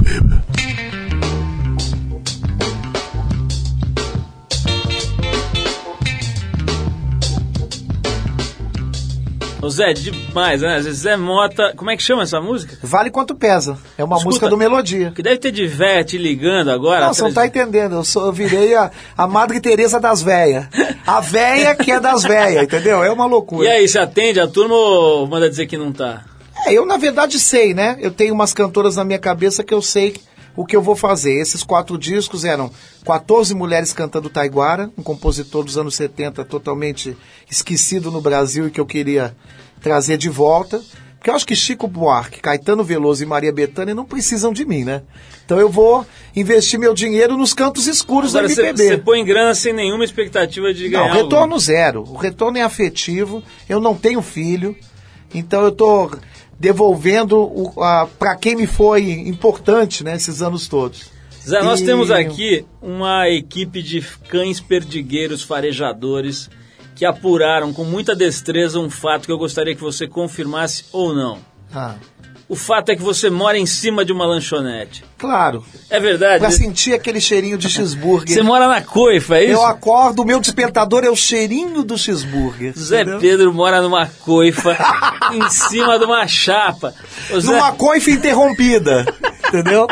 Zé, 9.76 9.92
demais, 9.92 10.62
né? 10.62 10.80
Zé 10.80 11.18
Mota, 11.18 11.74
como 11.76 11.90
é 11.90 11.96
que 11.96 12.02
chama 12.02 12.22
essa 12.22 12.40
música? 12.40 12.78
Vale 12.82 13.10
quanto 13.10 13.34
pesa. 13.34 13.78
É 13.98 14.02
uma 14.02 14.16
Escuta, 14.16 14.28
música 14.28 14.48
do 14.48 14.56
Melodia. 14.56 15.12
Que 15.14 15.22
deve 15.22 15.36
ter 15.36 15.52
de 15.52 15.66
véia 15.66 16.02
te 16.02 16.16
ligando 16.16 16.70
agora. 16.70 17.06
Não, 17.06 17.12
você 17.12 17.22
não 17.22 17.32
tá 17.32 17.46
entendendo. 17.46 17.96
Eu, 17.96 18.04
sou, 18.04 18.24
eu 18.24 18.32
virei 18.32 18.74
a, 18.74 18.90
a 19.16 19.26
Madre 19.26 19.60
Teresa 19.60 20.00
das 20.00 20.22
véias. 20.22 20.66
A 21.06 21.20
véia 21.20 21.74
que 21.74 21.92
é 21.92 22.00
das 22.00 22.22
véias, 22.22 22.64
entendeu? 22.64 23.04
É 23.04 23.12
uma 23.12 23.26
loucura. 23.26 23.68
E 23.68 23.70
aí, 23.70 23.86
você 23.86 23.98
atende 23.98 24.40
a 24.40 24.48
turma 24.48 24.74
ou 24.74 25.26
manda 25.26 25.48
dizer 25.50 25.66
que 25.66 25.76
não 25.76 25.92
tá? 25.92 26.24
É, 26.66 26.72
eu 26.72 26.86
na 26.86 26.96
verdade 26.96 27.38
sei, 27.38 27.74
né? 27.74 27.98
Eu 28.00 28.10
tenho 28.10 28.32
umas 28.32 28.54
cantoras 28.54 28.96
na 28.96 29.04
minha 29.04 29.18
cabeça 29.18 29.62
que 29.62 29.74
eu 29.74 29.82
sei 29.82 30.14
o 30.56 30.64
que 30.64 30.74
eu 30.74 30.80
vou 30.80 30.96
fazer. 30.96 31.34
Esses 31.34 31.62
quatro 31.62 31.98
discos 31.98 32.44
eram 32.44 32.70
14 33.04 33.54
mulheres 33.54 33.92
cantando 33.92 34.30
Taiguara, 34.30 34.90
um 34.96 35.02
compositor 35.02 35.62
dos 35.62 35.76
anos 35.76 35.94
70 35.94 36.44
totalmente 36.46 37.16
esquecido 37.50 38.10
no 38.10 38.22
Brasil 38.22 38.66
e 38.66 38.70
que 38.70 38.80
eu 38.80 38.86
queria 38.86 39.36
trazer 39.80 40.16
de 40.16 40.28
volta. 40.28 40.80
Porque 41.18 41.30
eu 41.30 41.34
acho 41.34 41.46
que 41.46 41.56
Chico 41.56 41.88
Buarque, 41.88 42.40
Caetano 42.40 42.84
Veloso 42.84 43.22
e 43.22 43.26
Maria 43.26 43.52
Bethânia 43.52 43.94
não 43.94 44.04
precisam 44.04 44.52
de 44.52 44.64
mim, 44.64 44.84
né? 44.84 45.02
Então 45.44 45.58
eu 45.58 45.68
vou 45.68 46.06
investir 46.36 46.78
meu 46.78 46.94
dinheiro 46.94 47.36
nos 47.36 47.52
cantos 47.52 47.86
escuros 47.88 48.36
Agora, 48.36 48.54
da 48.54 48.62
MPB. 48.62 48.86
você 48.88 48.96
põe 48.98 49.24
grana 49.24 49.54
sem 49.54 49.72
nenhuma 49.72 50.04
expectativa 50.04 50.72
de 50.72 50.88
ganhar. 50.88 51.08
Não, 51.08 51.14
retorno 51.14 51.58
zero. 51.58 52.02
O 52.02 52.16
retorno 52.16 52.58
é 52.58 52.62
afetivo. 52.62 53.42
Eu 53.68 53.80
não 53.80 53.94
tenho 53.94 54.22
filho. 54.22 54.76
Então 55.34 55.62
eu 55.64 55.72
tô 55.72 56.10
devolvendo 56.58 57.72
para 58.18 58.36
quem 58.36 58.54
me 58.56 58.66
foi 58.66 59.10
importante 59.10 60.04
né, 60.04 60.14
esses 60.16 60.42
anos 60.42 60.68
todos. 60.68 61.10
Zé, 61.46 61.62
nós 61.62 61.80
E- 61.80 61.86
temos 61.86 62.10
aqui 62.10 62.64
uma 62.82 63.28
equipe 63.28 63.82
de 63.82 64.00
cães 64.28 64.60
perdigueiros 64.60 65.42
farejadores 65.42 66.50
que 66.96 67.04
apuraram 67.04 67.72
com 67.72 67.84
muita 67.84 68.16
destreza 68.16 68.80
um 68.80 68.90
fato 68.90 69.26
que 69.26 69.32
eu 69.32 69.38
gostaria 69.38 69.74
que 69.76 69.80
você 69.82 70.08
confirmasse 70.08 70.86
ou 70.92 71.14
não. 71.14 71.38
Ah, 71.72 71.94
O 72.48 72.54
fato 72.56 72.90
é 72.90 72.96
que 72.96 73.02
você 73.02 73.28
mora 73.28 73.58
em 73.58 73.66
cima 73.66 74.04
de 74.04 74.12
uma 74.12 74.24
lanchonete. 74.24 75.04
claro. 75.18 75.64
É 75.90 75.98
verdade? 76.00 76.40
Para 76.40 76.50
sentir 76.50 76.94
aquele 76.94 77.20
cheirinho 77.20 77.58
de 77.58 77.68
cheeseburger. 77.68 78.34
Você 78.34 78.42
mora 78.42 78.66
na 78.68 78.80
coifa, 78.80 79.36
é 79.36 79.44
isso? 79.44 79.52
Eu 79.54 79.66
acordo, 79.66 80.22
o 80.22 80.24
meu 80.24 80.40
despertador 80.40 81.04
é 81.04 81.10
o 81.10 81.16
cheirinho 81.16 81.82
do 81.84 81.98
cheeseburger. 81.98 82.72
Zé 82.78 83.02
entendeu? 83.02 83.20
Pedro 83.20 83.52
mora 83.52 83.82
numa 83.82 84.06
coifa 84.06 84.76
em 85.34 85.48
cima 85.50 85.98
de 85.98 86.04
uma 86.06 86.26
chapa. 86.26 86.94
Zé, 87.38 87.46
Numa 87.52 87.72
coifa 87.72 88.10
interrompida. 88.10 89.04
entendeu? 89.48 89.86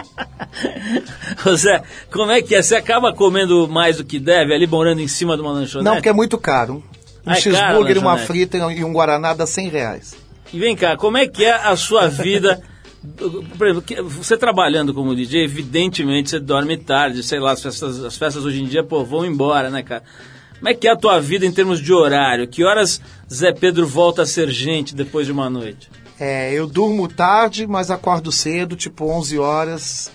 ô 1.46 1.56
Zé, 1.56 1.82
como 2.12 2.30
é 2.30 2.40
que 2.42 2.54
é? 2.54 2.62
Você 2.62 2.76
acaba 2.76 3.12
comendo 3.12 3.68
mais 3.68 3.96
do 3.96 4.04
que 4.04 4.18
deve 4.18 4.54
ali 4.54 4.66
morando 4.66 5.00
em 5.00 5.08
cima 5.08 5.36
de 5.36 5.42
uma 5.42 5.52
lanchonete? 5.52 5.84
Não, 5.84 5.94
porque 5.94 6.08
é 6.08 6.12
muito 6.12 6.38
caro. 6.38 6.82
Um 7.26 7.32
é 7.32 7.36
cheeseburger, 7.36 7.98
uma 7.98 8.18
frita 8.18 8.58
e 8.58 8.84
um 8.84 8.92
guaraná 8.92 9.32
dá 9.34 9.46
100 9.46 9.68
reais. 9.68 10.16
E 10.52 10.58
vem 10.58 10.76
cá, 10.76 10.96
como 10.96 11.16
é 11.16 11.26
que 11.26 11.44
é 11.44 11.52
a 11.52 11.74
sua 11.76 12.06
vida? 12.08 12.62
Por 13.58 13.66
exemplo, 13.66 14.08
você 14.08 14.36
trabalhando 14.36 14.94
como 14.94 15.14
DJ, 15.14 15.44
evidentemente 15.44 16.30
você 16.30 16.40
dorme 16.40 16.76
tarde, 16.76 17.22
sei 17.22 17.38
lá, 17.38 17.52
as 17.52 17.62
festas, 17.62 18.04
as 18.04 18.16
festas 18.16 18.44
hoje 18.44 18.62
em 18.62 18.66
dia, 18.66 18.82
pô, 18.82 19.04
vão 19.04 19.26
embora, 19.26 19.68
né, 19.68 19.82
cara? 19.82 20.02
Como 20.58 20.68
é 20.68 20.74
que 20.74 20.88
é 20.88 20.92
a 20.92 20.96
tua 20.96 21.20
vida 21.20 21.44
em 21.44 21.52
termos 21.52 21.80
de 21.80 21.92
horário? 21.92 22.48
Que 22.48 22.64
horas 22.64 23.00
Zé 23.30 23.52
Pedro 23.52 23.86
volta 23.86 24.22
a 24.22 24.26
ser 24.26 24.48
gente 24.50 24.94
depois 24.94 25.26
de 25.26 25.32
uma 25.32 25.50
noite? 25.50 25.90
É, 26.18 26.52
eu 26.52 26.66
durmo 26.66 27.08
tarde, 27.08 27.66
mas 27.66 27.90
acordo 27.90 28.30
cedo, 28.30 28.76
tipo 28.76 29.04
11 29.06 29.38
horas. 29.38 30.12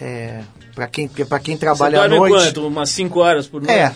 É, 0.00 0.42
para 0.74 0.86
quem, 0.88 1.08
pra 1.08 1.38
quem 1.38 1.56
trabalha 1.56 1.98
você 1.98 2.04
à 2.04 2.08
dorme 2.08 2.28
noite. 2.28 2.44
quanto? 2.44 2.66
Umas 2.66 2.90
5 2.90 3.20
horas 3.20 3.46
por 3.46 3.62
noite? 3.62 3.72
É, 3.72 3.94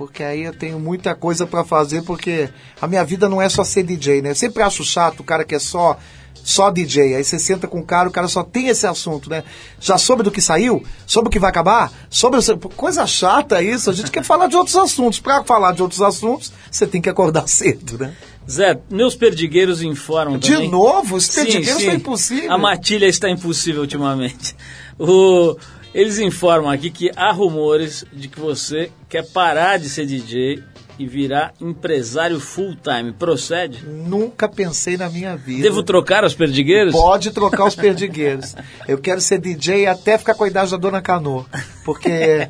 porque 0.00 0.22
aí 0.22 0.44
eu 0.44 0.54
tenho 0.54 0.80
muita 0.80 1.14
coisa 1.14 1.46
pra 1.46 1.62
fazer, 1.62 2.00
porque 2.04 2.48
a 2.80 2.86
minha 2.86 3.04
vida 3.04 3.28
não 3.28 3.40
é 3.42 3.50
só 3.50 3.62
ser 3.62 3.82
DJ, 3.82 4.22
né? 4.22 4.30
Eu 4.30 4.34
sempre 4.34 4.62
acho 4.62 4.82
chato 4.82 5.20
o 5.20 5.24
cara 5.24 5.44
que 5.44 5.54
é 5.54 5.58
só 5.58 5.98
só 6.42 6.70
DJ. 6.70 7.16
Aí 7.16 7.22
você 7.22 7.38
senta 7.38 7.66
com 7.68 7.80
o 7.80 7.84
cara, 7.84 8.08
o 8.08 8.10
cara 8.10 8.26
só 8.26 8.42
tem 8.42 8.68
esse 8.68 8.86
assunto, 8.86 9.28
né? 9.28 9.44
Já 9.78 9.98
soube 9.98 10.22
do 10.22 10.30
que 10.30 10.40
saiu? 10.40 10.82
Soube 11.06 11.28
o 11.28 11.30
que 11.30 11.38
vai 11.38 11.50
acabar? 11.50 11.92
Sobre 12.08 12.40
coisa 12.76 13.06
chata 13.06 13.62
isso. 13.62 13.90
A 13.90 13.92
gente 13.92 14.10
quer 14.10 14.24
falar 14.24 14.46
de 14.46 14.56
outros 14.56 14.74
assuntos. 14.74 15.20
Pra 15.20 15.44
falar 15.44 15.72
de 15.72 15.82
outros 15.82 16.00
assuntos, 16.00 16.50
você 16.70 16.86
tem 16.86 17.02
que 17.02 17.10
acordar 17.10 17.44
cedo, 17.46 17.98
né? 17.98 18.14
Zé, 18.50 18.80
meus 18.90 19.14
perdigueiros 19.14 19.82
informam 19.82 20.38
De 20.38 20.50
também. 20.54 20.70
novo? 20.70 21.16
Os 21.16 21.26
Sim, 21.26 21.44
perdigueiros 21.44 21.82
sim. 21.82 21.84
são 21.88 21.94
impossíveis. 21.94 22.50
A 22.50 22.56
matilha 22.56 23.04
está 23.06 23.28
impossível 23.28 23.82
ultimamente. 23.82 24.56
O- 24.98 25.56
eles 25.94 26.18
informam 26.18 26.70
aqui 26.70 26.90
que 26.90 27.10
há 27.16 27.30
rumores 27.32 28.04
de 28.12 28.28
que 28.28 28.38
você 28.38 28.90
quer 29.08 29.26
parar 29.26 29.78
de 29.78 29.88
ser 29.88 30.06
DJ 30.06 30.62
e 30.98 31.06
virar 31.06 31.54
empresário 31.58 32.38
full 32.38 32.76
time. 32.76 33.10
Procede? 33.12 33.82
Nunca 33.86 34.46
pensei 34.46 34.98
na 34.98 35.08
minha 35.08 35.34
vida. 35.34 35.62
Devo 35.62 35.82
trocar 35.82 36.24
os 36.24 36.34
perdigueiros? 36.34 36.92
Pode 36.92 37.30
trocar 37.30 37.64
os 37.64 37.74
perdigueiros. 37.74 38.54
Eu 38.86 38.98
quero 38.98 39.20
ser 39.20 39.38
DJ 39.38 39.86
até 39.86 40.18
ficar 40.18 40.34
com 40.34 40.44
a 40.44 40.48
idade 40.48 40.70
da 40.70 40.76
Dona 40.76 41.00
Canoa. 41.00 41.46
Porque 41.84 42.46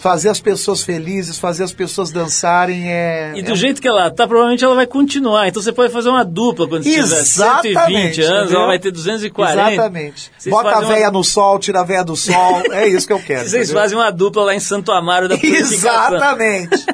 fazer 0.00 0.28
as 0.28 0.40
pessoas 0.40 0.82
felizes, 0.82 1.38
fazer 1.38 1.62
as 1.62 1.72
pessoas 1.72 2.10
dançarem 2.10 2.90
é. 2.92 3.32
E 3.36 3.42
do 3.42 3.52
é 3.52 3.54
jeito 3.54 3.80
que 3.80 3.86
ela 3.86 4.10
tá, 4.10 4.26
provavelmente 4.26 4.64
ela 4.64 4.74
vai 4.74 4.86
continuar. 4.86 5.46
Então 5.48 5.62
você 5.62 5.72
pode 5.72 5.92
fazer 5.92 6.08
uma 6.08 6.24
dupla 6.24 6.66
quando 6.66 6.82
você 6.82 6.90
tiver 6.90 7.02
Exatamente, 7.02 7.74
120 7.74 8.20
anos, 8.22 8.40
entendeu? 8.42 8.56
ela 8.58 8.66
vai 8.66 8.78
ter 8.80 8.90
240. 8.90 9.72
Exatamente. 9.72 10.32
Vocês 10.36 10.52
Bota 10.52 10.68
a 10.68 10.72
fazem 10.72 10.88
uma- 10.88 10.94
véia 10.94 11.10
no 11.12 11.22
sol, 11.22 11.58
tira 11.60 11.80
a 11.80 11.84
véia 11.84 12.04
do 12.04 12.16
sol. 12.16 12.62
É 12.72 12.88
isso 12.88 13.06
que 13.06 13.12
eu 13.12 13.20
quero. 13.20 13.48
Vocês 13.48 13.68
entendeu? 13.68 13.82
fazem 13.82 13.96
uma 13.98 14.10
dupla 14.10 14.44
lá 14.44 14.54
em 14.54 14.60
Santo 14.60 14.90
Amaro 14.90 15.28
da. 15.28 15.36
Exatamente. 15.36 16.84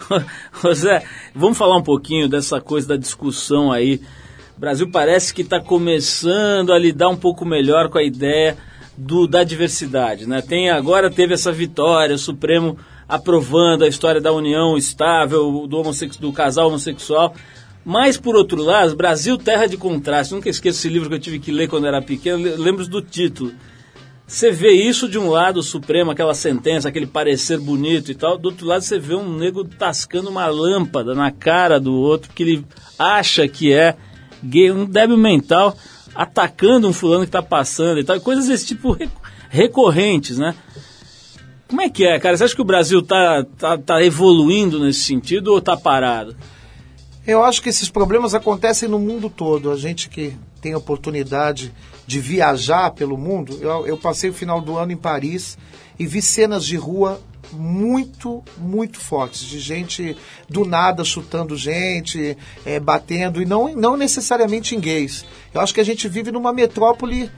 José, 0.62 1.02
vamos 1.34 1.58
falar 1.58 1.76
um 1.76 1.82
pouquinho 1.82 2.28
dessa 2.28 2.60
coisa 2.60 2.88
da 2.88 2.96
discussão 2.96 3.70
aí. 3.70 4.00
O 4.56 4.60
Brasil 4.60 4.90
parece 4.90 5.32
que 5.32 5.42
está 5.42 5.60
começando 5.60 6.72
a 6.72 6.78
lidar 6.78 7.08
um 7.08 7.16
pouco 7.16 7.44
melhor 7.44 7.88
com 7.90 7.98
a 7.98 8.02
ideia 8.02 8.56
do, 8.98 9.26
da 9.26 9.44
diversidade. 9.44 10.26
Né? 10.26 10.42
Tem, 10.42 10.70
agora 10.70 11.10
teve 11.10 11.34
essa 11.34 11.52
vitória, 11.52 12.16
o 12.16 12.18
Supremo 12.18 12.76
aprovando 13.08 13.84
a 13.84 13.88
história 13.88 14.20
da 14.20 14.32
união 14.32 14.76
estável, 14.76 15.66
do, 15.66 15.82
do 16.20 16.32
casal 16.32 16.68
homossexual. 16.68 17.34
Mas, 17.84 18.18
por 18.18 18.36
outro 18.36 18.62
lado, 18.62 18.94
Brasil, 18.96 19.38
terra 19.38 19.66
de 19.66 19.76
contraste. 19.78 20.34
Nunca 20.34 20.50
esqueço 20.50 20.78
esse 20.78 20.88
livro 20.88 21.08
que 21.08 21.14
eu 21.14 21.20
tive 21.20 21.38
que 21.38 21.50
ler 21.50 21.68
quando 21.68 21.86
era 21.86 22.02
pequeno, 22.02 22.42
le- 22.42 22.56
lembro 22.56 22.86
do 22.86 23.00
título. 23.00 23.52
Você 24.26 24.50
vê 24.50 24.72
isso 24.72 25.08
de 25.08 25.18
um 25.18 25.30
lado, 25.30 25.60
o 25.60 25.62
Supremo, 25.62 26.10
aquela 26.10 26.34
sentença, 26.34 26.86
aquele 26.86 27.06
parecer 27.06 27.58
bonito 27.58 28.10
e 28.10 28.14
tal, 28.14 28.36
do 28.36 28.50
outro 28.50 28.66
lado 28.66 28.82
você 28.82 28.98
vê 28.98 29.14
um 29.14 29.38
nego 29.38 29.64
tascando 29.64 30.28
uma 30.28 30.46
lâmpada 30.48 31.14
na 31.14 31.30
cara 31.30 31.80
do 31.80 31.94
outro 31.94 32.30
que 32.34 32.42
ele 32.42 32.66
acha 32.98 33.48
que 33.48 33.72
é 33.72 33.96
gay, 34.44 34.70
um 34.70 34.84
débil 34.84 35.16
mental, 35.16 35.74
atacando 36.18 36.88
um 36.88 36.92
fulano 36.92 37.22
que 37.22 37.28
está 37.28 37.40
passando 37.40 38.00
e 38.00 38.04
tal, 38.04 38.20
coisas 38.20 38.48
desse 38.48 38.66
tipo 38.66 38.90
re- 38.90 39.08
recorrentes, 39.48 40.36
né? 40.36 40.52
Como 41.68 41.80
é 41.80 41.88
que 41.88 42.04
é, 42.04 42.18
cara? 42.18 42.36
Você 42.36 42.42
acha 42.42 42.56
que 42.56 42.60
o 42.60 42.64
Brasil 42.64 43.00
tá, 43.00 43.46
tá, 43.56 43.78
tá 43.78 44.02
evoluindo 44.02 44.80
nesse 44.80 45.02
sentido 45.02 45.52
ou 45.52 45.60
tá 45.60 45.76
parado? 45.76 46.34
Eu 47.24 47.44
acho 47.44 47.62
que 47.62 47.68
esses 47.68 47.88
problemas 47.88 48.34
acontecem 48.34 48.88
no 48.88 48.98
mundo 48.98 49.30
todo. 49.30 49.70
A 49.70 49.76
gente 49.76 50.08
que 50.08 50.34
tem 50.60 50.72
a 50.72 50.78
oportunidade 50.78 51.72
de 52.04 52.18
viajar 52.18 52.90
pelo 52.90 53.16
mundo, 53.16 53.56
eu, 53.60 53.86
eu 53.86 53.96
passei 53.96 54.28
o 54.28 54.34
final 54.34 54.60
do 54.60 54.76
ano 54.76 54.90
em 54.90 54.96
Paris 54.96 55.56
e 55.98 56.04
vi 56.06 56.20
cenas 56.20 56.66
de 56.66 56.76
rua 56.76 57.20
muito, 57.52 58.42
muito 58.56 58.98
fortes, 59.00 59.42
de 59.42 59.58
gente 59.58 60.16
do 60.48 60.64
nada 60.64 61.04
chutando 61.04 61.56
gente, 61.56 62.36
eh, 62.64 62.80
batendo, 62.80 63.42
e 63.42 63.46
não, 63.46 63.74
não 63.74 63.96
necessariamente 63.96 64.74
em 64.74 64.80
gays. 64.80 65.24
Eu 65.52 65.60
acho 65.60 65.74
que 65.74 65.80
a 65.80 65.84
gente 65.84 66.08
vive 66.08 66.30
numa 66.30 66.52
metrópole 66.52 67.30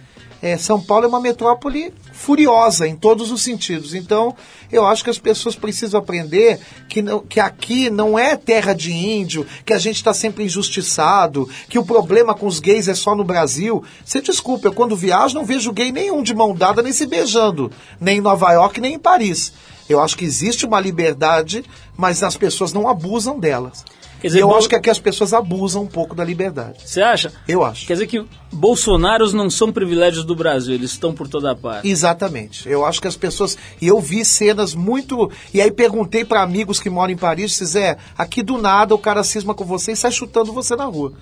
é, 0.42 0.56
São 0.56 0.80
Paulo 0.80 1.04
é 1.04 1.08
uma 1.08 1.20
metrópole 1.20 1.92
furiosa 2.12 2.86
em 2.86 2.96
todos 2.96 3.30
os 3.30 3.42
sentidos. 3.42 3.94
Então, 3.94 4.34
eu 4.70 4.86
acho 4.86 5.02
que 5.04 5.10
as 5.10 5.18
pessoas 5.18 5.54
precisam 5.56 5.98
aprender 6.00 6.58
que, 6.88 7.02
não- 7.02 7.20
que 7.20 7.40
aqui 7.40 7.90
não 7.90 8.18
é 8.18 8.36
terra 8.36 8.72
de 8.74 8.92
índio, 8.92 9.46
que 9.64 9.72
a 9.72 9.78
gente 9.78 9.96
está 9.96 10.12
sempre 10.14 10.44
injustiçado, 10.44 11.48
que 11.68 11.78
o 11.78 11.84
problema 11.84 12.34
com 12.34 12.46
os 12.46 12.58
gays 12.60 12.88
é 12.88 12.94
só 12.94 13.14
no 13.14 13.24
Brasil. 13.24 13.82
Você 14.04 14.20
desculpa, 14.20 14.68
eu 14.68 14.72
quando 14.72 14.96
viajo 14.96 15.34
não 15.34 15.44
vejo 15.44 15.72
gay 15.72 15.92
nenhum 15.92 16.22
de 16.22 16.34
mão 16.34 16.54
dada 16.54 16.82
nem 16.82 16.92
se 16.92 17.06
beijando, 17.06 17.70
nem 18.00 18.18
em 18.18 18.22
Nova 18.22 18.52
York, 18.52 18.80
nem 18.80 18.94
em 18.94 18.98
Paris. 18.98 19.52
Eu 19.88 20.00
acho 20.00 20.16
que 20.16 20.24
existe 20.24 20.64
uma 20.64 20.78
liberdade, 20.80 21.64
mas 21.96 22.22
as 22.22 22.36
pessoas 22.36 22.72
não 22.72 22.88
abusam 22.88 23.38
delas. 23.40 23.84
Quer 24.20 24.26
dizer, 24.28 24.40
eu 24.42 24.48
Bol- 24.48 24.58
acho 24.58 24.68
que 24.68 24.74
aqui 24.74 24.90
as 24.90 24.98
pessoas 24.98 25.32
abusam 25.32 25.82
um 25.82 25.86
pouco 25.86 26.14
da 26.14 26.22
liberdade. 26.22 26.78
Você 26.84 27.00
acha? 27.00 27.32
Eu 27.48 27.64
acho. 27.64 27.86
Quer 27.86 27.94
dizer 27.94 28.06
que 28.06 28.24
bolsonaros 28.52 29.32
não 29.32 29.48
são 29.48 29.72
privilégios 29.72 30.24
do 30.24 30.34
Brasil, 30.34 30.74
eles 30.74 30.90
estão 30.90 31.12
por 31.14 31.26
toda 31.26 31.54
parte. 31.56 31.88
Exatamente. 31.88 32.68
Eu 32.68 32.84
acho 32.84 33.00
que 33.00 33.08
as 33.08 33.16
pessoas. 33.16 33.56
E 33.80 33.86
eu 33.86 33.98
vi 34.00 34.24
cenas 34.24 34.74
muito. 34.74 35.30
E 35.54 35.60
aí 35.60 35.70
perguntei 35.70 36.24
para 36.24 36.42
amigos 36.42 36.78
que 36.78 36.90
moram 36.90 37.12
em 37.12 37.16
Paris, 37.16 37.54
se 37.54 37.64
Zé, 37.64 37.96
aqui 38.16 38.42
do 38.42 38.58
nada 38.58 38.94
o 38.94 38.98
cara 38.98 39.24
cisma 39.24 39.54
com 39.54 39.64
você 39.64 39.92
e 39.92 39.96
sai 39.96 40.12
chutando 40.12 40.52
você 40.52 40.76
na 40.76 40.84
rua. 40.84 41.14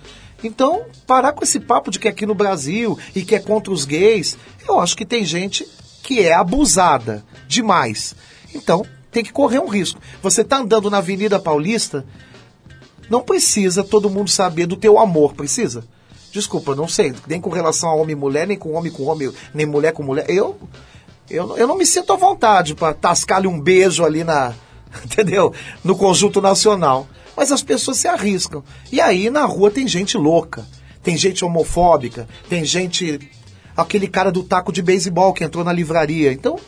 Então, 0.42 0.82
parar 1.06 1.32
com 1.32 1.42
esse 1.44 1.58
papo 1.60 1.90
de 1.90 1.98
que 1.98 2.08
aqui 2.08 2.24
no 2.26 2.34
Brasil 2.34 2.98
e 3.14 3.22
que 3.22 3.34
é 3.34 3.38
contra 3.38 3.72
os 3.72 3.84
gays, 3.84 4.36
eu 4.68 4.78
acho 4.80 4.96
que 4.96 5.04
tem 5.06 5.24
gente 5.24 5.66
que 6.02 6.20
é 6.20 6.32
abusada 6.34 7.24
demais. 7.48 8.14
Então, 8.54 8.84
tem 9.10 9.24
que 9.24 9.32
correr 9.32 9.58
um 9.58 9.68
risco. 9.68 10.00
Você 10.22 10.44
tá 10.44 10.58
andando 10.58 10.90
na 10.90 10.98
Avenida 10.98 11.38
Paulista, 11.40 12.04
não 13.08 13.22
precisa 13.22 13.82
todo 13.82 14.10
mundo 14.10 14.30
saber 14.30 14.66
do 14.66 14.76
teu 14.76 14.98
amor, 14.98 15.34
precisa? 15.34 15.84
Desculpa, 16.30 16.74
não 16.74 16.86
sei, 16.86 17.14
nem 17.26 17.40
com 17.40 17.50
relação 17.50 17.88
a 17.88 17.94
homem 17.94 18.12
e 18.12 18.18
mulher, 18.18 18.46
nem 18.46 18.56
com 18.56 18.72
homem 18.74 18.92
com 18.92 19.04
homem, 19.04 19.32
nem 19.54 19.66
mulher 19.66 19.92
com 19.92 20.02
mulher. 20.02 20.26
Eu, 20.28 20.56
eu, 21.30 21.56
eu 21.56 21.66
não 21.66 21.76
me 21.76 21.86
sinto 21.86 22.12
à 22.12 22.16
vontade 22.16 22.74
para 22.74 22.92
tascar-lhe 22.92 23.46
um 23.46 23.58
beijo 23.58 24.04
ali 24.04 24.24
na, 24.24 24.54
entendeu? 25.04 25.52
No 25.82 25.96
conjunto 25.96 26.40
nacional. 26.40 27.06
Mas 27.36 27.52
as 27.52 27.62
pessoas 27.62 27.98
se 27.98 28.08
arriscam. 28.08 28.62
E 28.90 29.00
aí 29.00 29.30
na 29.30 29.44
rua 29.44 29.70
tem 29.70 29.86
gente 29.86 30.18
louca, 30.18 30.66
tem 31.02 31.16
gente 31.16 31.44
homofóbica, 31.44 32.28
tem 32.48 32.64
gente 32.64 33.30
aquele 33.76 34.08
cara 34.08 34.32
do 34.32 34.42
taco 34.42 34.72
de 34.72 34.82
beisebol 34.82 35.32
que 35.32 35.44
entrou 35.44 35.64
na 35.64 35.72
livraria. 35.72 36.32
Então, 36.32 36.58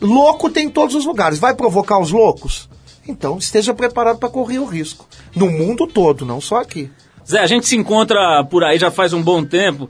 louco 0.00 0.48
tem 0.48 0.66
em 0.66 0.70
todos 0.70 0.94
os 0.94 1.04
lugares. 1.04 1.40
Vai 1.40 1.54
provocar 1.54 1.98
os 1.98 2.12
loucos? 2.12 2.68
Então 3.06 3.38
esteja 3.38 3.74
preparado 3.74 4.18
para 4.18 4.28
correr 4.28 4.58
o 4.58 4.64
risco. 4.64 5.08
No 5.34 5.50
mundo 5.50 5.86
todo, 5.86 6.24
não 6.24 6.40
só 6.40 6.56
aqui. 6.56 6.90
Zé, 7.28 7.38
a 7.38 7.46
gente 7.46 7.66
se 7.66 7.76
encontra 7.76 8.44
por 8.44 8.64
aí 8.64 8.78
já 8.78 8.90
faz 8.90 9.12
um 9.12 9.22
bom 9.22 9.44
tempo 9.44 9.88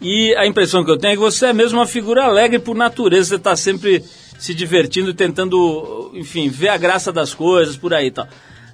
e 0.00 0.34
a 0.36 0.46
impressão 0.46 0.84
que 0.84 0.90
eu 0.90 0.98
tenho 0.98 1.12
é 1.12 1.16
que 1.16 1.22
você 1.22 1.46
é 1.46 1.52
mesmo 1.52 1.78
uma 1.78 1.86
figura 1.86 2.24
alegre 2.24 2.58
por 2.58 2.74
natureza. 2.74 3.30
Você 3.30 3.36
está 3.36 3.54
sempre 3.54 4.04
se 4.38 4.52
divertindo 4.52 5.10
e 5.10 5.14
tentando, 5.14 6.10
enfim, 6.14 6.48
ver 6.48 6.68
a 6.68 6.76
graça 6.76 7.12
das 7.12 7.32
coisas 7.32 7.76
por 7.76 7.94
aí 7.94 8.08
e 8.08 8.10
tal. 8.10 8.26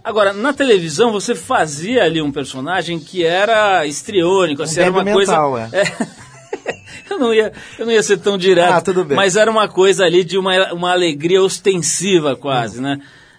Agora, 0.02 0.32
na 0.32 0.54
televisão 0.54 1.12
você 1.12 1.34
fazia 1.34 2.04
ali 2.04 2.22
um 2.22 2.32
personagem 2.32 2.98
que 2.98 3.24
era 3.24 3.84
histriônico, 3.84 4.62
assim, 4.62 4.80
era 4.80 4.90
uma 4.90 5.04
débil 5.04 5.14
coisa. 5.14 5.32
mental, 5.32 5.58
é. 5.58 5.68
eu, 7.10 7.18
não 7.18 7.34
ia, 7.34 7.52
eu 7.78 7.84
não 7.84 7.92
ia 7.92 8.02
ser 8.02 8.16
tão 8.16 8.38
direto. 8.38 8.72
Ah, 8.72 8.80
tudo 8.80 9.04
bem. 9.04 9.14
Mas 9.14 9.36
era 9.36 9.50
uma 9.50 9.68
coisa 9.68 10.06
ali 10.06 10.24
de 10.24 10.38
uma, 10.38 10.72
uma 10.72 10.92
alegria 10.92 11.42
ostensiva, 11.42 12.34
quase, 12.34 12.80
né? 12.80 12.98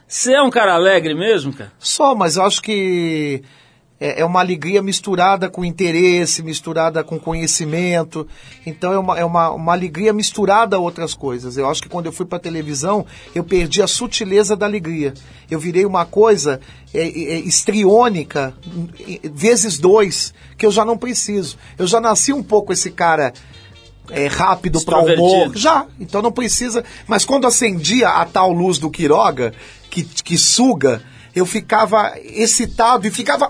Você 0.10 0.34
é 0.34 0.42
um 0.42 0.50
cara 0.50 0.74
alegre 0.74 1.14
mesmo, 1.14 1.54
cara? 1.54 1.72
Só, 1.78 2.16
mas 2.16 2.36
eu 2.36 2.44
acho 2.44 2.64
que 2.64 3.44
é, 4.00 4.22
é 4.22 4.26
uma 4.26 4.40
alegria 4.40 4.82
misturada 4.82 5.48
com 5.52 5.64
interesse, 5.64 6.42
misturada 6.42 7.04
com 7.04 7.20
conhecimento. 7.20 8.28
Então 8.66 8.92
é 8.92 8.98
uma, 8.98 9.20
é 9.20 9.24
uma, 9.24 9.52
uma 9.52 9.72
alegria 9.72 10.12
misturada 10.12 10.78
a 10.78 10.80
outras 10.80 11.14
coisas. 11.14 11.58
Eu 11.58 11.70
acho 11.70 11.84
que 11.84 11.88
quando 11.88 12.08
eu 12.08 12.12
fui 12.12 12.26
para 12.26 12.40
televisão, 12.40 13.06
eu 13.36 13.44
perdi 13.44 13.84
a 13.84 13.88
sutileza 13.88 14.56
da 14.56 14.66
alegria. 14.66 15.14
Eu 15.48 15.60
virei 15.60 15.86
uma 15.86 16.08
coisa 16.08 16.60
é, 16.92 17.02
é, 17.02 17.40
estriônica, 17.42 18.56
vezes 19.32 19.78
dois, 19.78 20.34
que 20.58 20.66
eu 20.66 20.72
já 20.72 20.84
não 20.84 20.98
preciso. 20.98 21.56
Eu 21.78 21.86
já 21.86 22.02
nasci 22.02 22.34
um 22.34 22.42
pouco 22.42 22.74
esse 22.74 22.90
cara 22.90 23.32
é, 24.10 24.26
rápido 24.26 24.82
para 24.82 25.00
humor. 25.00 25.56
Já, 25.56 25.86
então 26.00 26.20
não 26.20 26.32
precisa. 26.32 26.84
Mas 27.08 27.26
quando 27.26 27.46
acendia 27.46 28.10
a 28.10 28.26
tal 28.26 28.52
luz 28.52 28.80
do 28.80 28.90
Quiroga, 28.90 29.54
que, 29.90 30.04
que 30.04 30.38
suga, 30.38 31.02
eu 31.36 31.46
ficava 31.46 32.14
excitado 32.18 33.08
e 33.08 33.12
ficava 33.12 33.50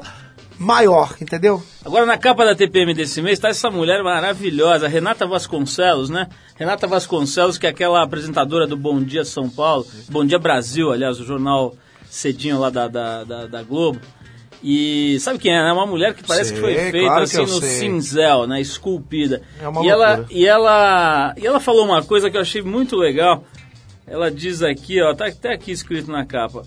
maior, 0.58 1.16
entendeu? 1.22 1.64
Agora, 1.86 2.06
na 2.06 2.18
capa 2.18 2.44
da 2.44 2.54
TPM 2.54 2.94
desse 2.94 3.22
mês, 3.22 3.38
está 3.38 3.48
essa 3.48 3.72
mulher 3.72 4.04
maravilhosa, 4.04 4.88
Renata 4.88 5.26
Vasconcelos, 5.26 6.10
né? 6.10 6.28
Renata 6.56 6.86
Vasconcelos, 6.86 7.58
que 7.58 7.66
é 7.66 7.70
aquela 7.70 8.04
apresentadora 8.04 8.68
do 8.68 8.76
Bom 8.76 9.02
Dia 9.02 9.24
São 9.24 9.50
Paulo, 9.50 9.88
Bom 10.10 10.26
Dia 10.26 10.38
Brasil, 10.38 10.92
aliás, 10.92 11.20
o 11.20 11.26
jornal 11.26 11.74
cedinho 12.10 12.60
lá 12.60 12.70
da, 12.70 12.88
da, 12.88 13.24
da, 13.24 13.48
da 13.48 13.64
Globo. 13.64 14.02
E 14.62 15.18
sabe 15.22 15.40
quem 15.40 15.54
é? 15.54 15.64
né? 15.64 15.72
Uma 15.72 15.86
mulher 15.86 16.14
que 16.14 16.24
parece 16.24 16.50
Sei, 16.50 16.56
que 16.56 16.62
foi 16.62 16.76
feita 16.76 17.00
claro 17.00 17.24
assim 17.24 17.42
no 17.42 17.48
sei. 17.48 17.70
cinzel, 17.70 18.46
né? 18.46 18.60
Esculpida. 18.60 19.42
É 19.62 19.68
uma 19.68 19.86
e, 19.86 19.88
ela, 19.88 20.26
e, 20.30 20.46
ela, 20.46 21.34
e 21.38 21.48
ela 21.48 21.62
falou 21.62 21.86
uma 21.86 22.04
coisa 22.04 22.30
que 22.30 22.36
eu 22.36 22.42
achei 22.42 22.62
muito 22.62 22.98
legal. 22.98 23.46
Ela 24.10 24.32
diz 24.32 24.64
aqui, 24.64 25.02
ó, 25.02 25.14
tá 25.14 25.28
até 25.28 25.54
aqui 25.54 25.72
escrito 25.72 26.12
na 26.12 26.26
capa. 26.26 26.64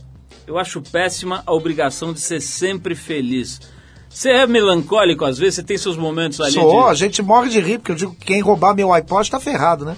Eu 0.47 0.59
acho 0.59 0.81
péssima 0.81 1.43
a 1.45 1.53
obrigação 1.53 2.13
de 2.13 2.21
ser 2.21 2.41
sempre 2.41 2.95
feliz. 2.95 3.61
Você 4.09 4.31
é 4.31 4.47
melancólico 4.47 5.25
às 5.25 5.39
vezes? 5.39 5.57
Você 5.57 5.63
tem 5.63 5.77
seus 5.77 5.97
momentos 5.97 6.41
ali 6.41 6.53
Sou, 6.53 6.87
a 6.87 6.93
de... 6.93 7.01
gente 7.01 7.23
morre 7.23 7.49
de 7.49 7.61
rir, 7.61 7.79
porque 7.79 7.93
eu 7.93 7.97
digo 7.97 8.15
que 8.15 8.27
quem 8.27 8.41
roubar 8.41 8.75
meu 8.75 8.93
iPod 8.93 9.31
tá 9.31 9.41
ferrado, 9.41 9.85
né? 9.85 9.97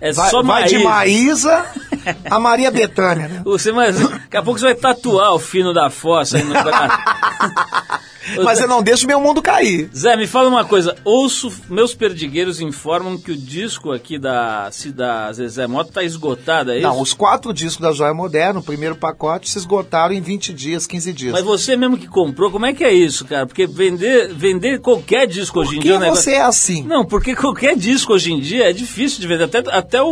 É 0.00 0.12
Vai, 0.12 0.30
só 0.30 0.42
vai 0.42 0.64
de 0.64 0.78
Maísa. 0.78 1.58
Maísa 1.58 1.90
a 2.30 2.38
Maria 2.40 2.70
Bethânia, 2.70 3.28
né? 3.28 3.42
Você, 3.44 3.70
mas, 3.70 3.98
daqui 4.00 4.36
a 4.36 4.42
pouco 4.42 4.58
você 4.58 4.66
vai 4.66 4.74
tatuar 4.74 5.34
o 5.34 5.38
fino 5.38 5.74
da 5.74 5.90
fossa 5.90 6.38
aí 6.38 6.44
no 6.44 6.52
braço. 6.54 6.98
Mas 8.44 8.60
eu 8.60 8.68
não 8.68 8.82
deixo 8.82 9.06
meu 9.06 9.20
mundo 9.20 9.42
cair. 9.42 9.90
Zé, 9.94 10.16
me 10.16 10.26
fala 10.26 10.48
uma 10.48 10.64
coisa. 10.64 10.96
Ouço, 11.04 11.52
meus 11.68 11.94
perdigueiros 11.94 12.60
informam 12.60 13.18
que 13.18 13.32
o 13.32 13.36
disco 13.36 13.92
aqui 13.92 14.18
da, 14.18 14.70
da 14.94 15.32
Zezé 15.32 15.66
Mota 15.66 15.92
tá 15.92 16.04
esgotado, 16.04 16.70
é 16.72 16.78
isso? 16.78 16.86
Não, 16.86 17.00
os 17.00 17.12
quatro 17.12 17.52
discos 17.52 17.80
da 17.82 17.92
Joia 17.92 18.14
Moderna, 18.14 18.60
o 18.60 18.62
primeiro 18.62 18.94
pacote, 18.94 19.48
se 19.50 19.58
esgotaram 19.58 20.14
em 20.14 20.20
20 20.20 20.52
dias, 20.52 20.86
15 20.86 21.12
dias. 21.12 21.32
Mas 21.32 21.42
você 21.44 21.76
mesmo 21.76 21.96
que 21.96 22.06
comprou, 22.06 22.50
como 22.50 22.66
é 22.66 22.72
que 22.72 22.84
é 22.84 22.92
isso, 22.92 23.24
cara? 23.24 23.46
Porque 23.46 23.66
vender, 23.66 24.32
vender 24.34 24.80
qualquer 24.80 25.26
disco 25.26 25.60
hoje 25.60 25.72
em 25.72 25.76
Por 25.76 25.82
dia... 25.82 25.92
que 25.92 25.96
é 25.96 26.00
negócio- 26.00 26.22
você 26.24 26.32
é 26.32 26.42
assim? 26.42 26.82
Não, 26.82 27.04
porque 27.04 27.34
qualquer 27.34 27.76
disco 27.76 28.12
hoje 28.12 28.32
em 28.32 28.40
dia 28.40 28.68
é 28.70 28.72
difícil 28.72 29.20
de 29.20 29.26
vender. 29.26 29.44
Até, 29.44 29.58
até 29.70 30.02
o, 30.02 30.10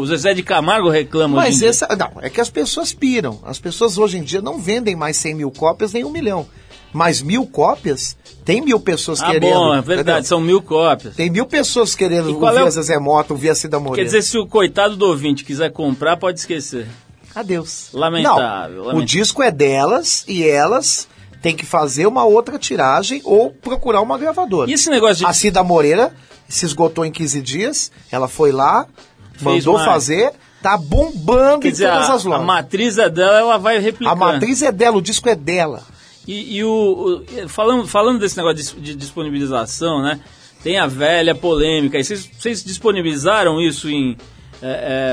o 0.00 0.06
Zezé 0.06 0.34
de 0.34 0.42
Camargo 0.42 0.88
reclama 0.88 1.36
Mas 1.36 1.58
dia. 1.58 1.68
esse, 1.68 1.84
não, 1.96 2.12
é 2.20 2.30
que 2.30 2.40
as 2.40 2.50
pessoas 2.50 2.92
piram. 2.92 3.40
As 3.44 3.58
pessoas 3.58 3.98
hoje 3.98 4.18
em 4.18 4.22
dia 4.22 4.40
não 4.40 4.58
vendem 4.58 4.96
mais 4.96 5.16
100 5.16 5.34
mil 5.34 5.50
cópias 5.50 5.92
nem 5.92 6.04
um 6.04 6.10
milhão. 6.10 6.46
Mas 6.92 7.20
mil 7.20 7.46
cópias, 7.46 8.16
tem 8.44 8.60
mil 8.62 8.80
pessoas 8.80 9.20
Ah, 9.20 9.26
querendo. 9.30 9.52
bom, 9.52 9.74
é 9.74 9.80
verdade, 9.82 10.10
entendeu? 10.10 10.24
são 10.24 10.40
mil 10.40 10.62
cópias. 10.62 11.14
Tem 11.14 11.28
mil 11.30 11.44
pessoas 11.46 11.94
querendo 11.94 12.34
qual 12.36 12.50
ouvir 12.52 12.60
é 12.60 12.64
o- 12.64 12.66
a 12.66 12.70
Zezé 12.70 12.98
Mota, 12.98 13.32
ouvir 13.34 13.50
a 13.50 13.54
Cida 13.54 13.78
Moreira. 13.78 13.96
Quer 14.10 14.16
dizer, 14.18 14.22
se 14.28 14.38
o 14.38 14.46
coitado 14.46 14.96
do 14.96 15.06
ouvinte 15.06 15.44
quiser 15.44 15.70
comprar, 15.70 16.16
pode 16.16 16.38
esquecer. 16.40 16.86
Adeus. 17.34 17.90
Lamentável, 17.92 18.32
Não, 18.32 18.38
lamentável. 18.86 18.96
o 18.96 19.04
disco 19.04 19.42
é 19.42 19.50
delas 19.50 20.24
e 20.26 20.42
elas 20.48 21.06
têm 21.42 21.54
que 21.54 21.64
fazer 21.66 22.06
uma 22.06 22.24
outra 22.24 22.58
tiragem 22.58 23.20
ou 23.24 23.50
procurar 23.50 24.00
uma 24.00 24.16
gravadora. 24.18 24.70
E 24.70 24.74
esse 24.74 24.88
negócio 24.90 25.16
de... 25.18 25.26
A 25.26 25.32
Cida 25.32 25.62
Moreira 25.62 26.12
se 26.48 26.64
esgotou 26.64 27.04
em 27.04 27.12
15 27.12 27.40
dias, 27.42 27.92
ela 28.10 28.26
foi 28.26 28.50
lá, 28.50 28.86
Fez 29.34 29.42
mandou 29.44 29.74
mais. 29.74 29.84
fazer, 29.86 30.32
tá 30.62 30.76
bombando 30.78 31.60
Quer 31.60 31.68
em 31.68 31.70
dizer, 31.72 31.90
todas 31.90 32.10
a, 32.10 32.14
as 32.14 32.26
a 32.26 32.28
lojas. 32.30 32.46
matriz 32.46 32.98
é 32.98 33.08
dela, 33.10 33.38
ela 33.38 33.58
vai 33.58 33.78
replicar. 33.78 34.12
A 34.12 34.16
matriz 34.16 34.62
é 34.62 34.72
dela, 34.72 34.96
o 34.96 35.02
disco 35.02 35.28
é 35.28 35.34
dela. 35.36 35.82
E, 36.28 36.58
e 36.58 36.64
o, 36.64 37.24
o- 37.44 37.48
falando, 37.48 37.86
falando 37.88 38.18
desse 38.20 38.36
negócio 38.36 38.56
de, 38.76 38.80
de 38.80 38.94
disponibilização, 38.94 40.02
né? 40.02 40.20
Tem 40.62 40.76
a 40.78 40.86
velha 40.86 41.34
polêmica. 41.34 41.98
E 41.98 42.04
vocês, 42.04 42.28
vocês 42.38 42.62
disponibilizaram 42.64 43.60
isso 43.60 43.88
em 43.88 44.16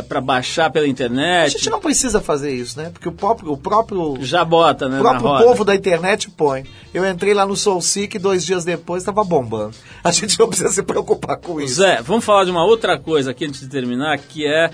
para 0.09 0.19
baixar 0.21 0.71
pela 0.71 0.85
A 0.85 0.89
internet? 0.89 1.51
gente 1.51 1.69
não 1.69 1.79
precisa 1.79 2.19
fazer 2.19 2.51
isso, 2.55 2.79
né? 2.79 2.89
Porque 2.91 3.07
o 3.07 3.11
próprio, 3.11 3.51
o 3.51 3.57
próprio, 3.57 4.17
Já 4.21 4.43
bota, 4.43 4.89
né? 4.89 4.97
o 4.97 5.01
próprio 5.03 5.37
povo 5.37 5.63
da 5.63 5.75
internet 5.75 6.31
põe. 6.31 6.63
Eu 6.91 7.07
entrei 7.07 7.31
lá 7.31 7.45
no 7.45 7.55
Soul 7.55 7.79
Seek 7.79 8.17
dois 8.17 8.43
dias 8.43 8.65
depois 8.65 9.03
estava 9.03 9.23
bombando. 9.23 9.75
A 10.03 10.11
gente 10.11 10.39
não 10.39 10.47
precisa 10.47 10.69
se 10.71 10.81
preocupar 10.81 11.37
com 11.37 11.61
isso. 11.61 11.75
Zé, 11.75 12.01
vamos 12.01 12.25
falar 12.25 12.43
de 12.45 12.49
uma 12.49 12.65
outra 12.65 12.97
coisa 12.97 13.29
aqui 13.29 13.45
antes 13.45 13.59
de 13.59 13.67
terminar, 13.67 14.17
que 14.17 14.47
é 14.47 14.71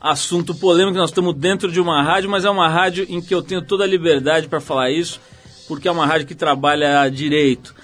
assunto 0.00 0.52
polêmico. 0.52 0.98
Nós 0.98 1.10
estamos 1.10 1.32
dentro 1.36 1.70
de 1.70 1.80
uma 1.80 2.02
rádio, 2.02 2.28
mas 2.28 2.44
é 2.44 2.50
uma 2.50 2.68
rádio 2.68 3.06
em 3.08 3.20
que 3.20 3.32
eu 3.32 3.40
tenho 3.40 3.62
toda 3.62 3.84
a 3.84 3.86
liberdade 3.86 4.48
para 4.48 4.60
falar 4.60 4.90
isso, 4.90 5.20
porque 5.74 5.88
é 5.88 5.92
uma 5.92 6.06
rádio 6.06 6.26
que 6.26 6.34
trabalha 6.34 7.08
direito. 7.08 7.74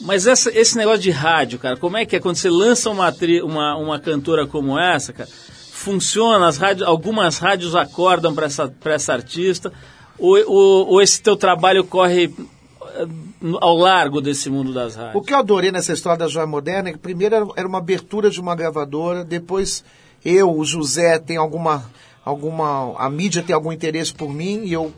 Mas 0.00 0.26
essa- 0.26 0.50
esse 0.50 0.76
negócio 0.76 1.00
de 1.00 1.10
rádio, 1.10 1.58
cara, 1.58 1.76
como 1.76 1.96
é 1.96 2.04
que 2.04 2.16
é 2.16 2.20
quando 2.20 2.36
você 2.36 2.50
lança 2.50 2.90
uma, 2.90 3.10
uma, 3.44 3.76
uma 3.76 3.98
cantora 3.98 4.46
como 4.46 4.78
essa, 4.78 5.12
cara? 5.12 5.28
Funciona, 5.72 6.46
as 6.48 6.56
rádios, 6.56 6.86
algumas 6.86 7.38
rádios 7.38 7.74
acordam 7.74 8.34
para 8.34 8.46
essa, 8.46 8.72
essa 8.84 9.12
artista, 9.12 9.72
ou, 10.18 10.36
ou, 10.46 10.86
ou 10.88 11.02
esse 11.02 11.22
teu 11.22 11.36
trabalho 11.36 11.84
corre 11.84 12.32
eh, 12.94 13.06
ao 13.60 13.76
largo 13.76 14.20
desse 14.20 14.50
mundo 14.50 14.72
das 14.72 14.96
O 14.96 14.98
rádios? 14.98 15.26
que 15.26 15.32
eu 15.34 15.38
adorei 15.38 15.70
nessa 15.70 15.92
história 15.92 16.18
da 16.18 16.28
Joia 16.28 16.46
Moderna 16.46 16.88
é 16.88 16.92
que 16.92 16.98
primeiro 16.98 17.52
era 17.56 17.68
uma 17.68 17.78
abertura 17.78 18.30
de 18.30 18.40
uma 18.40 18.54
gravadora, 18.56 19.24
depois 19.24 19.84
eu, 20.24 20.50
o 20.58 20.64
José, 20.64 21.18
tem 21.18 21.36
alguma. 21.36 21.84
alguma 22.24 22.94
a 22.98 23.08
mídia 23.08 23.42
tem 23.42 23.54
algum 23.54 23.70
interesse 23.72 24.12
por 24.12 24.32
mim 24.32 24.62
e 24.64 24.72
eu 24.72 24.92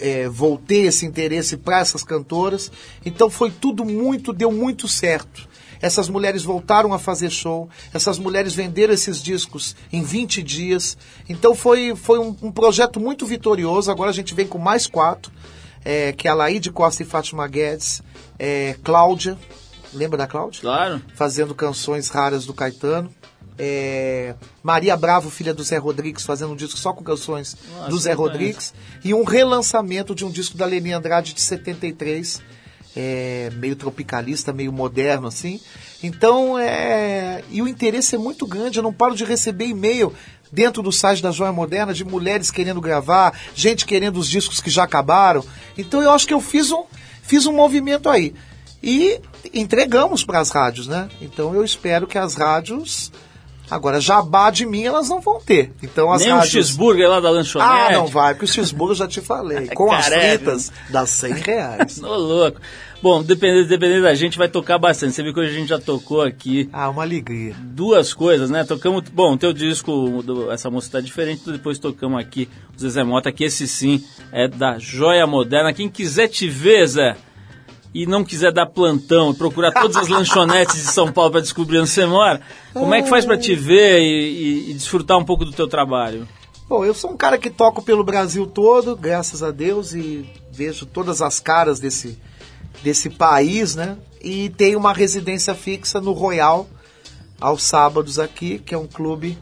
eh, 0.00 0.28
voltei 0.28 0.86
esse 0.86 1.06
interesse 1.06 1.56
para 1.56 1.80
essas 1.80 2.02
cantoras. 2.02 2.70
Então 3.04 3.30
foi 3.30 3.50
tudo 3.50 3.84
muito, 3.84 4.32
deu 4.32 4.50
muito 4.50 4.88
certo. 4.88 5.48
Essas 5.80 6.08
mulheres 6.08 6.42
voltaram 6.42 6.92
a 6.92 6.98
fazer 6.98 7.30
show, 7.30 7.68
essas 7.94 8.18
mulheres 8.18 8.52
venderam 8.52 8.92
esses 8.92 9.22
discos 9.22 9.76
em 9.92 10.02
20 10.02 10.42
dias. 10.42 10.96
Então 11.28 11.54
foi, 11.54 11.94
foi 11.94 12.18
um, 12.18 12.36
um 12.42 12.50
projeto 12.50 12.98
muito 12.98 13.24
vitorioso. 13.26 13.90
Agora 13.90 14.10
a 14.10 14.14
gente 14.14 14.34
vem 14.34 14.46
com 14.46 14.58
mais 14.58 14.86
quatro, 14.86 15.32
eh, 15.84 16.12
que 16.12 16.26
é 16.26 16.30
a 16.30 16.34
Laíde 16.34 16.70
Costa 16.70 17.02
e 17.02 17.06
Fátima 17.06 17.46
Guedes, 17.46 18.02
eh, 18.38 18.76
Cláudia, 18.82 19.38
lembra 19.92 20.18
da 20.18 20.26
Cláudia? 20.26 20.60
Claro. 20.60 21.02
Fazendo 21.14 21.54
canções 21.54 22.08
raras 22.08 22.44
do 22.44 22.52
Caetano. 22.52 23.10
É, 23.58 24.34
Maria 24.62 24.96
Bravo, 24.96 25.30
filha 25.30 25.52
do 25.52 25.62
Zé 25.62 25.78
Rodrigues, 25.78 26.24
fazendo 26.24 26.52
um 26.52 26.56
disco 26.56 26.78
só 26.78 26.92
com 26.92 27.02
canções 27.02 27.56
Nossa, 27.72 27.90
do 27.90 27.98
Zé 27.98 28.12
Rodrigues. 28.12 28.72
E 29.04 29.12
um 29.12 29.24
relançamento 29.24 30.14
de 30.14 30.24
um 30.24 30.30
disco 30.30 30.56
da 30.56 30.64
Leni 30.64 30.92
Andrade 30.92 31.34
de 31.34 31.40
73, 31.40 32.40
é, 32.96 33.50
meio 33.54 33.74
tropicalista, 33.76 34.52
meio 34.52 34.72
moderno, 34.72 35.26
assim. 35.26 35.60
Então, 36.02 36.58
é, 36.58 37.42
e 37.50 37.60
o 37.60 37.68
interesse 37.68 38.14
é 38.14 38.18
muito 38.18 38.46
grande, 38.46 38.78
eu 38.78 38.82
não 38.82 38.92
paro 38.92 39.16
de 39.16 39.24
receber 39.24 39.66
e-mail 39.66 40.12
dentro 40.52 40.82
do 40.82 40.92
site 40.92 41.22
da 41.22 41.30
Joia 41.30 41.52
Moderna 41.52 41.92
de 41.92 42.04
mulheres 42.04 42.50
querendo 42.50 42.80
gravar, 42.80 43.38
gente 43.54 43.84
querendo 43.84 44.18
os 44.18 44.28
discos 44.28 44.60
que 44.60 44.70
já 44.70 44.84
acabaram. 44.84 45.44
Então 45.76 46.02
eu 46.02 46.10
acho 46.10 46.26
que 46.26 46.34
eu 46.34 46.40
fiz 46.40 46.70
um, 46.70 46.84
fiz 47.22 47.46
um 47.46 47.52
movimento 47.52 48.08
aí. 48.08 48.34
E 48.82 49.20
entregamos 49.52 50.24
para 50.24 50.38
as 50.38 50.50
rádios, 50.50 50.86
né? 50.86 51.08
Então 51.20 51.54
eu 51.54 51.64
espero 51.64 52.06
que 52.06 52.18
as 52.18 52.34
rádios. 52.34 53.10
Agora, 53.70 54.00
jabá 54.00 54.50
de 54.50 54.64
mim 54.64 54.82
elas 54.84 55.08
não 55.08 55.20
vão 55.20 55.40
ter. 55.40 55.72
Então 55.82 56.10
as 56.12 56.22
Nem 56.22 56.32
um 56.32 56.36
rádios. 56.36 56.52
cheeseburger 56.52 57.08
lá 57.08 57.20
da 57.20 57.30
lanchonete. 57.30 57.70
Ah, 57.70 57.92
não 57.92 58.06
vai, 58.06 58.34
porque 58.34 58.44
o 58.46 58.48
cheeseburger 58.48 58.92
eu 58.92 58.98
já 58.98 59.06
te 59.08 59.20
falei. 59.20 59.66
Com 59.74 59.92
as 59.92 60.06
fritas, 60.06 60.72
dá 60.90 61.04
100 61.06 61.32
reais. 61.34 62.00
Ô, 62.02 62.16
louco. 62.16 62.60
Bom, 63.00 63.22
dependendo, 63.22 63.68
dependendo 63.68 64.02
da 64.02 64.14
gente, 64.14 64.36
vai 64.36 64.48
tocar 64.48 64.76
bastante. 64.76 65.12
Você 65.14 65.22
viu 65.22 65.32
que 65.32 65.38
hoje 65.38 65.50
a 65.54 65.58
gente 65.58 65.68
já 65.68 65.78
tocou 65.78 66.20
aqui 66.20 66.68
Ah, 66.72 66.90
uma 66.90 67.02
alegria. 67.02 67.54
duas 67.60 68.12
coisas, 68.12 68.50
né? 68.50 68.64
Tocamos. 68.64 69.04
Bom, 69.12 69.36
teu 69.36 69.52
disco, 69.52 70.20
do- 70.22 70.50
essa 70.50 70.68
música 70.68 70.98
tá 70.98 71.00
diferente, 71.00 71.42
depois 71.48 71.78
tocamos 71.78 72.18
aqui 72.20 72.48
o 72.76 72.80
Zezé 72.80 73.04
Mota, 73.04 73.30
que 73.30 73.44
esse 73.44 73.68
sim 73.68 74.04
é 74.32 74.48
da 74.48 74.78
Joia 74.80 75.28
Moderna. 75.28 75.72
Quem 75.72 75.88
quiser 75.88 76.26
te 76.26 76.48
ver, 76.48 76.88
Zé, 76.88 77.16
e 77.94 78.06
não 78.06 78.22
quiser 78.24 78.52
dar 78.52 78.66
plantão, 78.66 79.34
procurar 79.34 79.72
todas 79.72 79.96
as 79.96 80.08
lanchonetes 80.08 80.76
de 80.76 80.82
São 80.92 81.10
Paulo 81.12 81.32
para 81.32 81.40
descobrir 81.40 81.78
onde 81.78 81.88
você 81.90 82.04
mora, 82.06 82.40
como 82.72 82.94
é 82.94 83.02
que 83.02 83.08
faz 83.08 83.24
para 83.24 83.38
te 83.38 83.54
ver 83.54 84.00
e, 84.00 84.04
e- 84.04 84.70
e 84.70 84.74
desfrutar 84.74 85.16
um 85.18 85.24
pouco 85.24 85.44
do 85.44 85.52
teu 85.52 85.66
trabalho? 85.66 86.28
Bom, 86.68 86.84
eu 86.84 86.92
sou 86.92 87.10
um 87.12 87.16
cara 87.16 87.38
que 87.38 87.48
toco 87.48 87.80
pelo 87.82 88.04
Brasil 88.04 88.46
todo, 88.46 88.94
graças 88.94 89.42
a 89.42 89.50
Deus, 89.50 89.94
e 89.94 90.28
vejo 90.52 90.84
todas 90.84 91.22
as 91.22 91.40
caras 91.40 91.80
desse, 91.80 92.18
desse 92.82 93.08
país, 93.08 93.74
né? 93.74 93.96
E 94.22 94.50
tenho 94.50 94.78
uma 94.78 94.92
residência 94.92 95.54
fixa 95.54 95.98
no 96.00 96.12
Royal, 96.12 96.68
aos 97.40 97.62
sábados 97.62 98.18
aqui, 98.18 98.58
que 98.58 98.74
é 98.74 98.78
um 98.78 98.86
clube 98.86 99.38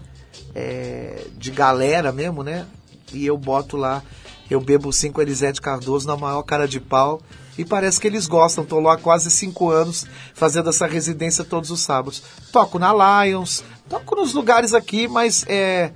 é, 0.55 1.24
de 1.36 1.51
galera 1.51 2.12
mesmo, 2.12 2.42
né? 2.44 2.64
E 3.12 3.26
eu 3.26 3.36
boto 3.36 3.76
lá, 3.76 4.03
eu 4.49 4.61
bebo 4.61 4.92
cinco 4.92 5.20
Elisete 5.20 5.61
Cardoso 5.61 6.07
na 6.07 6.16
maior 6.16 6.42
cara 6.42 6.68
de 6.68 6.78
pau. 6.78 7.20
E 7.59 7.64
parece 7.64 8.00
que 8.00 8.07
eles 8.07 8.26
gostam. 8.26 8.64
Estou 8.64 8.80
lá 8.80 8.94
há 8.94 8.98
quase 8.98 9.30
cinco 9.30 9.70
anos 9.70 10.07
fazendo 10.34 10.70
essa 10.70 10.86
residência 10.86 11.44
todos 11.44 11.70
os 11.70 11.80
sábados. 11.80 12.22
Toco 12.52 12.78
na 12.78 13.24
Lions, 13.24 13.64
toco 13.88 14.16
nos 14.16 14.34
lugares 14.34 14.74
aqui, 14.74 15.09
mas 15.09 15.44
é, 15.48 15.90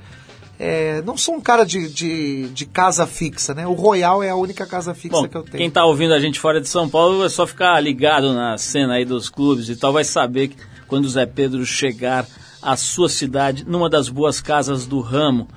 é, 0.59 1.03
não 1.03 1.17
sou 1.17 1.35
um 1.35 1.41
cara 1.41 1.65
de, 1.65 1.89
de, 1.89 2.49
de 2.51 2.67
casa 2.67 3.07
fixa, 3.07 3.55
né? 3.55 3.67
O 3.67 3.73
Royal 3.73 4.23
é 4.23 4.31
a 4.31 4.37
única 4.37 4.67
casa 4.67 4.95
fixa 4.95 5.23
Bom, 5.23 5.29
que 5.29 5.37
eu 5.37 5.43
tenho. 5.43 5.57
quem 5.57 5.71
tá 5.71 5.85
ouvindo 5.85 6.13
a 6.13 6.21
gente 6.21 6.39
fora 6.39 6.61
de 6.61 6.69
São 6.69 6.89
Paulo 6.89 7.25
é 7.25 7.29
só 7.29 7.47
ficar 7.47 7.81
ligado 7.81 8.35
na 8.35 8.59
cena 8.59 8.95
aí 8.95 9.05
dos 9.05 9.29
clubes 9.29 9.69
e 9.69 9.77
tal, 9.77 9.93
vai 9.93 10.05
saber 10.05 10.49
que 10.49 10.57
quando 10.87 11.05
o 11.05 11.09
Zé 11.09 11.25
Pedro 11.25 11.65
chegar 11.65 12.27
à 12.61 12.77
sua 12.77 13.09
cidade, 13.09 13.65
numa 13.67 13.89
das 13.89 14.09
boas 14.09 14.41
casas 14.41 14.87
do 14.87 15.01
ramo. 15.01 15.49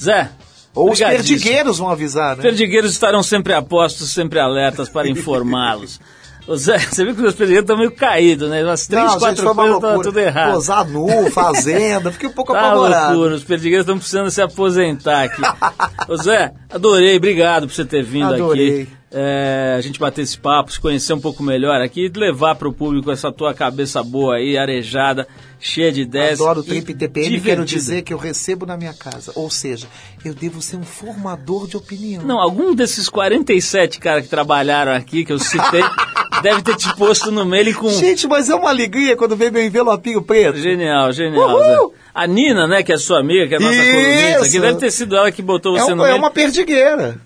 Zé, 0.00 0.30
Ou 0.74 0.90
os 0.92 0.98
perdigueiros 0.98 1.78
vão 1.78 1.88
avisar, 1.90 2.36
né? 2.36 2.42
Perdigueiros 2.42 2.90
estarão 2.92 3.22
sempre 3.22 3.52
a 3.52 3.60
postos, 3.60 4.10
sempre 4.10 4.38
alertas 4.40 4.88
para 4.88 5.08
informá-los. 5.08 6.00
Zé, 6.56 6.76
você 6.78 7.04
viu 7.04 7.14
que 7.14 7.22
os 7.22 7.34
perdigueiros 7.34 7.62
estão 7.64 7.76
meio 7.78 7.92
caídos, 7.92 8.50
né? 8.50 8.64
Umas 8.64 8.86
três, 8.88 9.04
Não, 9.04 9.12
gente, 9.12 9.20
quatro 9.20 9.44
uma 9.44 9.54
coisas 9.54 9.80
tá 9.80 9.98
tudo 10.02 10.18
errado. 10.18 10.54
Posar 10.54 10.88
nu, 10.88 11.30
fazenda, 11.30 12.10
fiquei 12.10 12.28
um 12.28 12.32
pouco 12.32 12.52
Tá 12.52 12.60
apavorado. 12.66 13.12
loucura, 13.14 13.36
os 13.36 13.44
perdigueiros 13.44 13.84
estão 13.84 13.96
precisando 13.96 14.28
se 14.30 14.42
aposentar 14.42 15.24
aqui. 15.24 15.40
Ô 16.10 16.16
Zé, 16.16 16.52
adorei, 16.68 17.16
obrigado 17.16 17.68
por 17.68 17.72
você 17.74 17.84
ter 17.84 18.02
vindo 18.02 18.34
Adorei. 18.34 18.82
aqui. 18.82 19.01
É, 19.14 19.74
a 19.76 19.80
gente 19.82 19.98
bater 20.00 20.22
esse 20.22 20.38
papo, 20.38 20.72
se 20.72 20.80
conhecer 20.80 21.12
um 21.12 21.20
pouco 21.20 21.42
melhor 21.42 21.80
aqui 21.82 22.06
e 22.06 22.18
levar 22.18 22.54
para 22.54 22.66
o 22.68 22.72
público 22.72 23.10
essa 23.10 23.30
tua 23.30 23.52
cabeça 23.52 24.02
boa 24.02 24.36
aí, 24.36 24.56
arejada, 24.56 25.28
cheia 25.60 25.92
de 25.92 26.00
ideias. 26.00 26.40
Adoro 26.40 26.60
o 26.60 26.64
e 26.64 26.66
Trip 26.66 26.94
TPM, 26.94 27.28
quero 27.28 27.40
divertida. 27.42 27.64
dizer 27.66 28.02
que 28.02 28.14
eu 28.14 28.16
recebo 28.16 28.64
na 28.64 28.74
minha 28.76 28.94
casa. 28.94 29.30
Ou 29.34 29.50
seja, 29.50 29.86
eu 30.24 30.32
devo 30.32 30.62
ser 30.62 30.76
um 30.76 30.82
formador 30.82 31.68
de 31.68 31.76
opinião. 31.76 32.22
Não, 32.22 32.38
algum 32.40 32.74
desses 32.74 33.08
47 33.10 33.98
caras 34.00 34.22
que 34.24 34.30
trabalharam 34.30 34.92
aqui, 34.92 35.26
que 35.26 35.32
eu 35.32 35.38
citei, 35.38 35.82
deve 36.42 36.62
ter 36.62 36.76
te 36.76 36.96
posto 36.96 37.30
no 37.30 37.44
mail 37.44 37.74
com... 37.76 37.90
Gente, 37.90 38.26
mas 38.26 38.48
é 38.48 38.54
uma 38.54 38.70
alegria 38.70 39.14
quando 39.14 39.36
vem 39.36 39.50
meu 39.50 39.62
envelopinho 39.62 40.22
preto. 40.22 40.58
Genial, 40.58 41.12
genial, 41.12 41.50
Uhul! 41.50 41.88
Zé. 41.90 41.94
A 42.14 42.26
Nina, 42.26 42.66
né, 42.66 42.82
que 42.82 42.92
é 42.92 42.96
sua 42.96 43.20
amiga, 43.20 43.46
que 43.46 43.54
é 43.54 43.56
a 43.58 43.60
nossa 43.60 43.74
Isso! 43.74 43.90
colunista 43.92 44.44
aqui, 44.46 44.60
deve 44.60 44.78
ter 44.78 44.90
sido 44.90 45.16
ela 45.16 45.30
que 45.30 45.42
botou 45.42 45.76
É, 45.76 45.80
você 45.80 45.92
um- 45.92 45.96
no 45.96 46.04
é 46.04 46.08
mail. 46.08 46.18
uma 46.18 46.30
perdigueira. 46.30 47.20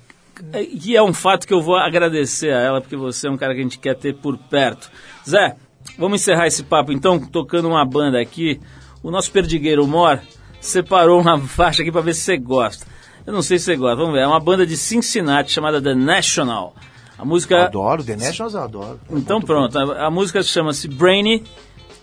E 0.54 0.94
é 0.96 1.02
um 1.02 1.14
fato 1.14 1.46
que 1.46 1.54
eu 1.54 1.62
vou 1.62 1.76
agradecer 1.76 2.52
a 2.52 2.60
ela, 2.60 2.80
porque 2.80 2.96
você 2.96 3.26
é 3.26 3.30
um 3.30 3.36
cara 3.36 3.54
que 3.54 3.60
a 3.60 3.62
gente 3.62 3.78
quer 3.78 3.94
ter 3.94 4.14
por 4.14 4.36
perto. 4.36 4.90
Zé, 5.28 5.56
vamos 5.98 6.20
encerrar 6.20 6.46
esse 6.46 6.62
papo 6.62 6.92
então, 6.92 7.18
tocando 7.18 7.68
uma 7.68 7.84
banda 7.84 8.20
aqui. 8.20 8.60
O 9.02 9.10
nosso 9.10 9.30
perdigueiro 9.30 9.86
Mor 9.86 10.20
separou 10.60 11.20
uma 11.20 11.38
faixa 11.46 11.82
aqui 11.82 11.90
para 11.90 12.00
ver 12.02 12.14
se 12.14 12.22
você 12.22 12.36
gosta. 12.36 12.86
Eu 13.26 13.32
não 13.32 13.42
sei 13.42 13.58
se 13.58 13.64
você 13.64 13.76
gosta, 13.76 13.96
vamos 13.96 14.12
ver. 14.12 14.20
É 14.20 14.26
uma 14.26 14.40
banda 14.40 14.66
de 14.66 14.76
Cincinnati 14.76 15.50
chamada 15.50 15.80
The 15.80 15.94
National. 15.94 16.74
A 17.18 17.24
música. 17.24 17.64
Adoro, 17.64 18.04
The 18.04 18.16
Nationals 18.16 18.54
eu 18.54 18.60
adoro. 18.60 19.00
Então 19.10 19.40
pronto, 19.40 19.78
a, 19.78 20.06
a 20.06 20.10
música 20.10 20.42
chama-se 20.42 20.86
Brainy, 20.86 21.42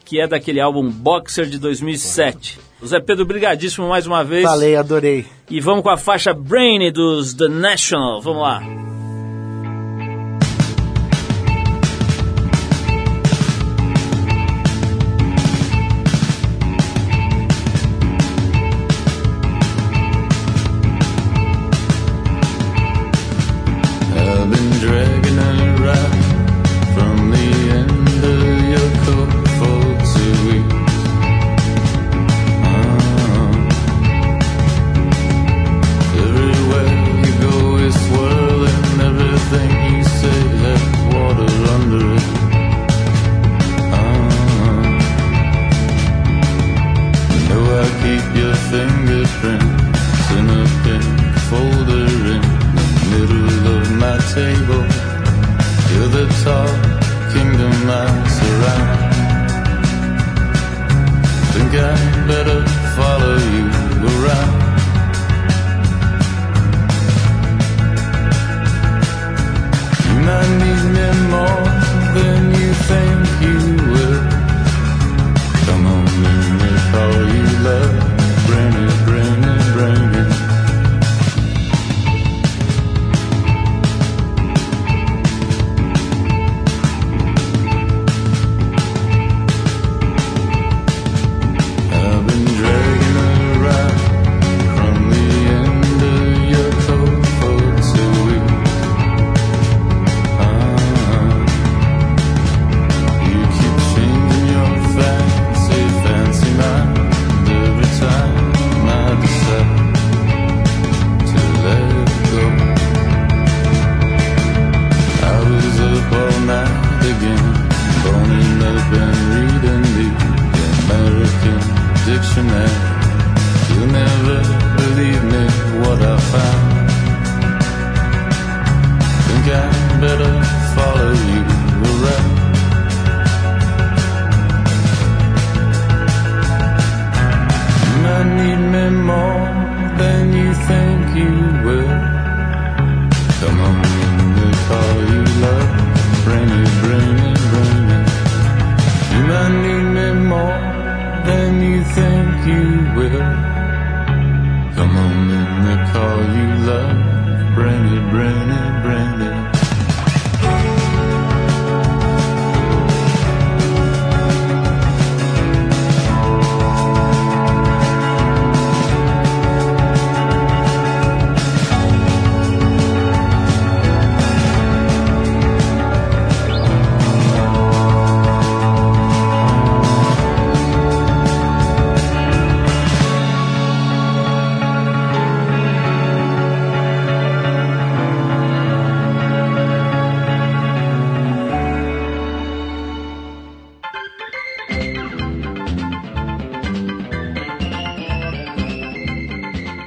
que 0.04 0.20
é 0.20 0.28
daquele 0.28 0.60
álbum 0.60 0.90
Boxer 0.90 1.46
de 1.46 1.60
2007. 1.60 2.60
O 2.60 2.64
Zé 2.86 3.00
Pedro, 3.00 3.26
brigadíssimo 3.26 3.88
mais 3.88 4.06
uma 4.06 4.24
vez. 4.24 4.44
Falei, 4.44 4.76
adorei. 4.76 5.26
E 5.50 5.60
vamos 5.60 5.84
com 5.84 5.90
a 5.90 5.98
faixa 5.98 6.34
Brainy 6.34 6.92
dos 6.92 7.34
The 7.34 7.48
National. 7.48 8.22
Vamos 8.22 8.42
lá. 8.42 8.62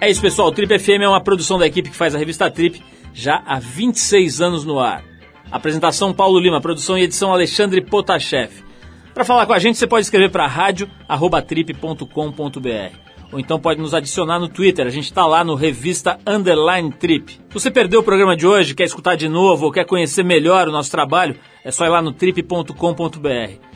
É 0.06 0.10
isso, 0.10 0.20
pessoal. 0.20 0.46
O 0.46 0.52
Trip 0.52 0.78
FM 0.78 1.02
é 1.02 1.08
uma 1.08 1.20
produção 1.20 1.58
da 1.58 1.66
equipe 1.66 1.90
que 1.90 1.96
faz 1.96 2.14
a 2.14 2.18
revista 2.18 2.48
Trip 2.48 2.80
já 3.12 3.42
há 3.44 3.58
26 3.58 4.40
anos 4.40 4.64
no 4.64 4.78
ar. 4.78 5.02
Apresentação 5.50 6.14
Paulo 6.14 6.38
Lima, 6.38 6.60
produção 6.60 6.96
e 6.96 7.02
edição 7.02 7.32
Alexandre 7.32 7.80
Potashev. 7.80 8.52
Para 9.12 9.24
falar 9.24 9.46
com 9.46 9.52
a 9.52 9.58
gente, 9.58 9.76
você 9.76 9.84
pode 9.84 10.04
escrever 10.04 10.30
para 10.30 10.46
rádio@trip.com.br 10.46 12.96
ou 13.32 13.40
então 13.40 13.58
pode 13.58 13.80
nos 13.80 13.94
adicionar 13.94 14.38
no 14.38 14.48
Twitter. 14.48 14.86
A 14.86 14.90
gente 14.90 15.06
está 15.06 15.26
lá 15.26 15.42
no 15.42 15.56
Revista 15.56 16.20
Underline 16.24 16.92
Trip. 16.92 17.32
Se 17.32 17.40
você 17.52 17.68
perdeu 17.68 17.98
o 17.98 18.04
programa 18.04 18.36
de 18.36 18.46
hoje, 18.46 18.76
quer 18.76 18.84
escutar 18.84 19.16
de 19.16 19.28
novo 19.28 19.66
ou 19.66 19.72
quer 19.72 19.86
conhecer 19.86 20.22
melhor 20.22 20.68
o 20.68 20.72
nosso 20.72 20.92
trabalho, 20.92 21.36
é 21.64 21.72
só 21.72 21.84
ir 21.84 21.88
lá 21.88 22.00
no 22.00 22.12
trip.com.br. 22.12 23.75